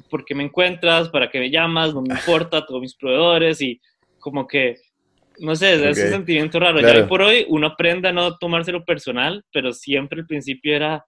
¿por 0.09 0.25
qué 0.25 0.35
me 0.35 0.45
encuentras? 0.45 1.09
¿Para 1.09 1.31
qué 1.31 1.41
me 1.41 1.51
llamas? 1.51 1.95
No 1.95 2.03
me 2.03 2.15
importa, 2.15 2.65
todos 2.65 2.81
mis 2.81 2.95
proveedores 2.95 3.61
y 3.61 3.81
como 4.19 4.47
que 4.47 4.77
no 5.39 5.57
sé, 5.57 5.75
es 5.75 5.99
ese 5.99 6.11
sentimiento 6.11 6.59
raro. 6.59 6.81
Ya 6.81 6.95
hoy 6.95 7.05
por 7.05 7.23
hoy 7.23 7.47
uno 7.49 7.69
aprende 7.69 8.09
a 8.09 8.13
no 8.13 8.37
tomárselo 8.37 8.85
personal, 8.85 9.45
pero 9.53 9.73
siempre 9.73 10.21
al 10.21 10.27
principio 10.27 10.75
era, 10.75 11.05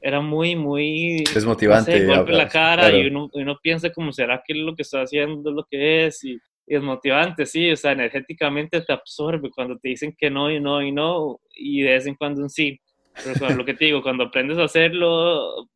era 0.00 0.20
muy, 0.20 0.56
muy... 0.56 1.24
Desmotivante. 1.32 2.00
No 2.00 2.16
golpe 2.16 2.32
en 2.32 2.38
la 2.38 2.48
cara 2.48 2.90
y 2.96 3.06
uno, 3.06 3.28
uno, 3.32 3.58
piensa 3.62 3.90
como, 3.90 4.12
¿será 4.12 4.42
que 4.46 4.54
lo 4.54 4.74
que 4.74 4.82
estoy 4.82 5.02
haciendo 5.02 5.50
es 5.50 5.56
lo 5.56 5.66
que 5.70 6.06
es? 6.06 6.24
Y, 6.24 6.38
es 6.66 6.82
motivante, 6.82 7.46
sí, 7.46 7.70
o 7.70 7.76
sea, 7.76 7.92
energéticamente 7.92 8.80
te 8.80 8.92
absorbe 8.92 9.50
cuando 9.50 9.78
te 9.78 9.90
dicen 9.90 10.14
que 10.18 10.30
no 10.30 10.50
y 10.50 10.60
no 10.60 10.82
y 10.82 10.90
no, 10.90 11.38
y 11.54 11.82
de 11.82 11.92
vez 11.92 12.06
en 12.06 12.16
cuando 12.16 12.42
un 12.42 12.50
sí. 12.50 12.80
Pero 13.24 13.54
lo 13.54 13.64
que 13.64 13.74
te 13.74 13.86
digo, 13.86 14.02
cuando 14.02 14.24
aprendes 14.24 14.58
a 14.58 14.64
hacerlo, 14.64 15.68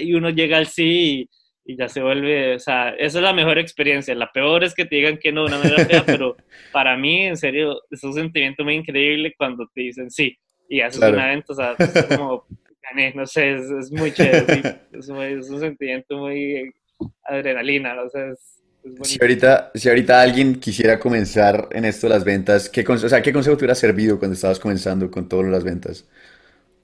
y 0.00 0.14
uno 0.14 0.30
llega 0.30 0.56
al 0.56 0.66
sí 0.66 1.20
y 1.20 1.28
ya 1.76 1.88
se 1.88 2.02
vuelve, 2.02 2.54
o 2.54 2.58
sea, 2.58 2.90
esa 2.90 3.18
es 3.18 3.24
la 3.24 3.32
mejor 3.32 3.58
experiencia. 3.58 4.14
La 4.14 4.32
peor 4.32 4.64
es 4.64 4.74
que 4.74 4.86
te 4.86 4.96
digan 4.96 5.18
que 5.18 5.32
no 5.32 5.42
de 5.42 5.48
una 5.48 5.58
manera 5.58 5.84
fea, 5.84 6.04
pero 6.06 6.36
para 6.72 6.96
mí, 6.96 7.26
en 7.26 7.36
serio, 7.36 7.82
es 7.90 8.02
un 8.04 8.14
sentimiento 8.14 8.64
muy 8.64 8.74
increíble 8.74 9.34
cuando 9.36 9.68
te 9.74 9.82
dicen 9.82 10.10
sí 10.10 10.38
y 10.68 10.80
haces 10.80 11.02
una 11.02 11.26
venta, 11.26 11.52
o 11.52 11.56
sea, 11.56 11.74
es 11.78 12.04
como, 12.16 12.46
no 13.14 13.26
sé, 13.26 13.54
es, 13.54 13.90
muy 13.90 14.12
chévere, 14.12 14.80
es, 14.92 15.08
un 15.08 15.60
sentimiento 15.60 16.18
muy 16.18 16.70
adrenalina, 17.24 18.00
o 18.02 18.08
sea, 18.08 18.28
es, 18.28 18.58
si 19.02 19.18
ahorita, 19.20 19.72
si 19.74 19.88
ahorita 19.88 20.20
alguien 20.20 20.54
quisiera 20.60 20.98
comenzar 20.98 21.68
en 21.72 21.84
esto 21.84 22.06
de 22.06 22.14
las 22.14 22.24
ventas, 22.24 22.68
¿qué, 22.68 22.84
o 22.86 22.96
sea, 22.96 23.22
¿qué 23.22 23.32
consejo 23.32 23.56
te 23.56 23.64
hubiera 23.64 23.74
servido 23.74 24.18
cuando 24.18 24.34
estabas 24.34 24.58
comenzando 24.58 25.10
con 25.10 25.28
todas 25.28 25.46
las 25.46 25.64
ventas? 25.64 26.08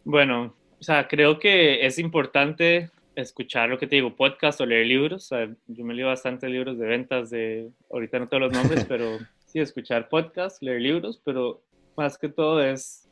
Bueno, 0.04 0.54
o 0.78 0.82
sea, 0.82 1.08
creo 1.08 1.38
que 1.38 1.86
es 1.86 1.98
importante 1.98 2.90
escuchar 3.16 3.68
lo 3.68 3.78
que 3.78 3.86
te 3.86 3.96
digo, 3.96 4.16
podcast 4.16 4.60
o 4.60 4.66
leer 4.66 4.86
libros. 4.86 5.30
yo 5.66 5.84
me 5.84 5.94
leo 5.94 6.08
bastante 6.08 6.48
libros 6.48 6.78
de 6.78 6.86
ventas 6.86 7.30
de, 7.30 7.70
ahorita 7.90 8.18
no 8.18 8.28
todos 8.28 8.42
los 8.42 8.52
nombres, 8.52 8.84
pero 8.88 9.18
sí, 9.46 9.60
escuchar 9.60 10.08
podcast, 10.08 10.62
leer 10.62 10.80
libros, 10.80 11.20
pero 11.24 11.62
más 11.96 12.18
que 12.18 12.28
todo 12.28 12.62
es 12.62 13.08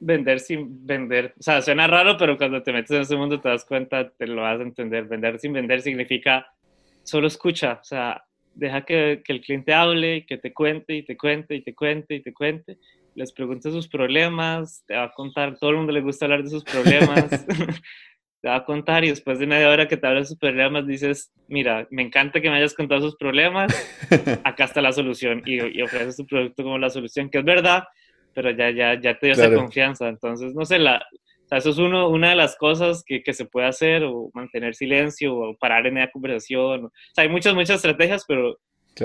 vender 0.00 0.40
sin 0.40 0.86
vender. 0.86 1.34
O 1.38 1.42
sea, 1.42 1.62
suena 1.62 1.86
raro, 1.86 2.16
pero 2.18 2.36
cuando 2.36 2.62
te 2.62 2.72
metes 2.72 2.90
en 2.90 3.02
ese 3.02 3.16
mundo 3.16 3.40
te 3.40 3.48
das 3.48 3.64
cuenta, 3.64 4.10
te 4.10 4.26
lo 4.26 4.42
vas 4.42 4.58
a 4.58 4.62
entender. 4.62 5.04
Vender 5.04 5.38
sin 5.38 5.52
vender 5.52 5.80
significa 5.80 6.46
solo 7.02 7.26
escucha, 7.26 7.78
o 7.80 7.84
sea, 7.84 8.24
deja 8.54 8.82
que, 8.82 9.22
que 9.24 9.32
el 9.32 9.40
cliente 9.40 9.74
hable, 9.74 10.24
que 10.26 10.38
te 10.38 10.52
cuente 10.52 10.94
y 10.94 11.02
te 11.02 11.16
cuente 11.16 11.54
y 11.54 11.60
te 11.60 11.74
cuente 11.74 12.14
y 12.14 12.20
te 12.20 12.32
cuente. 12.32 12.78
Les 13.14 13.32
pregunta 13.32 13.70
sus 13.70 13.88
problemas, 13.88 14.82
te 14.86 14.94
va 14.96 15.04
a 15.04 15.12
contar, 15.12 15.56
todo 15.58 15.70
el 15.70 15.76
mundo 15.76 15.92
le 15.92 16.00
gusta 16.00 16.24
hablar 16.24 16.42
de 16.42 16.50
sus 16.50 16.64
problemas. 16.64 17.46
te 18.44 18.50
va 18.50 18.56
a 18.56 18.64
contar 18.66 19.06
y 19.06 19.08
después 19.08 19.38
de 19.38 19.46
media 19.46 19.70
hora 19.70 19.88
que 19.88 19.96
te 19.96 20.06
habla 20.06 20.20
de 20.20 20.26
sus 20.26 20.36
problemas 20.36 20.86
dices, 20.86 21.32
mira, 21.48 21.88
me 21.90 22.02
encanta 22.02 22.42
que 22.42 22.50
me 22.50 22.58
hayas 22.58 22.74
contado 22.74 23.00
sus 23.00 23.16
problemas, 23.16 23.72
acá 24.44 24.64
está 24.64 24.82
la 24.82 24.92
solución 24.92 25.42
y, 25.46 25.78
y 25.78 25.80
ofreces 25.80 26.18
tu 26.18 26.26
producto 26.26 26.62
como 26.62 26.76
la 26.76 26.90
solución, 26.90 27.30
que 27.30 27.38
es 27.38 27.44
verdad, 27.44 27.84
pero 28.34 28.50
ya, 28.50 28.68
ya, 28.68 29.00
ya 29.00 29.18
te 29.18 29.28
dio 29.28 29.32
esa 29.32 29.54
confianza. 29.54 30.08
Entonces, 30.08 30.54
no 30.54 30.66
sé, 30.66 30.78
la, 30.78 31.02
eso 31.50 31.70
es 31.70 31.78
uno, 31.78 32.10
una 32.10 32.28
de 32.28 32.36
las 32.36 32.54
cosas 32.56 33.02
que, 33.06 33.22
que, 33.22 33.32
se 33.32 33.46
puede 33.46 33.66
hacer, 33.66 34.04
o 34.04 34.30
mantener 34.34 34.74
silencio, 34.74 35.34
o 35.34 35.56
parar 35.56 35.86
en 35.86 35.94
la 35.94 36.10
conversación. 36.10 36.84
O 36.84 36.92
sea, 37.14 37.22
hay 37.22 37.30
muchas, 37.30 37.54
muchas 37.54 37.76
estrategias, 37.76 38.26
pero 38.28 38.58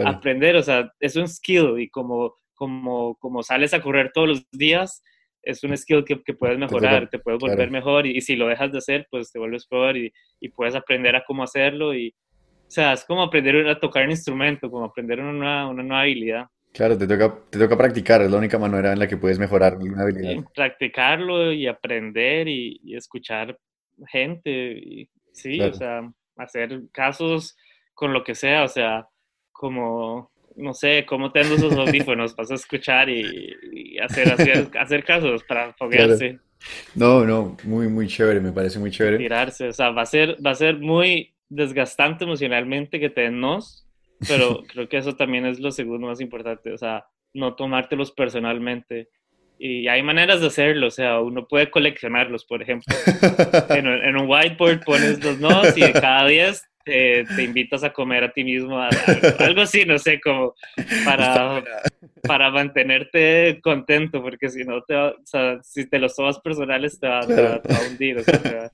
aprender, 0.03 0.57
o 0.57 0.63
sea, 0.63 0.91
es 0.99 1.15
un 1.15 1.29
skill 1.29 1.79
y 1.79 1.87
como, 1.87 2.33
como, 2.55 3.15
como 3.15 3.41
sales 3.41 3.73
a 3.73 3.81
correr 3.81 4.11
todos 4.13 4.27
los 4.27 4.51
días, 4.51 5.01
es 5.43 5.63
un 5.63 5.75
skill 5.77 6.03
que, 6.03 6.21
que 6.23 6.33
puedes 6.33 6.57
mejorar, 6.57 7.09
te, 7.09 7.19
puedes 7.19 7.39
volver 7.39 7.71
mejor 7.71 8.05
y, 8.05 8.21
si 8.21 8.35
lo 8.35 8.47
dejas 8.47 8.71
de 8.71 8.79
hacer, 8.79 9.07
pues 9.09 9.31
te 9.31 9.39
vuelves 9.39 9.65
peor 9.67 9.97
y, 9.97 10.11
y, 10.39 10.49
puedes 10.49 10.75
aprender 10.75 11.15
a 11.15 11.23
cómo 11.25 11.43
hacerlo 11.43 11.93
y, 11.93 12.09
o 12.09 12.71
sea, 12.71 12.93
es 12.93 13.03
como 13.05 13.23
aprender 13.23 13.67
a 13.67 13.79
tocar 13.79 14.05
un 14.05 14.11
instrumento, 14.11 14.69
como 14.69 14.85
aprender 14.85 15.19
una 15.19 15.33
nueva, 15.33 15.67
una 15.67 15.83
nueva 15.83 16.01
habilidad. 16.01 16.47
Claro, 16.71 16.97
te 16.97 17.07
toca, 17.07 17.35
te 17.49 17.57
toca 17.57 17.77
practicar, 17.77 18.21
es 18.21 18.29
la 18.29 18.37
única 18.37 18.59
manera 18.59 18.93
en 18.93 18.99
la 18.99 19.07
que 19.07 19.17
puedes 19.17 19.39
mejorar 19.39 19.77
una 19.77 20.03
habilidad. 20.03 20.43
practicarlo 20.53 21.51
y 21.51 21.65
aprender 21.67 22.47
y, 22.47 22.95
escuchar 22.95 23.57
gente, 24.07 24.51
y, 24.51 25.09
sí, 25.33 25.59
o 25.59 25.73
sea, 25.73 26.09
hacer 26.37 26.83
casos 26.91 27.57
con 27.93 28.13
lo 28.13 28.23
que 28.23 28.35
sea, 28.35 28.63
o 28.63 28.67
sea, 28.67 29.07
como 29.51 30.31
no 30.59 30.73
sé, 30.73 31.05
cómo 31.05 31.31
tengo 31.31 31.55
esos 31.55 31.73
audífonos, 31.73 32.35
vas 32.35 32.51
a 32.51 32.55
escuchar 32.55 33.09
y, 33.09 33.97
hacer, 33.99 34.31
hacer, 34.31 34.69
hacer, 34.77 35.03
casos 35.03 35.43
para 35.43 35.73
foguearse. 35.73 36.39
No, 36.95 37.25
no, 37.25 37.57
muy, 37.63 37.87
muy 37.87 38.07
chévere, 38.07 38.41
me 38.41 38.51
parece 38.51 38.79
muy 38.79 38.91
chévere. 38.91 39.17
Tirarse, 39.17 39.69
o 39.69 39.73
sea, 39.73 39.91
va 39.91 40.01
a 40.01 40.05
ser, 40.05 40.37
va 40.45 40.51
a 40.51 40.55
ser 40.55 40.77
muy 40.77 41.33
desgastante 41.47 42.25
emocionalmente 42.25 42.99
que 42.99 43.09
te 43.09 43.21
den 43.21 43.39
nos, 43.39 43.87
pero 44.27 44.63
creo 44.67 44.89
que 44.89 44.97
eso 44.97 45.15
también 45.15 45.45
es 45.45 45.59
lo 45.59 45.71
segundo 45.71 46.07
más 46.07 46.19
importante, 46.19 46.73
o 46.73 46.77
sea, 46.77 47.05
no 47.33 47.55
tomártelos 47.55 48.11
personalmente. 48.11 49.09
Y 49.61 49.87
hay 49.89 50.01
maneras 50.03 50.39
de 50.39 50.47
hacerlo, 50.47 50.87
o 50.87 50.91
sea, 50.91 51.19
uno 51.19 51.45
puede 51.47 51.69
coleccionarlos, 51.69 52.45
por 52.45 52.61
ejemplo. 52.61 52.95
en, 53.69 53.87
en 53.87 54.17
un 54.17 54.29
whiteboard 54.29 54.83
pones 54.85 55.23
los 55.23 55.39
nos 55.39 55.77
y 55.77 55.81
de 55.81 55.93
cada 55.93 56.27
10 56.27 56.68
te, 56.89 57.43
invitas 57.43 57.83
a 57.83 57.93
comer 57.93 58.23
a 58.23 58.31
ti 58.31 58.43
mismo, 58.43 58.79
algo 59.39 59.61
así, 59.61 59.85
no 59.85 59.97
sé, 59.99 60.19
como 60.19 60.55
para, 61.05 61.63
para 62.23 62.49
mantenerte 62.49 63.59
contento, 63.61 64.21
porque 64.21 64.49
si 64.49 64.63
no, 64.63 64.81
te 64.83 64.95
o 64.95 65.15
sea, 65.23 65.59
si 65.63 65.85
te 65.87 65.99
los 65.99 66.15
tomas 66.15 66.39
personales 66.39 66.99
te 66.99 67.07
va, 67.07 67.19
a 67.19 67.61
hundir. 67.89 68.17
O 68.17 68.23
sea, 68.23 68.71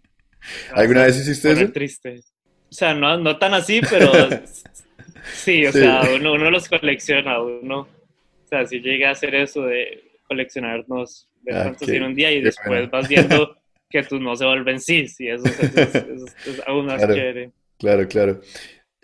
¿Alguna 0.74 1.03
vez 1.03 1.18
hiciste 1.18 1.51
eso? 1.51 1.72
triste. 1.72 2.22
O 2.70 2.74
sea, 2.74 2.93
no, 2.93 3.18
no 3.18 3.38
tan 3.38 3.53
así, 3.53 3.82
pero 3.89 4.11
sí, 5.34 5.66
o 5.66 5.72
sea, 5.72 6.01
uno, 6.16 6.34
uno 6.34 6.51
los 6.51 6.68
colecciona, 6.68 7.41
uno, 7.41 7.80
o 7.80 8.47
sea, 8.47 8.66
si 8.66 8.80
llega 8.80 9.09
a 9.09 9.11
hacer 9.11 9.36
eso 9.36 9.63
de 9.63 10.03
coleccionarnos 10.28 11.30
de 11.43 11.53
ah, 11.53 11.76
en 11.80 12.03
un 12.03 12.16
día 12.16 12.32
y 12.32 12.41
después 12.41 12.89
vas 12.89 13.07
viendo 13.07 13.55
que 13.89 14.03
tus 14.03 14.20
no 14.20 14.36
se 14.36 14.45
vuelven 14.45 14.80
sí, 14.80 15.05
y 15.20 15.28
eso, 15.28 15.45
es 15.45 16.63
aún 16.66 16.88
más 16.88 16.97
claro, 16.97 17.13
chévere. 17.13 17.51
Claro, 17.78 18.07
claro. 18.07 18.41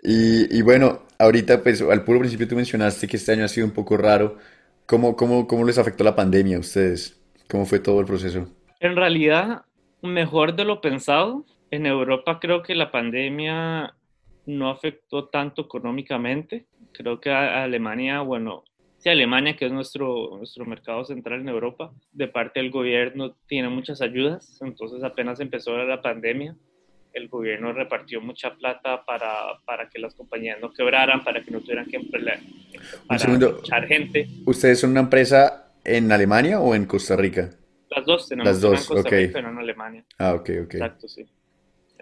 Y, 0.02 0.60
bueno, 0.62 1.02
ahorita 1.18 1.62
pues 1.62 1.80
al 1.80 2.04
puro 2.04 2.18
principio 2.18 2.48
tú 2.48 2.56
mencionaste 2.56 3.06
que 3.06 3.16
este 3.16 3.32
año 3.32 3.44
ha 3.44 3.48
sido 3.48 3.66
un 3.66 3.72
poco 3.72 3.96
raro. 3.96 4.38
¿Cómo, 4.86 5.16
cómo, 5.16 5.46
cómo 5.46 5.64
les 5.64 5.78
afectó 5.78 6.02
la 6.02 6.16
pandemia 6.16 6.56
a 6.56 6.60
ustedes? 6.60 7.20
¿Cómo 7.48 7.66
fue 7.66 7.78
todo 7.78 8.00
el 8.00 8.06
proceso? 8.06 8.48
En 8.80 8.96
realidad, 8.96 9.62
mejor 10.02 10.56
de 10.56 10.64
lo 10.64 10.80
pensado. 10.80 11.46
En 11.70 11.86
Europa 11.86 12.38
creo 12.40 12.62
que 12.62 12.74
la 12.74 12.90
pandemia 12.90 13.94
no 14.46 14.70
afectó 14.70 15.28
tanto 15.28 15.62
económicamente. 15.62 16.66
Creo 16.92 17.20
que 17.20 17.30
Alemania, 17.30 18.20
bueno, 18.20 18.64
Sí, 19.02 19.08
Alemania, 19.08 19.56
que 19.56 19.66
es 19.66 19.72
nuestro, 19.72 20.36
nuestro 20.36 20.64
mercado 20.64 21.04
central 21.04 21.40
en 21.40 21.48
Europa, 21.48 21.92
de 22.12 22.28
parte 22.28 22.60
del 22.60 22.70
gobierno 22.70 23.34
tiene 23.48 23.68
muchas 23.68 24.00
ayudas, 24.00 24.62
entonces 24.62 25.02
apenas 25.02 25.40
empezó 25.40 25.76
la 25.76 26.00
pandemia, 26.00 26.54
el 27.12 27.28
gobierno 27.28 27.72
repartió 27.72 28.20
mucha 28.20 28.54
plata 28.54 29.04
para, 29.04 29.58
para 29.64 29.88
que 29.88 29.98
las 29.98 30.14
compañías 30.14 30.60
no 30.60 30.72
quebraran, 30.72 31.24
para 31.24 31.42
que 31.42 31.50
no 31.50 31.60
tuvieran 31.60 31.86
que 31.86 31.96
emplear, 31.96 32.40
para 33.06 33.86
gente. 33.86 34.28
¿Ustedes 34.46 34.80
son 34.80 34.90
una 34.90 35.00
empresa 35.00 35.72
en 35.84 36.10
Alemania 36.12 36.60
o 36.60 36.74
en 36.74 36.86
Costa 36.86 37.16
Rica? 37.16 37.50
Las 37.90 38.06
dos, 38.06 38.28
tenemos 38.28 38.52
Las 38.52 38.60
dos, 38.60 38.80
en 38.80 38.86
Costa 38.96 39.10
Rica, 39.10 39.32
pero 39.34 39.50
en 39.50 39.58
Alemania. 39.58 40.04
Ah, 40.18 40.34
ok, 40.34 40.50
ok. 40.64 40.74
Exacto, 40.74 41.08
sí. 41.08 41.26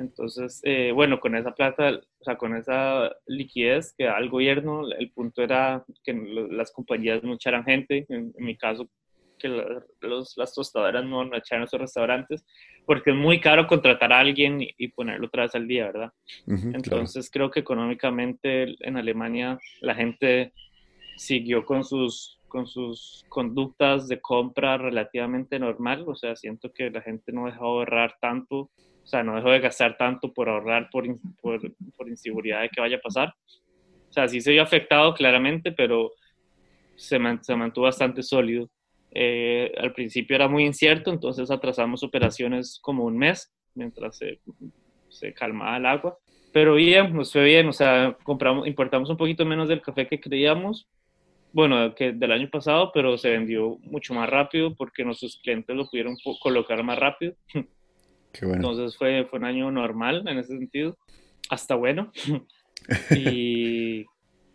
Entonces, 0.00 0.60
eh, 0.64 0.92
bueno, 0.92 1.20
con 1.20 1.36
esa 1.36 1.54
plata, 1.54 2.00
o 2.20 2.24
sea, 2.24 2.36
con 2.36 2.56
esa 2.56 3.10
liquidez 3.26 3.94
que 3.96 4.04
da 4.04 4.18
el 4.18 4.30
gobierno, 4.30 4.90
el 4.90 5.10
punto 5.10 5.42
era 5.42 5.84
que 6.02 6.14
las 6.50 6.72
compañías 6.72 7.22
no 7.22 7.34
echaran 7.34 7.64
gente, 7.64 8.06
en, 8.08 8.32
mi 8.38 8.56
caso, 8.56 8.88
que 9.40 9.48
los, 9.48 10.36
las 10.36 10.54
tostadoras 10.54 11.04
no, 11.04 11.24
no 11.24 11.36
echaran 11.36 11.64
esos 11.64 11.80
restaurantes, 11.80 12.44
porque 12.86 13.10
es 13.10 13.16
muy 13.16 13.40
caro 13.40 13.66
contratar 13.66 14.12
a 14.12 14.20
alguien 14.20 14.58
y, 14.60 14.88
ponerlo 14.88 15.26
otra 15.26 15.42
vez 15.42 15.54
al 15.56 15.66
día, 15.66 15.86
¿verdad? 15.86 16.12
Entonces, 16.46 17.28
creo 17.30 17.50
que 17.50 17.60
económicamente 17.60 18.76
en 18.86 18.96
Alemania 18.96 19.58
la 19.80 19.94
gente 19.96 20.52
siguió 21.16 21.64
con 21.64 21.84
sus 21.84 22.36
con 22.46 22.66
sus 22.66 23.24
conductas 23.28 24.08
de 24.08 24.20
compra 24.20 24.76
relativamente 24.76 25.60
normal, 25.60 26.04
o 26.08 26.16
sea, 26.16 26.34
siento 26.34 26.72
que 26.72 26.90
la 26.90 27.00
gente 27.00 27.30
no 27.30 27.46
dejó 27.46 27.64
de 27.64 27.70
ahorrar 27.70 28.16
tanto 28.20 28.70
o 29.02 29.06
sea, 29.06 29.22
no 29.22 29.34
dejó 29.34 29.50
de 29.50 29.60
gastar 29.60 29.96
tanto 29.96 30.32
por 30.32 30.48
ahorrar 30.48 30.88
por, 30.90 31.04
por, 31.40 31.60
por, 31.96 32.08
inseguridad 32.08 32.62
de 32.62 32.68
que 32.68 32.80
vaya 32.80 32.96
a 32.96 33.00
pasar. 33.00 33.34
O 34.08 34.12
sea, 34.12 34.28
sí 34.28 34.40
se 34.40 34.52
vio 34.52 34.62
afectado 34.62 35.14
claramente, 35.14 35.72
pero 35.72 36.10
se, 36.96 37.18
se 37.40 37.56
mantuvo 37.56 37.84
bastante 37.84 38.22
sólido. 38.22 38.68
Eh, 39.12 39.72
al 39.78 39.92
principio 39.92 40.36
era 40.36 40.48
muy 40.48 40.64
incierto, 40.64 41.10
entonces 41.10 41.50
atrasamos 41.50 42.02
operaciones 42.02 42.78
como 42.80 43.04
un 43.04 43.16
mes 43.18 43.52
mientras 43.74 44.18
se, 44.18 44.40
se 45.08 45.32
calmaba 45.34 45.76
el 45.76 45.86
agua. 45.86 46.18
Pero 46.52 46.74
bien, 46.74 47.14
nos 47.14 47.32
fue 47.32 47.44
bien, 47.44 47.68
o 47.68 47.72
sea, 47.72 48.16
compramos, 48.24 48.66
importamos 48.66 49.08
un 49.08 49.16
poquito 49.16 49.44
menos 49.44 49.68
del 49.68 49.82
café 49.82 50.08
que 50.08 50.20
creíamos, 50.20 50.88
bueno, 51.52 51.94
que 51.94 52.12
del 52.12 52.32
año 52.32 52.48
pasado, 52.50 52.90
pero 52.92 53.18
se 53.18 53.30
vendió 53.30 53.78
mucho 53.82 54.14
más 54.14 54.28
rápido 54.28 54.74
porque 54.74 55.04
nuestros 55.04 55.40
clientes 55.42 55.74
lo 55.74 55.86
pudieron 55.86 56.16
colocar 56.40 56.82
más 56.82 56.98
rápido. 56.98 57.34
Entonces 58.32 58.96
fue, 58.96 59.26
fue 59.28 59.40
un 59.40 59.44
año 59.44 59.70
normal 59.70 60.24
en 60.26 60.38
ese 60.38 60.56
sentido, 60.56 60.96
hasta 61.48 61.74
bueno. 61.74 62.12
y, 63.10 64.04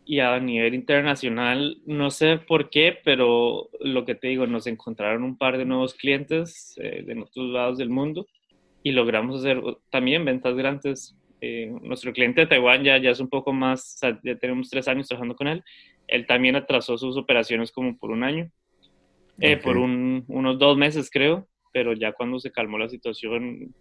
y, 0.06 0.20
a 0.20 0.40
nivel 0.40 0.74
internacional, 0.74 1.78
no 1.86 2.12
sé 2.12 2.38
por 2.38 2.70
qué, 2.70 2.98
pero 3.04 3.70
lo 3.80 4.06
que 4.06 4.16
te 4.16 4.28
digo, 4.28 4.48
nos 4.48 4.68
encontraron 4.68 5.24
un 5.24 5.38
par 5.38 5.58
de 5.58 5.66
nuevos 5.66 5.94
clientes 5.94 6.76
eh, 6.78 7.04
de 7.06 7.20
otros 7.20 7.48
lados 7.48 7.78
del 7.78 7.90
mundo 7.90 8.28
y 8.84 8.92
logramos 8.92 9.40
hacer 9.40 9.62
también 9.90 10.26
ventas 10.26 10.56
grandes. 10.56 11.16
Eh, 11.42 11.72
nuestro 11.82 12.14
cliente 12.14 12.42
de 12.42 12.48
Taiwán 12.48 12.84
ya, 12.84 12.98
ya 12.98 13.12
es 13.12 13.20
un 13.20 13.30
poco 13.30 13.52
más, 13.52 14.00
ya 14.24 14.36
tenemos 14.38 14.70
tres 14.70 14.88
años 14.88 15.08
trabajando 15.08 15.36
con 15.36 15.48
él. 15.48 15.64
Él 16.08 16.26
también 16.28 16.56
atrasó 16.56 16.98
sus 16.98 17.18
operaciones 17.18 17.72
como 17.72 17.98
por 17.98 18.12
un 18.12 18.24
año, 18.24 18.50
eh, 19.40 19.58
por 19.58 19.78
un, 19.78 20.24
unos 20.28 20.58
dos 20.60 20.78
meses 20.78 21.10
creo 21.12 21.48
pero 21.76 21.92
ya 21.92 22.14
cuando 22.14 22.40
se 22.40 22.54
calmó 22.54 22.78
la 22.78 22.88
situación 22.88 23.76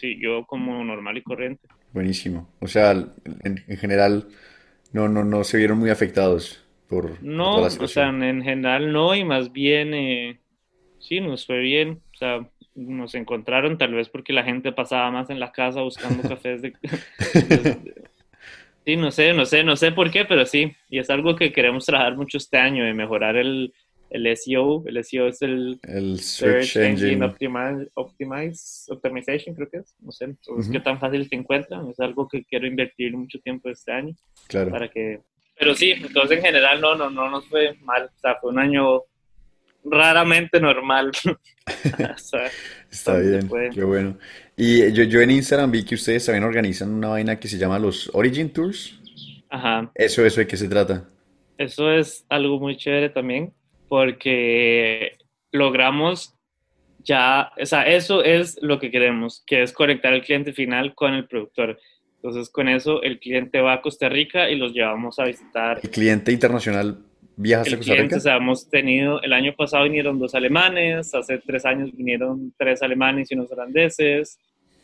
siguió 0.00 0.46
como 0.46 0.82
normal 0.82 1.18
y 1.18 1.22
corriente. 1.22 1.68
Buenísimo. 1.92 2.48
O 2.58 2.66
sea, 2.66 2.92
en, 2.92 3.76
general 3.76 4.28
no, 4.92 5.08
no, 5.08 5.24
no 5.24 5.44
se 5.44 5.58
vieron 5.58 5.78
muy 5.78 5.90
afectados 5.90 6.64
por, 6.88 7.22
no, 7.22 7.56
toda 7.56 7.84
o 7.84 7.88
sea, 7.88 8.08
en 8.08 8.42
general 8.42 8.92
no, 8.92 9.14
y 9.14 9.24
más 9.24 9.52
bien 9.52 9.92
eh, 9.92 10.40
sí, 10.98 11.20
nos 11.20 11.46
fue 11.46 11.58
bien. 11.58 12.00
O 12.14 12.16
sea, 12.16 12.48
nos 12.74 13.14
encontraron 13.14 13.78
tal 13.78 13.94
vez 13.94 14.08
porque 14.08 14.32
la 14.32 14.44
gente 14.44 14.72
pasaba 14.72 15.10
más 15.10 15.30
en 15.30 15.40
la 15.40 15.52
casa 15.52 15.82
buscando 15.82 16.22
cafés 16.28 16.62
de... 16.62 16.72
sí, 18.84 18.96
no 18.96 19.10
sé, 19.10 19.32
no 19.32 19.44
sé, 19.44 19.64
no 19.64 19.76
sé 19.76 19.92
por 19.92 20.10
qué, 20.10 20.24
pero 20.24 20.46
sí, 20.46 20.72
y 20.88 20.98
es 20.98 21.10
algo 21.10 21.36
que 21.36 21.52
queremos 21.52 21.84
trabajar 21.86 22.16
mucho 22.16 22.38
este 22.38 22.58
año, 22.58 22.84
de 22.84 22.94
mejorar 22.94 23.36
el, 23.36 23.72
el 24.10 24.36
SEO. 24.36 24.84
El 24.86 25.04
SEO 25.04 25.28
es 25.28 25.42
el, 25.42 25.78
Search, 26.20 26.76
Engine, 26.76 27.24
Optimize, 27.94 28.92
Optimization, 28.92 29.54
creo 29.54 29.68
que 29.70 29.78
es. 29.78 29.94
No 30.00 30.12
sé, 30.12 30.26
entonces, 30.26 30.70
qué 30.72 30.80
tan 30.80 30.98
fácil 30.98 31.28
se 31.28 31.36
encuentra. 31.36 31.82
Es 31.90 32.00
algo 32.00 32.28
que 32.28 32.44
quiero 32.44 32.66
invertir 32.66 33.16
mucho 33.16 33.38
tiempo 33.40 33.68
este 33.68 33.92
año. 33.92 34.14
Claro. 34.46 34.70
Para 34.70 34.88
que... 34.88 35.20
Pero 35.58 35.74
sí, 35.74 35.90
entonces 35.90 36.38
en 36.38 36.44
general 36.44 36.80
no, 36.80 36.94
no, 36.94 37.10
no 37.10 37.30
nos 37.30 37.46
fue 37.46 37.74
mal. 37.80 38.04
O 38.04 38.18
sea, 38.20 38.36
fue 38.40 38.50
un 38.50 38.58
año 38.58 39.02
raramente 39.84 40.60
normal. 40.60 41.10
Está 42.90 43.18
bien, 43.18 43.48
qué 43.74 43.84
bueno. 43.84 44.16
Y 44.56 44.92
yo, 44.92 45.04
yo 45.04 45.20
en 45.20 45.32
Instagram 45.32 45.70
vi 45.70 45.84
que 45.84 45.96
ustedes 45.96 46.26
también 46.26 46.44
organizan 46.44 46.90
una 46.90 47.08
vaina 47.08 47.38
que 47.38 47.48
se 47.48 47.58
llama 47.58 47.78
los 47.78 48.10
Origin 48.14 48.52
Tours. 48.52 48.98
Ajá. 49.50 49.90
Eso, 49.94 50.24
eso, 50.24 50.40
¿de 50.40 50.46
qué 50.46 50.56
se 50.56 50.68
trata? 50.68 51.08
Eso 51.56 51.90
es 51.90 52.24
algo 52.28 52.60
muy 52.60 52.76
chévere 52.76 53.08
también 53.08 53.52
porque 53.88 55.12
logramos 55.52 56.34
ya, 57.04 57.52
o 57.60 57.64
sea, 57.64 57.82
eso 57.82 58.22
es 58.22 58.58
lo 58.60 58.78
que 58.78 58.90
queremos, 58.90 59.42
que 59.46 59.62
es 59.62 59.72
conectar 59.72 60.12
al 60.12 60.22
cliente 60.22 60.52
final 60.52 60.94
con 60.94 61.14
el 61.14 61.26
productor. 61.26 61.78
Entonces, 62.16 62.50
con 62.50 62.68
eso, 62.68 63.02
el 63.02 63.18
cliente 63.18 63.60
va 63.60 63.74
a 63.74 63.80
Costa 63.80 64.08
Rica 64.08 64.50
y 64.50 64.56
los 64.56 64.72
llevamos 64.72 65.18
a 65.18 65.24
visitar. 65.24 65.80
¿El 65.82 65.90
cliente 65.90 66.32
internacional 66.32 66.98
viaja 67.36 67.62
a 67.62 67.64
Costa 67.64 67.76
Rica? 67.76 67.94
Cliente, 67.94 68.16
o 68.16 68.20
sea, 68.20 68.36
hemos 68.36 68.68
tenido, 68.68 69.22
el 69.22 69.32
año 69.32 69.54
pasado 69.56 69.84
vinieron 69.84 70.18
dos 70.18 70.34
alemanes, 70.34 71.14
hace 71.14 71.38
tres 71.38 71.64
años 71.64 71.92
vinieron 71.96 72.52
tres 72.58 72.82
alemanes 72.82 73.30
y 73.30 73.34
unos 73.34 73.50
holandeses. 73.52 74.38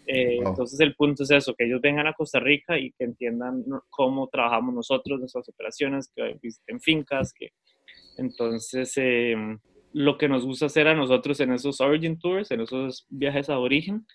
Eh, 0.06 0.38
entonces, 0.38 0.78
el 0.80 0.94
punto 0.94 1.24
es 1.24 1.30
eso, 1.30 1.54
que 1.54 1.66
ellos 1.66 1.80
vengan 1.80 2.06
a 2.06 2.12
Costa 2.12 2.38
Rica 2.38 2.78
y 2.78 2.92
que 2.92 3.04
entiendan 3.04 3.64
cómo 3.90 4.28
trabajamos 4.28 4.74
nosotros, 4.74 5.18
nuestras 5.18 5.48
operaciones, 5.48 6.10
que 6.14 6.36
visiten 6.40 6.80
fincas, 6.80 7.32
que 7.32 7.50
entonces, 8.16 8.92
em, 8.96 9.58
lo 9.92 10.18
que 10.18 10.28
nos 10.28 10.44
gusta 10.44 10.66
hacer 10.66 10.88
a 10.88 10.94
nosotros 10.94 11.40
en 11.40 11.52
esos 11.52 11.80
Origin 11.80 12.18
Tours, 12.18 12.50
en 12.50 12.60
esos 12.60 13.06
viajes 13.10 13.48
a 13.48 13.58
origen, 13.58 14.06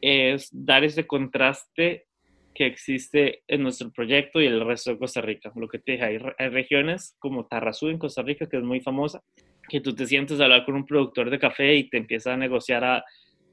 es 0.00 0.50
dar 0.52 0.84
ese 0.84 1.06
contraste 1.06 2.06
que 2.54 2.66
existe 2.66 3.42
en 3.48 3.62
nuestro 3.62 3.90
proyecto 3.90 4.40
y 4.40 4.46
el 4.46 4.64
resto 4.64 4.90
de 4.90 4.98
Costa 4.98 5.20
Rica. 5.20 5.50
Lo 5.56 5.66
que 5.66 5.78
te 5.78 5.92
dije, 5.92 6.04
hay, 6.04 6.48
regiones 6.50 7.16
como 7.18 7.46
Tarrazú 7.46 7.88
en 7.88 7.98
Costa 7.98 8.22
Rica, 8.22 8.46
que 8.46 8.58
es 8.58 8.62
muy 8.62 8.80
famosa, 8.80 9.22
que 9.68 9.80
tú 9.80 9.94
te 9.94 10.06
sientes 10.06 10.40
a 10.40 10.44
hablar 10.44 10.64
con 10.64 10.76
un 10.76 10.86
productor 10.86 11.30
de 11.30 11.38
café 11.38 11.74
y 11.74 11.88
te 11.88 11.96
empieza 11.96 12.34
a 12.34 12.36
negociar 12.36 12.84
a, 12.84 13.04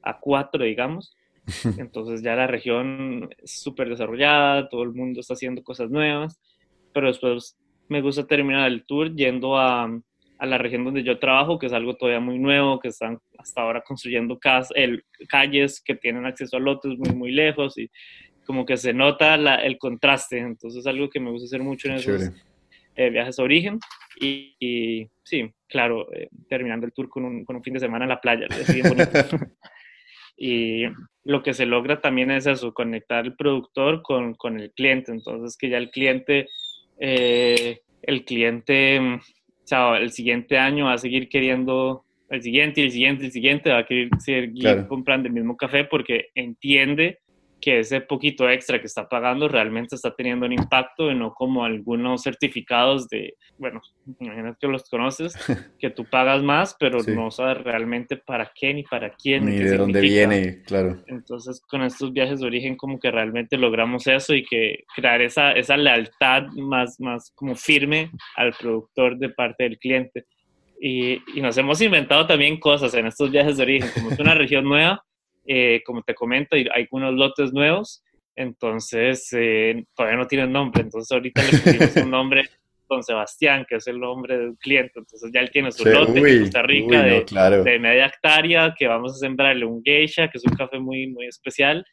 a 0.02 0.20
cuatro, 0.20 0.62
digamos. 0.62 1.16
Entonces 1.78 2.22
ya 2.22 2.36
la 2.36 2.46
región 2.46 3.28
es 3.38 3.60
súper 3.60 3.88
desarrollada, 3.88 4.68
todo 4.68 4.84
el 4.84 4.92
mundo 4.92 5.20
está 5.20 5.34
haciendo 5.34 5.62
cosas 5.62 5.90
nuevas, 5.90 6.38
pero 6.92 7.08
después 7.08 7.56
me 7.92 8.00
gusta 8.00 8.26
terminar 8.26 8.68
el 8.68 8.84
tour 8.84 9.14
yendo 9.14 9.56
a, 9.56 9.84
a, 10.38 10.46
la 10.46 10.58
región 10.58 10.84
donde 10.84 11.02
yo 11.02 11.18
trabajo, 11.18 11.58
que 11.58 11.66
es 11.66 11.72
algo 11.72 11.94
todavía 11.94 12.20
muy 12.20 12.38
nuevo, 12.38 12.80
que 12.80 12.88
están 12.88 13.18
hasta 13.38 13.60
ahora 13.60 13.82
construyendo 13.82 14.38
el, 14.74 15.04
calles 15.28 15.80
que 15.84 15.94
tienen 15.94 16.26
acceso 16.26 16.56
a 16.56 16.60
lotes 16.60 16.98
muy, 16.98 17.14
muy 17.14 17.32
lejos 17.32 17.78
y 17.78 17.90
como 18.44 18.64
que 18.64 18.76
se 18.76 18.92
nota 18.92 19.36
la, 19.36 19.56
el 19.56 19.78
contraste. 19.78 20.38
Entonces 20.38 20.80
es 20.80 20.86
algo 20.86 21.08
que 21.10 21.20
me 21.20 21.30
gusta 21.30 21.46
hacer 21.46 21.62
mucho 21.62 21.88
en 21.88 21.94
esos 21.94 22.30
eh, 22.96 23.10
viajes 23.10 23.38
a 23.38 23.42
origen. 23.42 23.78
Y, 24.20 25.08
sí, 25.24 25.50
claro, 25.68 26.12
eh, 26.12 26.28
terminando 26.48 26.86
el 26.86 26.92
tour 26.92 27.08
con 27.08 27.24
un, 27.24 27.44
con 27.44 27.56
un, 27.56 27.62
fin 27.62 27.74
de 27.74 27.80
semana 27.80 28.04
en 28.04 28.10
la 28.10 28.20
playa. 28.20 28.46
y, 30.36 30.84
lo 31.24 31.42
que 31.42 31.54
se 31.54 31.66
logra 31.66 32.00
también 32.00 32.32
es 32.32 32.46
eso, 32.46 32.74
conectar 32.74 33.24
el 33.24 33.36
productor 33.36 34.02
con, 34.02 34.34
con 34.34 34.58
el 34.58 34.72
cliente. 34.72 35.12
Entonces, 35.12 35.56
que 35.56 35.68
ya 35.68 35.78
el 35.78 35.90
cliente, 35.90 36.48
eh, 36.98 37.81
el 38.02 38.24
cliente, 38.24 38.96
el 38.96 40.10
siguiente 40.10 40.58
año 40.58 40.86
va 40.86 40.94
a 40.94 40.98
seguir 40.98 41.28
queriendo, 41.28 42.04
el 42.28 42.42
siguiente, 42.42 42.80
y 42.80 42.84
el 42.84 42.90
siguiente, 42.90 43.24
el 43.26 43.32
siguiente, 43.32 43.70
va 43.70 43.78
a 43.78 43.86
querer 43.86 44.10
seguir 44.18 44.86
comprando 44.86 45.28
el 45.28 45.34
mismo 45.34 45.56
café 45.56 45.84
porque 45.84 46.30
entiende 46.34 47.20
que 47.62 47.78
ese 47.78 48.00
poquito 48.00 48.50
extra 48.50 48.80
que 48.80 48.86
está 48.86 49.08
pagando 49.08 49.46
realmente 49.46 49.94
está 49.94 50.12
teniendo 50.14 50.46
un 50.46 50.52
impacto 50.52 51.12
y 51.12 51.14
no 51.14 51.32
como 51.32 51.64
algunos 51.64 52.22
certificados 52.22 53.08
de, 53.08 53.34
bueno, 53.56 53.80
imagínate 54.18 54.58
que 54.60 54.66
los 54.66 54.82
conoces, 54.90 55.32
que 55.78 55.88
tú 55.88 56.04
pagas 56.04 56.42
más, 56.42 56.76
pero 56.78 56.98
no 57.04 57.30
sabes 57.30 57.62
realmente 57.62 58.16
para 58.16 58.50
qué 58.52 58.74
ni 58.74 58.82
para 58.82 59.14
quién. 59.14 59.46
Ni 59.46 59.58
de 59.58 59.76
dónde 59.76 60.00
viene, 60.00 60.62
claro. 60.64 61.02
Entonces, 61.06 61.62
con 61.68 61.82
estos 61.82 62.12
viajes 62.12 62.40
de 62.40 62.46
origen 62.46 62.76
como 62.76 62.98
que 62.98 63.12
realmente 63.12 63.56
logramos 63.56 64.08
eso 64.08 64.34
y 64.34 64.44
que 64.44 64.82
crear 64.96 65.22
esa, 65.22 65.52
esa 65.52 65.76
lealtad 65.76 66.48
más, 66.56 66.98
más 66.98 67.30
como 67.36 67.54
firme 67.54 68.10
al 68.36 68.52
productor 68.54 69.16
de 69.18 69.28
parte 69.28 69.62
del 69.62 69.78
cliente. 69.78 70.24
Y, 70.80 71.20
y 71.38 71.40
nos 71.40 71.56
hemos 71.58 71.80
inventado 71.80 72.26
también 72.26 72.58
cosas 72.58 72.92
en 72.94 73.06
estos 73.06 73.30
viajes 73.30 73.56
de 73.56 73.62
origen, 73.62 73.88
como 73.94 74.10
es 74.10 74.18
una 74.18 74.34
región 74.34 74.64
nueva, 74.64 75.04
eh, 75.46 75.82
como 75.84 76.02
te 76.02 76.14
comento, 76.14 76.56
hay 76.56 76.66
algunos 76.72 77.14
lotes 77.14 77.52
nuevos, 77.52 78.02
entonces 78.36 79.28
eh, 79.32 79.84
todavía 79.94 80.18
no 80.18 80.26
tienen 80.26 80.52
nombre, 80.52 80.82
entonces 80.82 81.10
ahorita 81.12 81.42
le 81.42 81.58
pusimos 81.58 81.96
un 81.96 82.10
nombre 82.10 82.48
Don 82.88 83.02
Sebastián, 83.02 83.64
que 83.68 83.76
es 83.76 83.86
el 83.86 83.98
nombre 83.98 84.38
del 84.38 84.56
cliente, 84.58 84.98
entonces 84.98 85.30
ya 85.32 85.40
él 85.40 85.50
tiene 85.50 85.72
su 85.72 85.84
lote 85.84 86.18
en 86.18 86.40
Costa 86.42 86.62
Rica 86.62 87.02
de, 87.02 87.78
media 87.78 88.06
hectárea, 88.06 88.74
que 88.78 88.86
vamos 88.86 89.14
a 89.14 89.16
sembrarle 89.16 89.64
un 89.64 89.82
geisha, 89.82 90.28
que 90.28 90.38
es 90.38 90.44
un 90.44 90.54
café 90.54 90.78
muy, 90.78 91.06
muy 91.08 91.26
especial, 91.26 91.84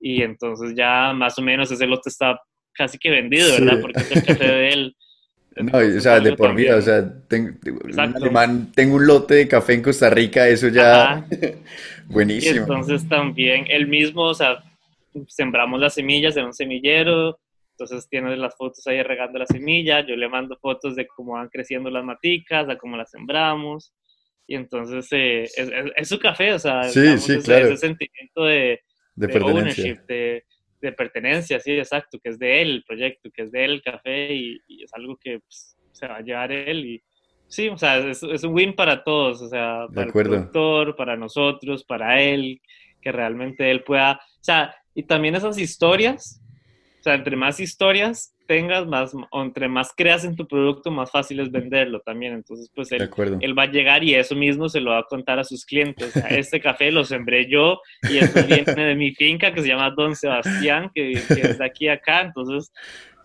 y 0.00 0.22
entonces 0.22 0.74
ya 0.76 1.12
más 1.12 1.38
o 1.38 1.42
menos 1.42 1.70
ese 1.70 1.86
lote 1.86 2.08
está 2.08 2.40
casi 2.72 2.98
que 2.98 3.10
vendido, 3.10 3.50
¿verdad? 3.52 3.80
Porque 3.80 4.00
es 4.00 4.12
el 4.12 4.24
café 4.24 4.46
de 4.46 4.68
él. 4.68 4.96
no, 5.56 5.78
o 5.78 6.00
sea, 6.00 6.20
de 6.20 6.36
por 6.36 6.54
vida, 6.54 6.76
o 6.76 6.82
sea, 6.82 7.04
tengo, 7.26 7.52
un 7.64 8.72
tengo 8.72 8.96
un 8.96 9.06
lote 9.06 9.34
de 9.34 9.48
café 9.48 9.74
en 9.74 9.82
Costa 9.82 10.10
Rica, 10.10 10.48
eso 10.48 10.68
ya... 10.68 11.26
Buenísimo. 12.06 12.54
Y 12.54 12.58
entonces 12.58 13.06
también 13.08 13.66
el 13.68 13.86
mismo, 13.86 14.22
o 14.22 14.34
sea, 14.34 14.64
sembramos 15.26 15.80
las 15.80 15.94
semillas 15.94 16.36
en 16.36 16.46
un 16.46 16.54
semillero, 16.54 17.38
entonces 17.72 18.08
tienes 18.08 18.38
las 18.38 18.56
fotos 18.56 18.86
ahí 18.86 19.02
regando 19.02 19.38
la 19.38 19.46
semilla, 19.46 20.04
yo 20.06 20.16
le 20.16 20.28
mando 20.28 20.56
fotos 20.56 20.96
de 20.96 21.06
cómo 21.06 21.32
van 21.32 21.48
creciendo 21.48 21.90
las 21.90 22.04
maticas, 22.04 22.66
de 22.66 22.78
cómo 22.78 22.96
las 22.96 23.10
sembramos, 23.10 23.92
y 24.46 24.54
entonces 24.54 25.06
eh, 25.12 25.48
es, 25.96 26.08
su 26.08 26.18
café, 26.18 26.54
o 26.54 26.58
sea, 26.58 26.84
sí, 26.84 27.00
ese, 27.00 27.76
sentimiento 27.76 28.44
de, 28.44 28.80
de, 29.14 29.40
ownership, 29.40 29.98
de, 30.08 30.44
de, 30.80 30.92
pertenencia, 30.92 31.60
sí, 31.60 31.72
exacto, 31.72 32.18
que 32.22 32.30
es 32.30 32.38
de 32.38 32.62
él 32.62 32.70
el 32.70 32.84
proyecto, 32.84 33.30
que 33.30 33.42
es 33.42 33.52
de 33.52 33.64
él 33.64 33.70
el 33.72 33.82
café, 33.82 34.34
y, 34.34 34.60
es 34.82 34.92
algo 34.94 35.16
que 35.16 35.40
pues, 35.40 35.76
se 35.92 36.06
va 36.06 36.16
a 36.16 36.22
llevar 36.22 36.52
él, 36.52 36.86
y 36.86 37.02
Sí, 37.48 37.68
o 37.68 37.78
sea, 37.78 37.96
es, 37.98 38.22
un 38.22 38.54
win 38.54 38.74
para 38.74 39.02
todos, 39.02 39.40
o 39.40 39.48
sea, 39.48 39.86
para 39.94 40.06
el 40.06 40.12
productor, 40.12 40.94
para 40.94 41.16
nosotros, 41.16 41.82
para 41.82 42.20
él, 42.20 42.60
que 43.00 43.10
realmente 43.10 43.70
él 43.70 43.82
pueda, 43.84 44.16
o 44.16 44.44
sea, 44.44 44.74
y 44.94 45.04
también 45.04 45.34
esas 45.34 45.58
historias, 45.58 46.42
o 47.00 47.02
sea, 47.02 47.14
entre 47.14 47.36
más 47.36 47.58
historias 47.58 48.34
tengas, 48.48 48.86
más, 48.86 49.12
o 49.30 49.42
entre 49.42 49.68
más 49.68 49.92
creas 49.96 50.24
en 50.24 50.34
tu 50.34 50.48
producto, 50.48 50.90
más 50.90 51.12
fácil 51.12 51.38
es 51.38 51.52
venderlo 51.52 52.00
también. 52.00 52.32
Entonces, 52.32 52.68
pues 52.74 52.90
él, 52.90 53.08
él 53.40 53.56
va 53.56 53.64
a 53.64 53.70
llegar 53.70 54.02
y 54.02 54.14
eso 54.14 54.34
mismo 54.34 54.68
se 54.68 54.80
lo 54.80 54.90
va 54.90 54.98
a 54.98 55.04
contar 55.04 55.38
a 55.38 55.44
sus 55.44 55.64
clientes. 55.64 56.16
este 56.30 56.60
café 56.60 56.90
lo 56.90 57.04
sembré 57.04 57.48
yo 57.48 57.80
y 58.10 58.18
esto 58.18 58.40
viene 58.44 58.86
de 58.86 58.94
mi 58.96 59.14
finca 59.14 59.52
que 59.54 59.62
se 59.62 59.68
llama 59.68 59.90
Don 59.90 60.16
Sebastián, 60.16 60.90
que, 60.92 61.12
que 61.12 61.40
es 61.42 61.58
de 61.58 61.64
aquí 61.64 61.86
a 61.86 61.92
acá. 61.92 62.22
Entonces, 62.22 62.72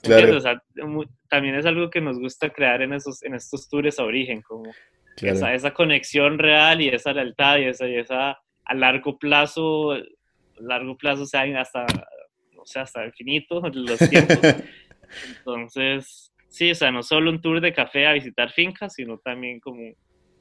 Claro. 0.04 0.38
también 1.30 1.56
es 1.56 1.66
algo 1.66 1.90
que 1.90 2.02
nos 2.02 2.20
gusta 2.20 2.50
crear 2.50 2.82
en, 2.82 2.92
esos, 2.92 3.24
en 3.24 3.36
estos 3.36 3.70
tours 3.70 4.00
a 4.00 4.04
origen, 4.04 4.42
como 4.42 4.70
esa, 5.22 5.54
esa, 5.54 5.74
conexión 5.74 6.38
real 6.38 6.82
y 6.82 6.90
esa 6.90 7.14
lealtad 7.14 7.60
y 7.60 7.66
esa, 7.66 7.88
y 7.88 7.96
esa 7.96 8.38
a 8.66 8.74
largo 8.74 9.18
plazo, 9.18 9.96
largo 10.58 10.98
plazo, 10.98 11.24
o 11.24 11.26
sea, 11.26 11.44
hasta, 11.60 11.86
o 12.58 12.66
sea, 12.66 12.84
hasta 12.84 13.06
infinito 13.06 13.62
los 13.74 13.98
tiempos. 14.10 14.40
Entonces, 15.28 16.34
sí, 16.50 16.72
o 16.72 16.76
sea, 16.76 16.92
no 16.92 17.04
solo 17.04 17.32
un 17.32 17.42
tour 17.42 17.62
de 17.62 17.74
café 17.74 18.08
a 18.08 18.14
visitar 18.14 18.52
fincas, 18.52 18.94
sino 18.94 19.18
también 19.18 19.60
como 19.60 19.82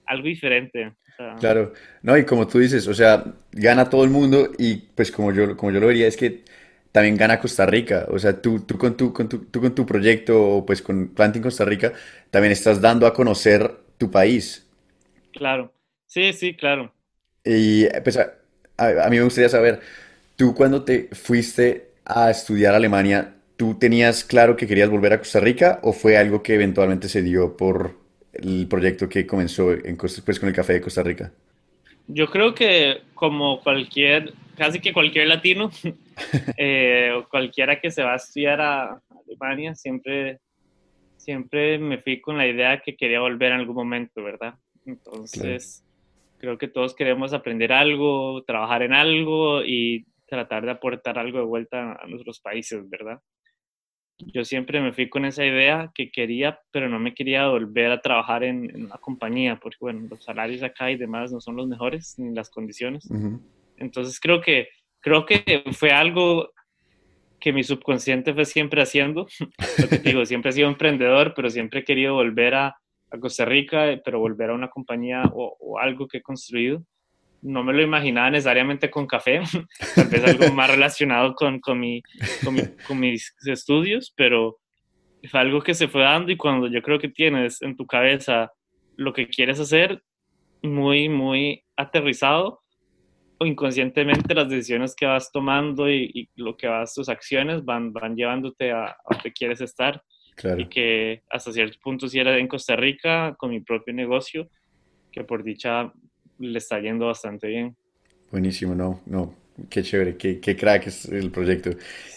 algo 0.06 0.26
diferente. 0.26 0.92
claro, 1.38 1.72
no, 2.02 2.16
y 2.16 2.24
como 2.24 2.46
tú 2.46 2.58
dices, 2.58 2.86
o 2.88 2.94
sea, 2.94 3.24
gana 3.52 3.88
todo 3.88 4.04
el 4.04 4.10
mundo 4.10 4.50
y 4.58 4.76
pues 4.76 5.10
como 5.10 5.32
yo, 5.32 5.56
como 5.56 5.72
yo 5.72 5.80
lo 5.80 5.86
vería 5.86 6.06
es 6.06 6.16
que 6.16 6.44
también 6.92 7.16
gana 7.16 7.40
Costa 7.40 7.66
Rica. 7.66 8.06
O 8.10 8.18
sea, 8.18 8.40
tú, 8.40 8.60
tú, 8.60 8.76
con, 8.78 8.96
tu, 8.96 9.12
con, 9.12 9.28
tu, 9.28 9.46
tú 9.46 9.60
con 9.60 9.74
tu 9.74 9.86
proyecto, 9.86 10.62
pues 10.66 10.82
con 10.82 11.08
Planting 11.08 11.42
Costa 11.42 11.64
Rica, 11.64 11.92
también 12.30 12.52
estás 12.52 12.80
dando 12.80 13.06
a 13.06 13.14
conocer 13.14 13.74
tu 13.98 14.10
país. 14.10 14.66
Claro, 15.32 15.72
sí, 16.06 16.32
sí, 16.34 16.54
claro. 16.54 16.92
Y 17.44 17.86
pues 18.04 18.18
a, 18.18 18.34
a, 18.76 19.08
mí 19.08 19.16
me 19.16 19.24
gustaría 19.24 19.48
saber, 19.48 19.80
tú 20.36 20.54
cuando 20.54 20.84
te 20.84 21.08
fuiste 21.12 21.92
a 22.04 22.30
estudiar 22.30 22.74
a 22.74 22.76
Alemania, 22.76 23.34
¿tú 23.56 23.78
tenías 23.78 24.24
claro 24.24 24.56
que 24.56 24.66
querías 24.66 24.90
volver 24.90 25.12
a 25.12 25.18
Costa 25.18 25.40
Rica 25.40 25.80
o 25.82 25.92
fue 25.92 26.16
algo 26.16 26.42
que 26.42 26.54
eventualmente 26.54 27.08
se 27.08 27.22
dio 27.22 27.56
por 27.56 27.96
el 28.32 28.66
proyecto 28.68 29.08
que 29.08 29.26
comenzó 29.26 29.72
en, 29.72 29.96
pues, 29.96 30.40
con 30.40 30.48
el 30.48 30.54
café 30.54 30.74
de 30.74 30.80
Costa 30.80 31.02
Rica? 31.02 31.32
Yo 32.08 32.26
creo 32.28 32.54
que 32.54 33.02
como 33.14 33.60
cualquier, 33.60 34.32
casi 34.56 34.80
que 34.80 34.92
cualquier 34.92 35.28
latino, 35.28 35.70
eh, 36.56 37.12
o 37.16 37.28
cualquiera 37.28 37.80
que 37.80 37.90
se 37.90 38.02
va 38.02 38.14
a 38.14 38.16
estudiar 38.16 38.60
a 38.60 39.00
Alemania, 39.26 39.74
siempre, 39.74 40.40
siempre 41.16 41.78
me 41.78 41.98
fui 41.98 42.20
con 42.20 42.36
la 42.36 42.46
idea 42.46 42.80
que 42.80 42.96
quería 42.96 43.20
volver 43.20 43.52
en 43.52 43.60
algún 43.60 43.76
momento, 43.76 44.22
¿verdad? 44.22 44.54
Entonces, 44.84 45.84
creo 46.38 46.58
que 46.58 46.68
todos 46.68 46.94
queremos 46.94 47.32
aprender 47.32 47.72
algo, 47.72 48.42
trabajar 48.42 48.82
en 48.82 48.92
algo 48.92 49.62
y 49.64 50.04
tratar 50.26 50.64
de 50.64 50.72
aportar 50.72 51.18
algo 51.18 51.38
de 51.38 51.44
vuelta 51.44 51.92
a 51.92 52.06
nuestros 52.08 52.40
países, 52.40 52.88
¿verdad? 52.88 53.20
Yo 54.18 54.44
siempre 54.44 54.80
me 54.80 54.92
fui 54.92 55.08
con 55.08 55.24
esa 55.24 55.44
idea 55.44 55.90
que 55.94 56.10
quería, 56.10 56.60
pero 56.70 56.88
no 56.88 56.98
me 56.98 57.14
quería 57.14 57.48
volver 57.48 57.90
a 57.90 58.00
trabajar 58.00 58.44
en, 58.44 58.84
una 58.84 58.98
compañía, 58.98 59.58
porque 59.60 59.78
bueno, 59.80 60.06
los 60.08 60.24
salarios 60.24 60.62
acá 60.62 60.90
y 60.90 60.96
demás 60.96 61.32
no 61.32 61.40
son 61.40 61.56
los 61.56 61.66
mejores, 61.66 62.18
ni 62.18 62.34
las 62.34 62.50
condiciones. 62.50 63.08
Entonces 63.76 64.20
creo 64.20 64.40
que, 64.40 64.68
creo 65.00 65.26
que 65.26 65.64
fue 65.72 65.90
algo 65.90 66.50
que 67.40 67.52
mi 67.52 67.64
subconsciente 67.64 68.32
fue 68.32 68.44
siempre 68.44 68.82
haciendo. 68.82 69.26
Lo 69.78 69.88
que 69.88 69.98
digo, 69.98 70.24
siempre 70.24 70.50
he 70.50 70.54
sido 70.54 70.68
emprendedor, 70.68 71.34
pero 71.34 71.50
siempre 71.50 71.80
he 71.80 71.84
querido 71.84 72.14
volver 72.14 72.54
a, 72.54 72.76
a 73.10 73.18
Costa 73.18 73.44
Rica, 73.44 74.00
pero 74.04 74.20
volver 74.20 74.50
a 74.50 74.54
una 74.54 74.68
compañía 74.68 75.24
o, 75.32 75.56
o 75.58 75.78
algo 75.78 76.06
que 76.06 76.18
he 76.18 76.22
construido 76.22 76.84
no 77.42 77.64
me 77.64 77.72
lo 77.72 77.82
imaginaba 77.82 78.30
necesariamente 78.30 78.90
con 78.90 79.06
café, 79.06 79.40
tal 79.94 80.08
vez 80.08 80.24
algo 80.24 80.54
más 80.54 80.70
relacionado 80.70 81.34
con, 81.34 81.60
con, 81.60 81.78
mi, 81.78 82.02
con, 82.86 83.00
mis 83.00 83.34
estudios, 83.44 84.12
pero 84.16 84.58
fue 85.30 85.40
algo 85.40 85.60
que 85.60 85.74
se 85.74 85.88
fue 85.88 86.02
dando 86.02 86.32
y 86.32 86.36
cuando 86.36 86.68
yo 86.68 86.80
creo 86.82 86.98
que 86.98 87.08
tienes 87.08 87.60
en 87.62 87.76
tu 87.76 87.86
cabeza 87.86 88.52
lo 88.96 89.12
que 89.12 89.28
quieres 89.28 89.58
hacer 89.60 90.02
muy, 90.62 91.08
muy 91.08 91.64
aterrizado, 91.76 92.60
o 93.38 93.46
inconscientemente 93.46 94.34
las 94.34 94.48
decisiones 94.48 94.94
que 94.94 95.06
vas 95.06 95.32
tomando 95.32 95.90
y, 95.90 96.30
lo 96.36 96.56
que 96.56 96.68
vas, 96.68 96.94
tus 96.94 97.08
acciones 97.08 97.64
van, 97.64 97.92
van 97.92 98.14
llevándote 98.14 98.70
a, 98.70 98.84
a 98.84 98.96
donde 99.10 99.32
quieres 99.32 99.60
estar. 99.60 100.02
Y 100.56 100.66
que 100.66 101.22
hasta 101.28 101.52
cierto 101.52 101.76
punto 101.82 102.08
si 102.08 102.18
era 102.18 102.38
en 102.38 102.48
Costa 102.48 102.74
Rica 102.74 103.34
con 103.36 103.50
mi 103.50 103.60
propio 103.60 103.92
negocio, 103.92 104.48
que 105.10 105.24
por 105.24 105.42
dicha 105.44 105.92
le 106.42 106.58
está 106.58 106.80
yendo 106.80 107.06
bastante 107.06 107.46
bien. 107.46 107.76
Buenísimo, 108.30 108.74
no, 108.74 109.00
no, 109.06 109.34
qué 109.68 109.82
chévere, 109.82 110.16
qué, 110.16 110.40
qué 110.40 110.56
crack 110.56 110.86
es 110.86 111.06
el 111.06 111.30
proyecto. 111.30 111.70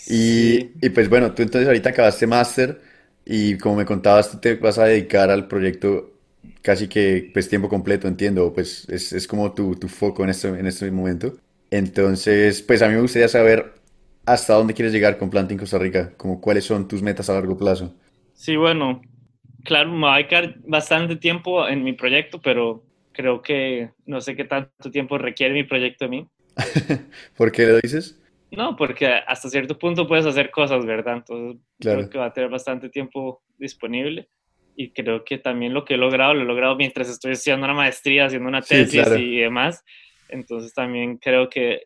Y, 0.07 0.71
y, 0.81 0.89
pues 0.89 1.09
bueno, 1.09 1.33
tú 1.33 1.41
entonces 1.41 1.67
ahorita 1.67 1.89
acabaste 1.89 2.27
máster 2.27 2.79
y 3.25 3.57
como 3.57 3.77
me 3.77 3.85
contabas, 3.85 4.31
tú 4.31 4.37
te 4.39 4.55
vas 4.55 4.77
a 4.77 4.85
dedicar 4.85 5.29
al 5.29 5.47
proyecto 5.47 6.13
casi 6.61 6.87
que 6.87 7.29
pues 7.33 7.49
tiempo 7.49 7.69
completo, 7.69 8.07
entiendo, 8.07 8.53
pues 8.53 8.87
es, 8.89 9.13
es 9.13 9.27
como 9.27 9.53
tu, 9.53 9.75
tu, 9.75 9.87
foco 9.87 10.23
en 10.23 10.29
este, 10.29 10.47
en 10.47 10.67
este 10.67 10.89
momento. 10.91 11.35
Entonces, 11.71 12.61
pues 12.61 12.81
a 12.81 12.87
mí 12.87 12.95
me 12.95 13.01
gustaría 13.01 13.27
saber 13.27 13.73
hasta 14.25 14.53
dónde 14.53 14.73
quieres 14.73 14.93
llegar 14.93 15.17
con 15.17 15.29
Planting 15.29 15.57
Costa 15.57 15.77
Rica, 15.77 16.13
como 16.17 16.39
cuáles 16.41 16.63
son 16.63 16.87
tus 16.87 17.01
metas 17.01 17.29
a 17.29 17.33
largo 17.33 17.57
plazo. 17.57 17.93
Sí, 18.33 18.55
bueno, 18.55 19.01
claro, 19.63 19.91
me 19.91 20.07
va 20.07 20.15
a 20.15 20.17
dedicar 20.17 20.55
bastante 20.65 21.15
tiempo 21.15 21.67
en 21.67 21.83
mi 21.83 21.93
proyecto, 21.93 22.39
pero 22.41 22.83
creo 23.15 23.41
que 23.41 23.91
no 24.05 24.21
sé 24.21 24.35
qué 24.35 24.43
tanto 24.43 24.91
tiempo 24.91 25.17
requiere 25.17 25.53
mi 25.53 25.63
proyecto 25.63 26.05
de 26.05 26.09
mí. 26.09 26.27
¿Por 27.37 27.51
qué 27.51 27.65
lo 27.65 27.79
dices? 27.79 28.21
No, 28.51 28.75
porque 28.75 29.07
hasta 29.07 29.49
cierto 29.49 29.77
punto 29.77 30.07
puedes 30.07 30.25
hacer 30.25 30.51
cosas, 30.51 30.85
¿verdad? 30.85 31.17
Entonces 31.17 31.61
creo 31.79 32.09
que 32.09 32.17
va 32.17 32.27
a 32.27 32.33
tener 32.33 32.49
bastante 32.49 32.89
tiempo 32.89 33.41
disponible 33.57 34.29
y 34.75 34.91
creo 34.91 35.23
que 35.23 35.37
también 35.37 35.73
lo 35.73 35.85
que 35.85 35.95
he 35.95 35.97
logrado, 35.97 36.33
lo 36.33 36.41
he 36.41 36.45
logrado 36.45 36.75
mientras 36.75 37.09
estoy 37.09 37.33
haciendo 37.33 37.65
una 37.65 37.73
maestría, 37.73 38.25
haciendo 38.25 38.47
una 38.47 38.61
tesis 38.61 39.07
y 39.17 39.37
demás. 39.37 39.83
Entonces 40.29 40.73
también 40.73 41.17
creo 41.17 41.49
que 41.49 41.81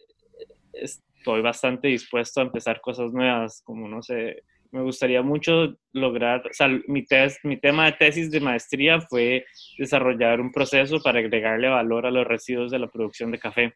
estoy 0.73 1.41
bastante 1.41 1.87
dispuesto 1.87 2.39
a 2.39 2.43
empezar 2.43 2.81
cosas 2.81 3.11
nuevas, 3.11 3.61
como 3.63 3.87
no 3.87 4.01
sé, 4.01 4.43
me 4.71 4.81
gustaría 4.81 5.21
mucho 5.21 5.75
lograr, 5.93 6.45
o 6.45 6.53
sea, 6.53 6.67
mi, 6.67 7.05
mi 7.43 7.57
tema 7.57 7.85
de 7.85 7.91
tesis 7.93 8.29
de 8.29 8.39
maestría 8.39 9.01
fue 9.01 9.45
desarrollar 9.77 10.39
un 10.41 10.51
proceso 10.51 10.99
para 11.01 11.19
agregarle 11.19 11.69
valor 11.69 12.05
a 12.05 12.11
los 12.11 12.27
residuos 12.27 12.71
de 12.71 12.79
la 12.79 12.87
producción 12.87 13.31
de 13.31 13.39
café. 13.39 13.73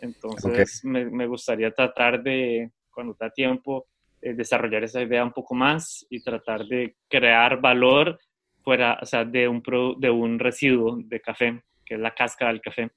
Entonces, 0.00 0.84
me, 0.84 1.04
me, 1.04 1.26
gustaría 1.26 1.70
tratar 1.72 2.22
de, 2.22 2.70
cuando 2.90 3.14
da 3.18 3.30
tiempo, 3.30 3.86
eh, 4.22 4.34
desarrollar 4.34 4.84
esa 4.84 5.02
idea 5.02 5.24
un 5.24 5.32
poco 5.32 5.54
más 5.54 6.06
y 6.10 6.22
tratar 6.22 6.64
de 6.66 6.96
crear 7.08 7.60
valor 7.60 8.18
fuera, 8.62 8.98
o 9.00 9.06
sea, 9.06 9.24
de 9.24 9.48
un, 9.48 9.62
de 9.98 10.10
un 10.10 10.38
residuo 10.38 10.98
de 11.02 11.20
café, 11.20 11.62
que 11.84 11.94
es 11.94 12.00
la 12.00 12.14
cáscara 12.14 12.52
del 12.52 12.60
café. 12.60 12.90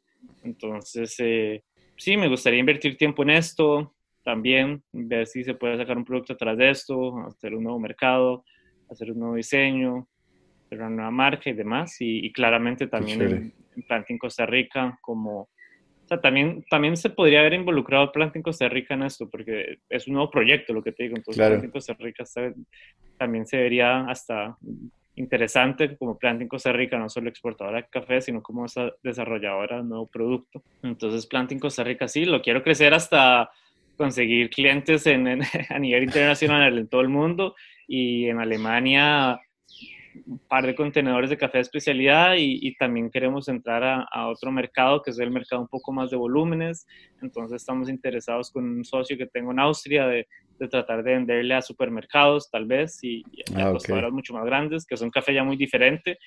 Entonces, 0.43 1.15
eh, 1.19 1.63
sí, 1.97 2.15
me 2.17 2.27
gustaría 2.27 2.59
invertir 2.59 2.97
tiempo 2.97 3.23
en 3.23 3.31
esto, 3.31 3.95
también 4.24 4.84
ver 4.91 5.28
si 5.28 5.43
se 5.43 5.53
puede 5.53 5.78
sacar 5.78 5.97
un 5.97 6.05
producto 6.05 6.34
atrás 6.34 6.57
de 6.57 6.69
esto, 6.69 7.19
hacer 7.28 7.53
un 7.53 7.63
nuevo 7.63 7.80
mercado, 7.80 8.45
hacer 8.89 9.11
un 9.11 9.19
nuevo 9.19 9.36
diseño, 9.36 10.07
hacer 10.65 10.80
una 10.80 10.89
nueva 10.89 11.11
marca 11.11 11.49
y 11.49 11.53
demás. 11.53 11.95
Y, 11.99 12.32
claramente 12.32 12.88
también 12.88 13.21
en, 13.21 13.53
Planting 13.88 14.17
Costa 14.17 14.45
Rica 14.45 14.97
como... 15.01 15.41
O 15.41 16.07
sea, 16.07 16.19
también, 16.19 16.65
también 16.69 16.97
se 16.97 17.09
podría 17.09 17.39
haber 17.39 17.53
involucrado 17.53 18.11
Planting 18.11 18.41
Costa 18.41 18.67
Rica 18.67 18.93
en 18.93 19.03
esto, 19.03 19.30
porque 19.30 19.78
es 19.88 20.05
un 20.07 20.15
nuevo 20.15 20.30
proyecto, 20.30 20.74
lo 20.74 20.84
que 20.84 20.91
te 20.91 21.03
digo. 21.03 21.15
Entonces, 21.15 21.47
Planting 21.47 21.71
Costa 21.71 21.95
Rica 21.97 22.26
también 23.17 23.45
se 23.45 23.57
vería 23.57 24.01
hasta 24.01 24.57
interesante 25.15 25.95
como 25.95 26.17
Planting 26.17 26.47
Costa 26.47 26.74
Rica, 26.74 26.97
no 26.97 27.07
solo 27.07 27.30
exportadora 27.30 27.78
de 27.78 27.88
café, 27.88 28.19
sino 28.19 28.41
como 28.41 28.65
desarrolladora 29.01 29.78
de 29.78 29.82
un 29.84 29.89
nuevo 29.89 30.07
producto. 30.07 30.61
Entonces, 30.82 31.26
Planting 31.26 31.59
Costa 31.59 31.86
Rica 31.86 32.07
sí, 32.09 32.26
lo 32.26 32.41
quiero 32.41 32.63
crecer 32.63 32.93
hasta 32.93 33.49
conseguir 33.97 34.49
clientes 34.49 35.05
en, 35.07 35.41
a 35.69 35.79
nivel 35.79 36.03
internacional 36.03 36.77
en 36.77 36.87
todo 36.87 37.01
el 37.01 37.09
mundo 37.09 37.55
y 37.87 38.25
en 38.25 38.39
Alemania 38.39 39.39
un 40.25 40.39
par 40.47 40.65
de 40.65 40.75
contenedores 40.75 41.29
de 41.29 41.37
café 41.37 41.57
de 41.57 41.63
especialidad 41.63 42.35
y, 42.37 42.75
también 42.75 43.09
queremos 43.09 43.47
entrar 43.47 44.05
a, 44.11 44.27
otro 44.27 44.51
mercado 44.51 45.01
que 45.01 45.11
es 45.11 45.19
el 45.19 45.31
mercado 45.31 45.61
un 45.61 45.67
poco 45.67 45.91
más 45.91 46.09
de 46.09 46.17
volúmenes. 46.17 46.85
Entonces 47.21 47.61
estamos 47.61 47.89
interesados 47.89 48.51
con 48.51 48.63
un 48.63 48.83
socio 48.83 49.17
que 49.17 49.27
tengo 49.27 49.51
en 49.51 49.59
Austria 49.59 50.07
de, 50.07 50.27
tratar 50.69 51.03
de 51.03 51.13
venderle 51.13 51.55
a 51.55 51.61
supermercados 51.61 52.49
tal 52.49 52.65
vez 52.65 52.99
y, 53.03 53.23
a 53.55 53.69
ah, 53.69 54.09
mucho 54.11 54.33
más 54.33 54.45
grandes, 54.45 54.85
que 54.85 54.95
son 54.95 55.09
café 55.09 55.33
ya 55.33 55.43
muy 55.43 55.57
diferente, 55.57 56.17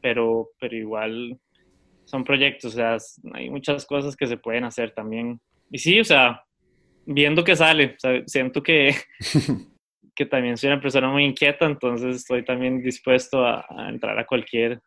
pero, 0.00 0.50
pero 0.60 0.76
igual 0.76 1.36
son 2.04 2.24
proyectos, 2.24 2.74
o 2.74 2.76
sea, 2.76 2.96
hay 3.32 3.50
muchas 3.50 3.86
cosas 3.86 4.16
que 4.16 4.26
se 4.26 4.36
pueden 4.36 4.64
hacer 4.64 4.92
también. 4.92 5.40
Y 5.70 5.78
sí, 5.78 5.98
o 5.98 6.04
sea, 6.04 6.42
viendo 7.06 7.44
que 7.44 7.56
sale. 7.56 7.96
siento 8.26 8.62
que, 8.62 8.94
que 10.14 10.26
también 10.26 10.56
soy 10.56 10.70
una 10.70 10.80
persona 10.80 11.08
muy 11.08 11.24
inquieta, 11.24 11.66
entonces 11.66 12.16
estoy 12.16 12.44
también 12.44 12.82
dispuesto 12.82 13.44
a, 13.46 13.64
entrar 13.88 14.18
a 14.18 14.26
cualquier 14.26 14.80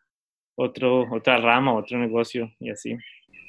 otro, 0.56 1.12
otra 1.12 1.38
rama, 1.38 1.74
otro 1.74 1.98
negocio 1.98 2.52
y 2.60 2.70
así. 2.70 2.96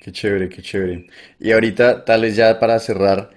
Qué 0.00 0.12
chévere, 0.12 0.48
qué 0.48 0.62
chévere. 0.62 1.06
Y 1.38 1.52
ahorita, 1.52 2.04
tal 2.04 2.22
vez 2.22 2.36
ya 2.36 2.58
para 2.58 2.78
cerrar, 2.78 3.30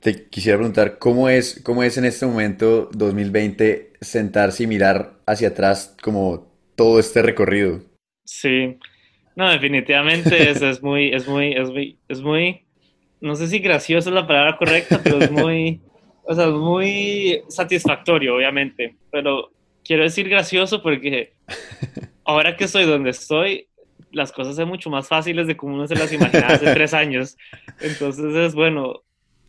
te 0.00 0.28
quisiera 0.28 0.58
preguntar, 0.58 0.98
¿cómo 0.98 1.28
es, 1.28 1.60
cómo 1.64 1.82
es 1.82 1.98
en 1.98 2.04
este 2.04 2.26
momento 2.26 2.88
2020 2.92 3.94
sentarse 4.00 4.62
y 4.62 4.66
mirar 4.66 5.14
hacia 5.26 5.48
atrás 5.48 5.96
como 6.02 6.52
todo 6.76 7.00
este 7.00 7.22
recorrido? 7.22 7.80
Sí, 8.24 8.78
no, 9.34 9.50
definitivamente 9.50 10.50
es, 10.50 10.62
es 10.62 10.82
muy, 10.82 11.10
es 11.12 11.26
muy, 11.26 11.52
es 11.52 11.70
muy, 11.70 11.98
es 12.08 12.20
muy 12.20 12.67
no 13.20 13.34
sé 13.34 13.48
si 13.48 13.58
gracioso 13.58 14.10
es 14.10 14.14
la 14.14 14.26
palabra 14.26 14.56
correcta, 14.56 15.00
pero 15.02 15.18
es 15.18 15.30
muy, 15.30 15.80
o 16.24 16.34
sea, 16.34 16.48
muy 16.48 17.42
satisfactorio, 17.48 18.36
obviamente. 18.36 18.96
Pero 19.10 19.50
quiero 19.84 20.02
decir 20.02 20.28
gracioso 20.28 20.82
porque 20.82 21.32
ahora 22.24 22.56
que 22.56 22.64
estoy 22.64 22.84
donde 22.84 23.10
estoy, 23.10 23.68
las 24.12 24.32
cosas 24.32 24.56
son 24.56 24.68
mucho 24.68 24.90
más 24.90 25.08
fáciles 25.08 25.46
de 25.46 25.56
como 25.56 25.74
uno 25.74 25.86
se 25.86 25.96
las 25.96 26.12
imaginaba 26.12 26.54
hace 26.54 26.72
tres 26.72 26.94
años. 26.94 27.36
Entonces 27.80 28.34
es 28.34 28.54
bueno, 28.54 29.02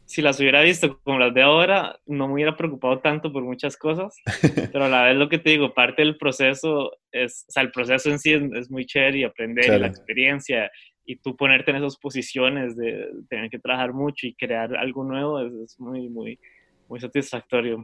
si 0.10 0.24
las 0.24 0.40
hubiera 0.40 0.62
visto 0.62 1.00
como 1.04 1.20
las 1.20 1.36
de 1.36 1.44
ahora, 1.44 2.00
no 2.08 2.28
me 2.28 2.34
hubiera 2.34 2.58
preocupado 2.58 2.98
tanto 2.98 3.32
por 3.32 3.44
muchas 3.44 3.78
cosas, 3.78 4.16
pero 4.72 4.86
a 4.86 4.90
la 4.90 5.04
vez 5.04 5.16
lo 5.16 5.30
que 5.30 5.38
te 5.38 5.52
digo, 5.52 5.76
parte 5.76 6.02
del 6.02 6.18
proceso 6.18 6.94
es, 7.12 7.46
o 7.48 7.52
sea, 7.52 7.62
el 7.62 7.72
proceso 7.72 8.10
en 8.10 8.18
sí 8.18 8.34
es, 8.34 8.72
muy 8.72 8.88
chévere 8.88 9.20
y 9.20 9.24
aprender 9.24 9.80
la 9.80 9.86
experiencia 9.86 10.72
y 11.10 11.16
tú 11.16 11.36
ponerte 11.36 11.72
en 11.72 11.78
esas 11.78 11.98
posiciones 11.98 12.78
de 12.78 13.10
tener 13.28 13.50
que 13.50 13.58
trabajar 13.58 13.94
mucho 13.94 14.28
y 14.28 14.36
crear 14.36 14.76
algo 14.76 15.04
nuevo 15.04 15.40
es, 15.40 15.80
muy, 15.80 16.08
muy, 16.08 16.40
muy 16.88 17.00
satisfactorio. 17.00 17.84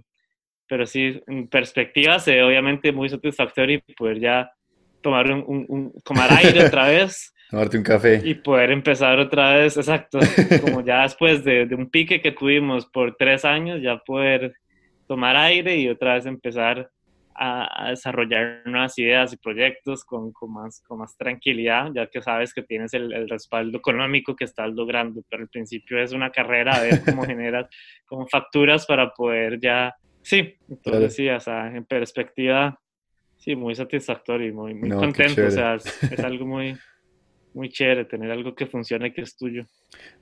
Pero 0.67 0.85
sí, 0.85 1.19
en 1.25 1.47
perspectiva, 1.47 2.19
se 2.19 2.43
obviamente 2.43 2.91
muy 2.91 3.09
satisfactorio 3.09 3.81
y 3.87 3.93
poder 3.93 4.19
ya 4.19 4.51
tomar 5.01 5.31
un, 5.31 5.65
un, 5.67 5.91
tomar 6.03 6.31
aire 6.33 6.65
otra 6.65 6.87
vez. 6.87 7.33
Tomarte 7.49 7.77
un 7.79 7.83
café. 7.83 8.21
Y 8.23 8.35
poder 8.35 8.69
empezar 8.69 9.17
otra 9.17 9.55
vez, 9.55 9.75
exacto. 9.75 10.19
Como 10.61 10.85
ya 10.85 11.01
después 11.01 11.43
de, 11.43 11.65
de 11.65 11.73
un 11.73 11.89
pique 11.89 12.21
que 12.21 12.31
tuvimos 12.31 12.85
por 12.85 13.15
tres 13.15 13.43
años, 13.43 13.81
ya 13.81 13.97
poder 13.97 14.53
tomar 15.07 15.35
aire 15.35 15.77
y 15.77 15.89
otra 15.89 16.13
vez 16.13 16.27
empezar 16.27 16.91
a, 17.35 17.89
desarrollar 17.89 18.61
nuevas 18.65 18.97
ideas 18.97 19.33
y 19.33 19.37
proyectos 19.37 20.05
con, 20.05 20.31
con, 20.31 20.53
más, 20.53 20.81
con 20.81 20.99
más 20.99 21.15
tranquilidad, 21.17 21.91
ya 21.93 22.07
que 22.07 22.21
sabes 22.21 22.53
que 22.53 22.61
tienes 22.61 22.93
el, 22.93 23.11
el, 23.13 23.29
respaldo 23.29 23.77
económico 23.77 24.35
que 24.35 24.45
estás 24.45 24.71
logrando, 24.73 25.21
pero 25.29 25.43
al 25.43 25.49
principio 25.49 26.01
es 26.01 26.13
una 26.13 26.31
carrera 26.31 26.75
a 26.75 26.81
ver 26.81 27.01
cómo 27.03 27.23
generas 27.25 27.67
como 28.05 28.25
facturas 28.27 28.85
para 28.85 29.11
poder 29.11 29.59
ya, 29.59 29.93
sí, 30.21 30.55
entonces 30.69 31.15
sí, 31.15 31.29
o 31.29 31.39
sea, 31.39 31.67
en 31.67 31.85
perspectiva, 31.85 32.79
sí, 33.37 33.55
muy 33.55 33.75
satisfactorio 33.75 34.47
y 34.47 34.53
muy, 34.53 34.73
muy 34.73 34.89
contento, 34.91 35.45
o 35.45 35.51
sea, 35.51 35.75
es, 35.75 36.19
algo 36.19 36.45
muy 36.45 36.77
muy 37.53 37.69
chévere 37.69 38.03
tener 38.03 38.31
algo 38.31 38.53
que 38.53 38.65
funcione 38.65 39.13
que 39.13 39.21
es 39.21 39.37
tuyo. 39.37 39.65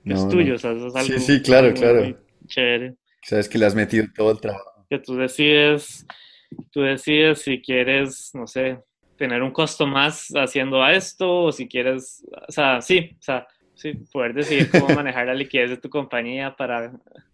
Que 0.04 0.12
es 0.12 0.28
tuyo, 0.28 0.54
o 0.54 0.58
sea, 0.58 0.70
eso 0.70 0.86
es 0.86 0.94
algo 0.94 1.18
Sí, 1.18 1.18
sí, 1.18 1.42
claro, 1.42 1.74
claro. 1.74 2.02
Muy 2.02 2.16
chévere. 2.46 2.94
Sabes 3.24 3.48
que 3.48 3.58
le 3.58 3.66
has 3.66 3.74
metido 3.74 4.06
todo 4.14 4.30
el 4.30 4.40
trabajo. 4.40 4.86
Que 4.88 5.00
tú 5.00 5.16
decides 5.16 6.06
tú 6.70 6.82
decides 6.82 7.42
si 7.42 7.60
quieres, 7.60 8.30
no 8.34 8.46
sé, 8.46 8.78
tener 9.16 9.42
un 9.42 9.52
costo 9.52 9.86
más 9.86 10.28
haciendo 10.34 10.86
esto 10.86 11.44
o 11.44 11.52
si 11.52 11.68
quieres, 11.68 12.24
o 12.48 12.52
sea, 12.52 12.80
sí, 12.80 13.10
o 13.18 13.22
sea, 13.22 13.46
sí, 13.74 13.92
poder 14.12 14.34
decidir 14.34 14.70
cómo 14.70 14.88
manejar 14.94 15.26
la 15.26 15.34
liquidez 15.34 15.70
de 15.70 15.76
tu 15.76 15.88
compañía 15.88 16.56
para 16.56 16.92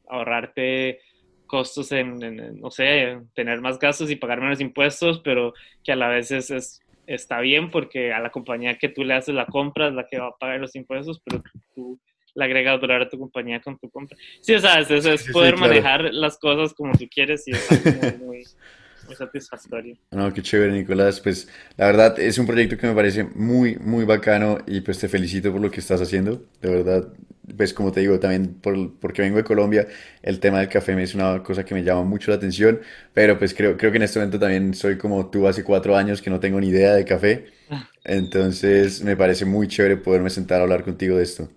ahorrarte 0.09 1.01
costos 1.47 1.91
en, 1.93 2.61
no 2.61 2.71
sé, 2.71 3.19
tener 3.35 3.61
más 3.61 3.79
gastos 3.79 4.11
y 4.11 4.17
pagar 4.17 4.41
menos 4.41 4.61
impuestos, 4.61 5.21
pero 5.21 5.53
que 5.83 5.93
a 5.93 5.97
la 5.97 6.09
vez 6.09 6.31
es, 6.31 6.81
está 7.07 7.41
bien 7.41 7.71
porque 7.71 8.13
a 8.13 8.21
la 8.21 8.31
compañía 8.31 8.79
que 8.79 8.89
tú 8.89 9.03
le 9.03 9.15
haces 9.15 9.35
la 9.35 9.47
compra 9.47 9.89
es 9.89 9.95
la 9.95 10.07
que 10.07 10.19
va 10.19 10.29
a 10.29 10.39
pagar 10.39 10.61
los 10.61 10.77
impuestos, 10.77 11.21
pero 11.25 11.43
tú 11.75 11.99
le 12.37 12.45
agregas 12.45 12.81
valor 12.81 13.03
a 13.03 13.09
tu 13.09 13.19
compañía 13.19 13.61
con 13.61 13.77
tu 13.79 13.91
compra. 13.91 14.17
Sí, 14.41 14.55
o 14.55 14.61
sea, 14.61 14.79
es, 14.79 14.91
es 14.91 15.29
poder 15.33 15.57
manejar 15.57 16.15
las 16.15 16.39
cosas 16.39 16.73
como 16.73 16.93
tú 16.97 17.09
quieres 17.09 17.49
y 17.49 17.51
es 17.51 18.19
muy 18.21 18.45
satisfactorio. 19.15 19.97
No, 20.11 20.33
qué 20.33 20.43
chévere, 20.43 20.73
Nicolás. 20.73 21.21
Pues 21.21 21.49
la 21.77 21.87
verdad 21.87 22.19
es 22.19 22.39
un 22.39 22.47
proyecto 22.47 22.77
que 22.77 22.87
me 22.89 22.95
parece 22.95 23.25
muy, 23.25 23.77
muy 23.77 24.05
bacano 24.05 24.59
y 24.67 24.81
pues 24.81 24.99
te 24.99 25.09
felicito 25.09 25.53
por 25.53 25.61
lo 25.61 25.71
que 25.71 25.81
estás 25.81 26.01
haciendo. 26.01 26.45
De 26.61 26.69
verdad, 26.69 27.13
pues 27.57 27.73
como 27.73 27.93
te 27.93 28.01
digo, 28.01 28.19
también 28.19 28.55
por, 28.55 28.99
porque 28.99 29.23
vengo 29.23 29.37
de 29.37 29.45
Colombia, 29.45 29.87
el 30.23 30.41
tema 30.41 30.59
del 30.59 30.69
café 30.69 30.97
me 30.97 31.05
es 31.05 31.15
una 31.15 31.43
cosa 31.45 31.65
que 31.65 31.75
me 31.75 31.85
llama 31.85 32.03
mucho 32.05 32.31
la 32.33 32.37
atención, 32.39 32.81
pero 33.15 33.39
pues 33.39 33.55
creo, 33.55 33.77
creo 33.77 33.93
que 33.93 33.99
en 33.99 34.03
este 34.03 34.19
momento 34.19 34.39
también 34.41 34.75
soy 34.75 34.99
como 34.99 35.31
tú 35.31 35.47
hace 35.47 35.63
cuatro 35.65 35.97
años 35.97 36.21
que 36.23 36.31
no 36.31 36.41
tengo 36.41 36.61
ni 36.61 36.69
idea 36.69 36.95
de 36.95 37.05
café. 37.05 37.47
Entonces 38.05 39.03
me 39.03 39.17
parece 39.17 39.45
muy 39.45 39.69
chévere 39.69 39.97
poderme 39.97 40.31
sentar 40.31 40.61
a 40.61 40.65
hablar 40.65 40.83
contigo 40.85 41.17
de 41.17 41.23
esto. 41.25 41.49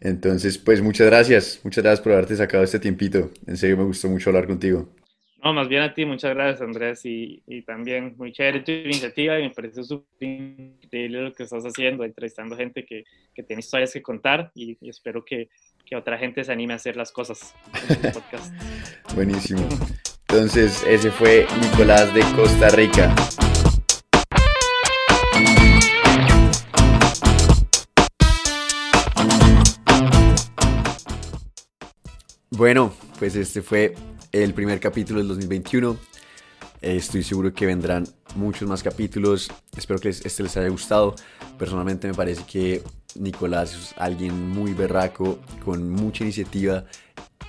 Entonces, 0.00 0.56
pues 0.58 0.80
muchas 0.80 1.06
gracias, 1.06 1.60
muchas 1.62 1.84
gracias 1.84 2.00
por 2.02 2.12
haberte 2.12 2.36
sacado 2.36 2.64
este 2.64 2.78
tiempito. 2.78 3.30
En 3.46 3.56
serio 3.56 3.76
me 3.76 3.84
gustó 3.84 4.08
mucho 4.08 4.30
hablar 4.30 4.46
contigo. 4.46 4.88
No, 5.42 5.54
más 5.54 5.68
bien 5.68 5.82
a 5.82 5.94
ti, 5.94 6.04
muchas 6.04 6.34
gracias 6.34 6.60
Andrés 6.60 7.04
y, 7.06 7.42
y 7.46 7.62
también 7.62 8.14
muy 8.18 8.30
chévere 8.30 8.60
tu 8.60 8.72
iniciativa 8.72 9.38
y 9.38 9.44
me 9.44 9.50
parece 9.50 9.82
súper 9.82 10.28
increíble 10.28 11.22
lo 11.22 11.32
que 11.32 11.44
estás 11.44 11.64
haciendo, 11.64 12.04
entrevistando 12.04 12.56
gente 12.56 12.84
que, 12.84 13.04
que 13.34 13.42
tiene 13.42 13.60
historias 13.60 13.90
que 13.92 14.02
contar 14.02 14.52
y, 14.54 14.76
espero 14.86 15.24
que, 15.24 15.48
que, 15.86 15.96
otra 15.96 16.18
gente 16.18 16.44
se 16.44 16.52
anime 16.52 16.74
a 16.74 16.76
hacer 16.76 16.94
las 16.96 17.10
cosas 17.10 17.54
en 17.88 18.12
podcast. 18.12 18.52
Buenísimo. 19.14 19.66
Entonces, 20.28 20.84
ese 20.86 21.10
fue 21.10 21.46
Nicolás 21.62 22.14
de 22.14 22.20
Costa 22.36 22.68
Rica. 22.68 23.14
Bueno, 32.50 32.92
pues 33.18 33.36
este 33.36 33.62
fue 33.62 33.94
el 34.32 34.54
primer 34.54 34.80
capítulo 34.80 35.18
del 35.18 35.28
2021. 35.28 35.96
Eh, 36.82 36.96
estoy 36.96 37.22
seguro 37.22 37.52
que 37.52 37.66
vendrán 37.66 38.06
muchos 38.36 38.68
más 38.68 38.82
capítulos. 38.82 39.50
Espero 39.76 40.00
que 40.00 40.10
este 40.10 40.42
les 40.42 40.56
haya 40.56 40.68
gustado. 40.68 41.14
Personalmente 41.58 42.06
me 42.06 42.14
parece 42.14 42.44
que 42.44 42.82
Nicolás 43.16 43.74
es 43.74 43.94
alguien 43.96 44.50
muy 44.50 44.72
berraco, 44.72 45.40
con 45.64 45.90
mucha 45.90 46.24
iniciativa, 46.24 46.84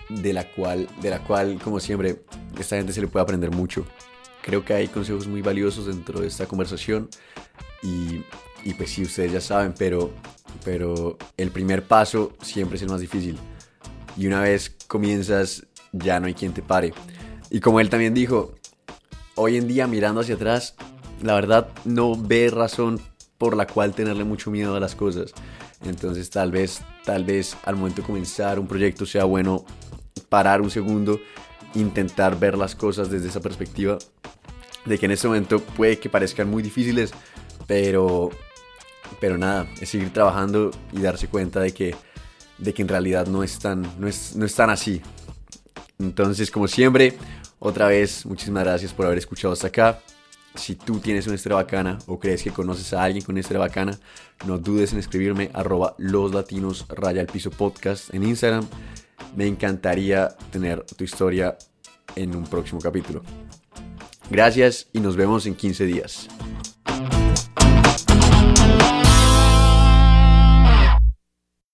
de 0.09 0.33
la 0.33 0.51
cual, 0.51 0.87
de 1.01 1.09
la 1.09 1.23
cual 1.23 1.59
como 1.63 1.79
siempre, 1.79 2.23
esta 2.59 2.77
gente 2.77 2.93
se 2.93 3.01
le 3.01 3.07
puede 3.07 3.23
aprender 3.23 3.51
mucho. 3.51 3.85
Creo 4.41 4.65
que 4.65 4.73
hay 4.73 4.87
consejos 4.87 5.27
muy 5.27 5.41
valiosos 5.41 5.85
dentro 5.85 6.19
de 6.19 6.27
esta 6.27 6.47
conversación 6.47 7.09
y, 7.83 8.23
y 8.63 8.73
pues 8.73 8.89
sí, 8.89 9.03
ustedes 9.03 9.31
ya 9.31 9.41
saben, 9.41 9.75
pero, 9.77 10.11
pero 10.65 11.17
el 11.37 11.51
primer 11.51 11.83
paso 11.83 12.33
siempre 12.41 12.77
es 12.77 12.81
el 12.81 12.89
más 12.89 13.01
difícil. 13.01 13.37
Y 14.17 14.27
una 14.27 14.41
vez 14.41 14.75
comienzas, 14.87 15.67
ya 15.91 16.19
no 16.19 16.27
hay 16.27 16.33
quien 16.33 16.53
te 16.53 16.61
pare. 16.61 16.93
Y 17.49 17.59
como 17.59 17.79
él 17.79 17.89
también 17.89 18.13
dijo, 18.13 18.55
hoy 19.35 19.57
en 19.57 19.67
día 19.67 19.87
mirando 19.87 20.21
hacia 20.21 20.35
atrás, 20.35 20.75
la 21.21 21.33
verdad 21.33 21.69
no 21.85 22.15
ve 22.15 22.49
razón 22.49 22.99
por 23.37 23.57
la 23.57 23.67
cual 23.67 23.93
tenerle 23.93 24.23
mucho 24.23 24.51
miedo 24.51 24.75
a 24.75 24.79
las 24.79 24.95
cosas. 24.95 25.33
Entonces 25.83 26.29
tal 26.29 26.51
vez, 26.51 26.81
tal 27.05 27.23
vez 27.23 27.57
al 27.65 27.75
momento 27.75 28.01
de 28.01 28.07
comenzar 28.07 28.59
un 28.59 28.67
proyecto 28.67 29.05
sea 29.05 29.23
bueno 29.25 29.65
parar 30.29 30.61
un 30.61 30.69
segundo, 30.69 31.19
intentar 31.75 32.39
ver 32.39 32.57
las 32.57 32.75
cosas 32.75 33.09
desde 33.09 33.29
esa 33.29 33.39
perspectiva, 33.39 33.97
de 34.85 34.97
que 34.97 35.05
en 35.05 35.11
este 35.11 35.27
momento 35.27 35.59
puede 35.59 35.99
que 35.99 36.09
parezcan 36.09 36.49
muy 36.49 36.63
difíciles, 36.63 37.11
pero, 37.67 38.29
pero 39.19 39.37
nada, 39.37 39.67
es 39.79 39.89
seguir 39.89 40.11
trabajando 40.13 40.71
y 40.91 41.01
darse 41.01 41.27
cuenta 41.27 41.59
de 41.59 41.73
que, 41.73 41.95
de 42.57 42.73
que 42.73 42.81
en 42.81 42.87
realidad 42.87 43.27
no 43.27 43.43
es, 43.43 43.59
tan, 43.59 43.81
no, 43.99 44.07
es, 44.07 44.35
no 44.35 44.45
es 44.45 44.55
tan 44.55 44.69
así. 44.69 45.01
Entonces, 46.01 46.49
como 46.51 46.67
siempre, 46.67 47.17
otra 47.59 47.87
vez, 47.87 48.25
muchísimas 48.25 48.63
gracias 48.63 48.93
por 48.93 49.05
haber 49.05 49.19
escuchado 49.19 49.53
hasta 49.53 49.67
acá. 49.67 49.99
Si 50.55 50.75
tú 50.75 50.99
tienes 50.99 51.27
una 51.27 51.35
historia 51.35 51.55
bacana 51.55 51.99
o 52.07 52.19
crees 52.19 52.43
que 52.43 52.51
conoces 52.51 52.91
a 52.93 53.03
alguien 53.03 53.23
con 53.23 53.33
una 53.33 53.39
historia 53.39 53.59
bacana, 53.59 53.97
no 54.45 54.57
dudes 54.57 54.91
en 54.91 54.99
escribirme 54.99 55.49
arroba 55.53 55.95
los 55.97 56.33
latinos 56.33 56.85
raya 56.89 57.21
el 57.21 57.27
piso 57.27 57.51
podcast 57.51 58.13
en 58.13 58.23
Instagram. 58.23 58.67
Me 59.35 59.47
encantaría 59.47 60.29
tener 60.51 60.83
tu 60.83 61.03
historia 61.03 61.57
en 62.15 62.35
un 62.35 62.43
próximo 62.45 62.81
capítulo. 62.81 63.21
Gracias 64.29 64.87
y 64.91 64.99
nos 64.99 65.15
vemos 65.15 65.45
en 65.45 65.55
15 65.55 65.85
días. 65.85 66.27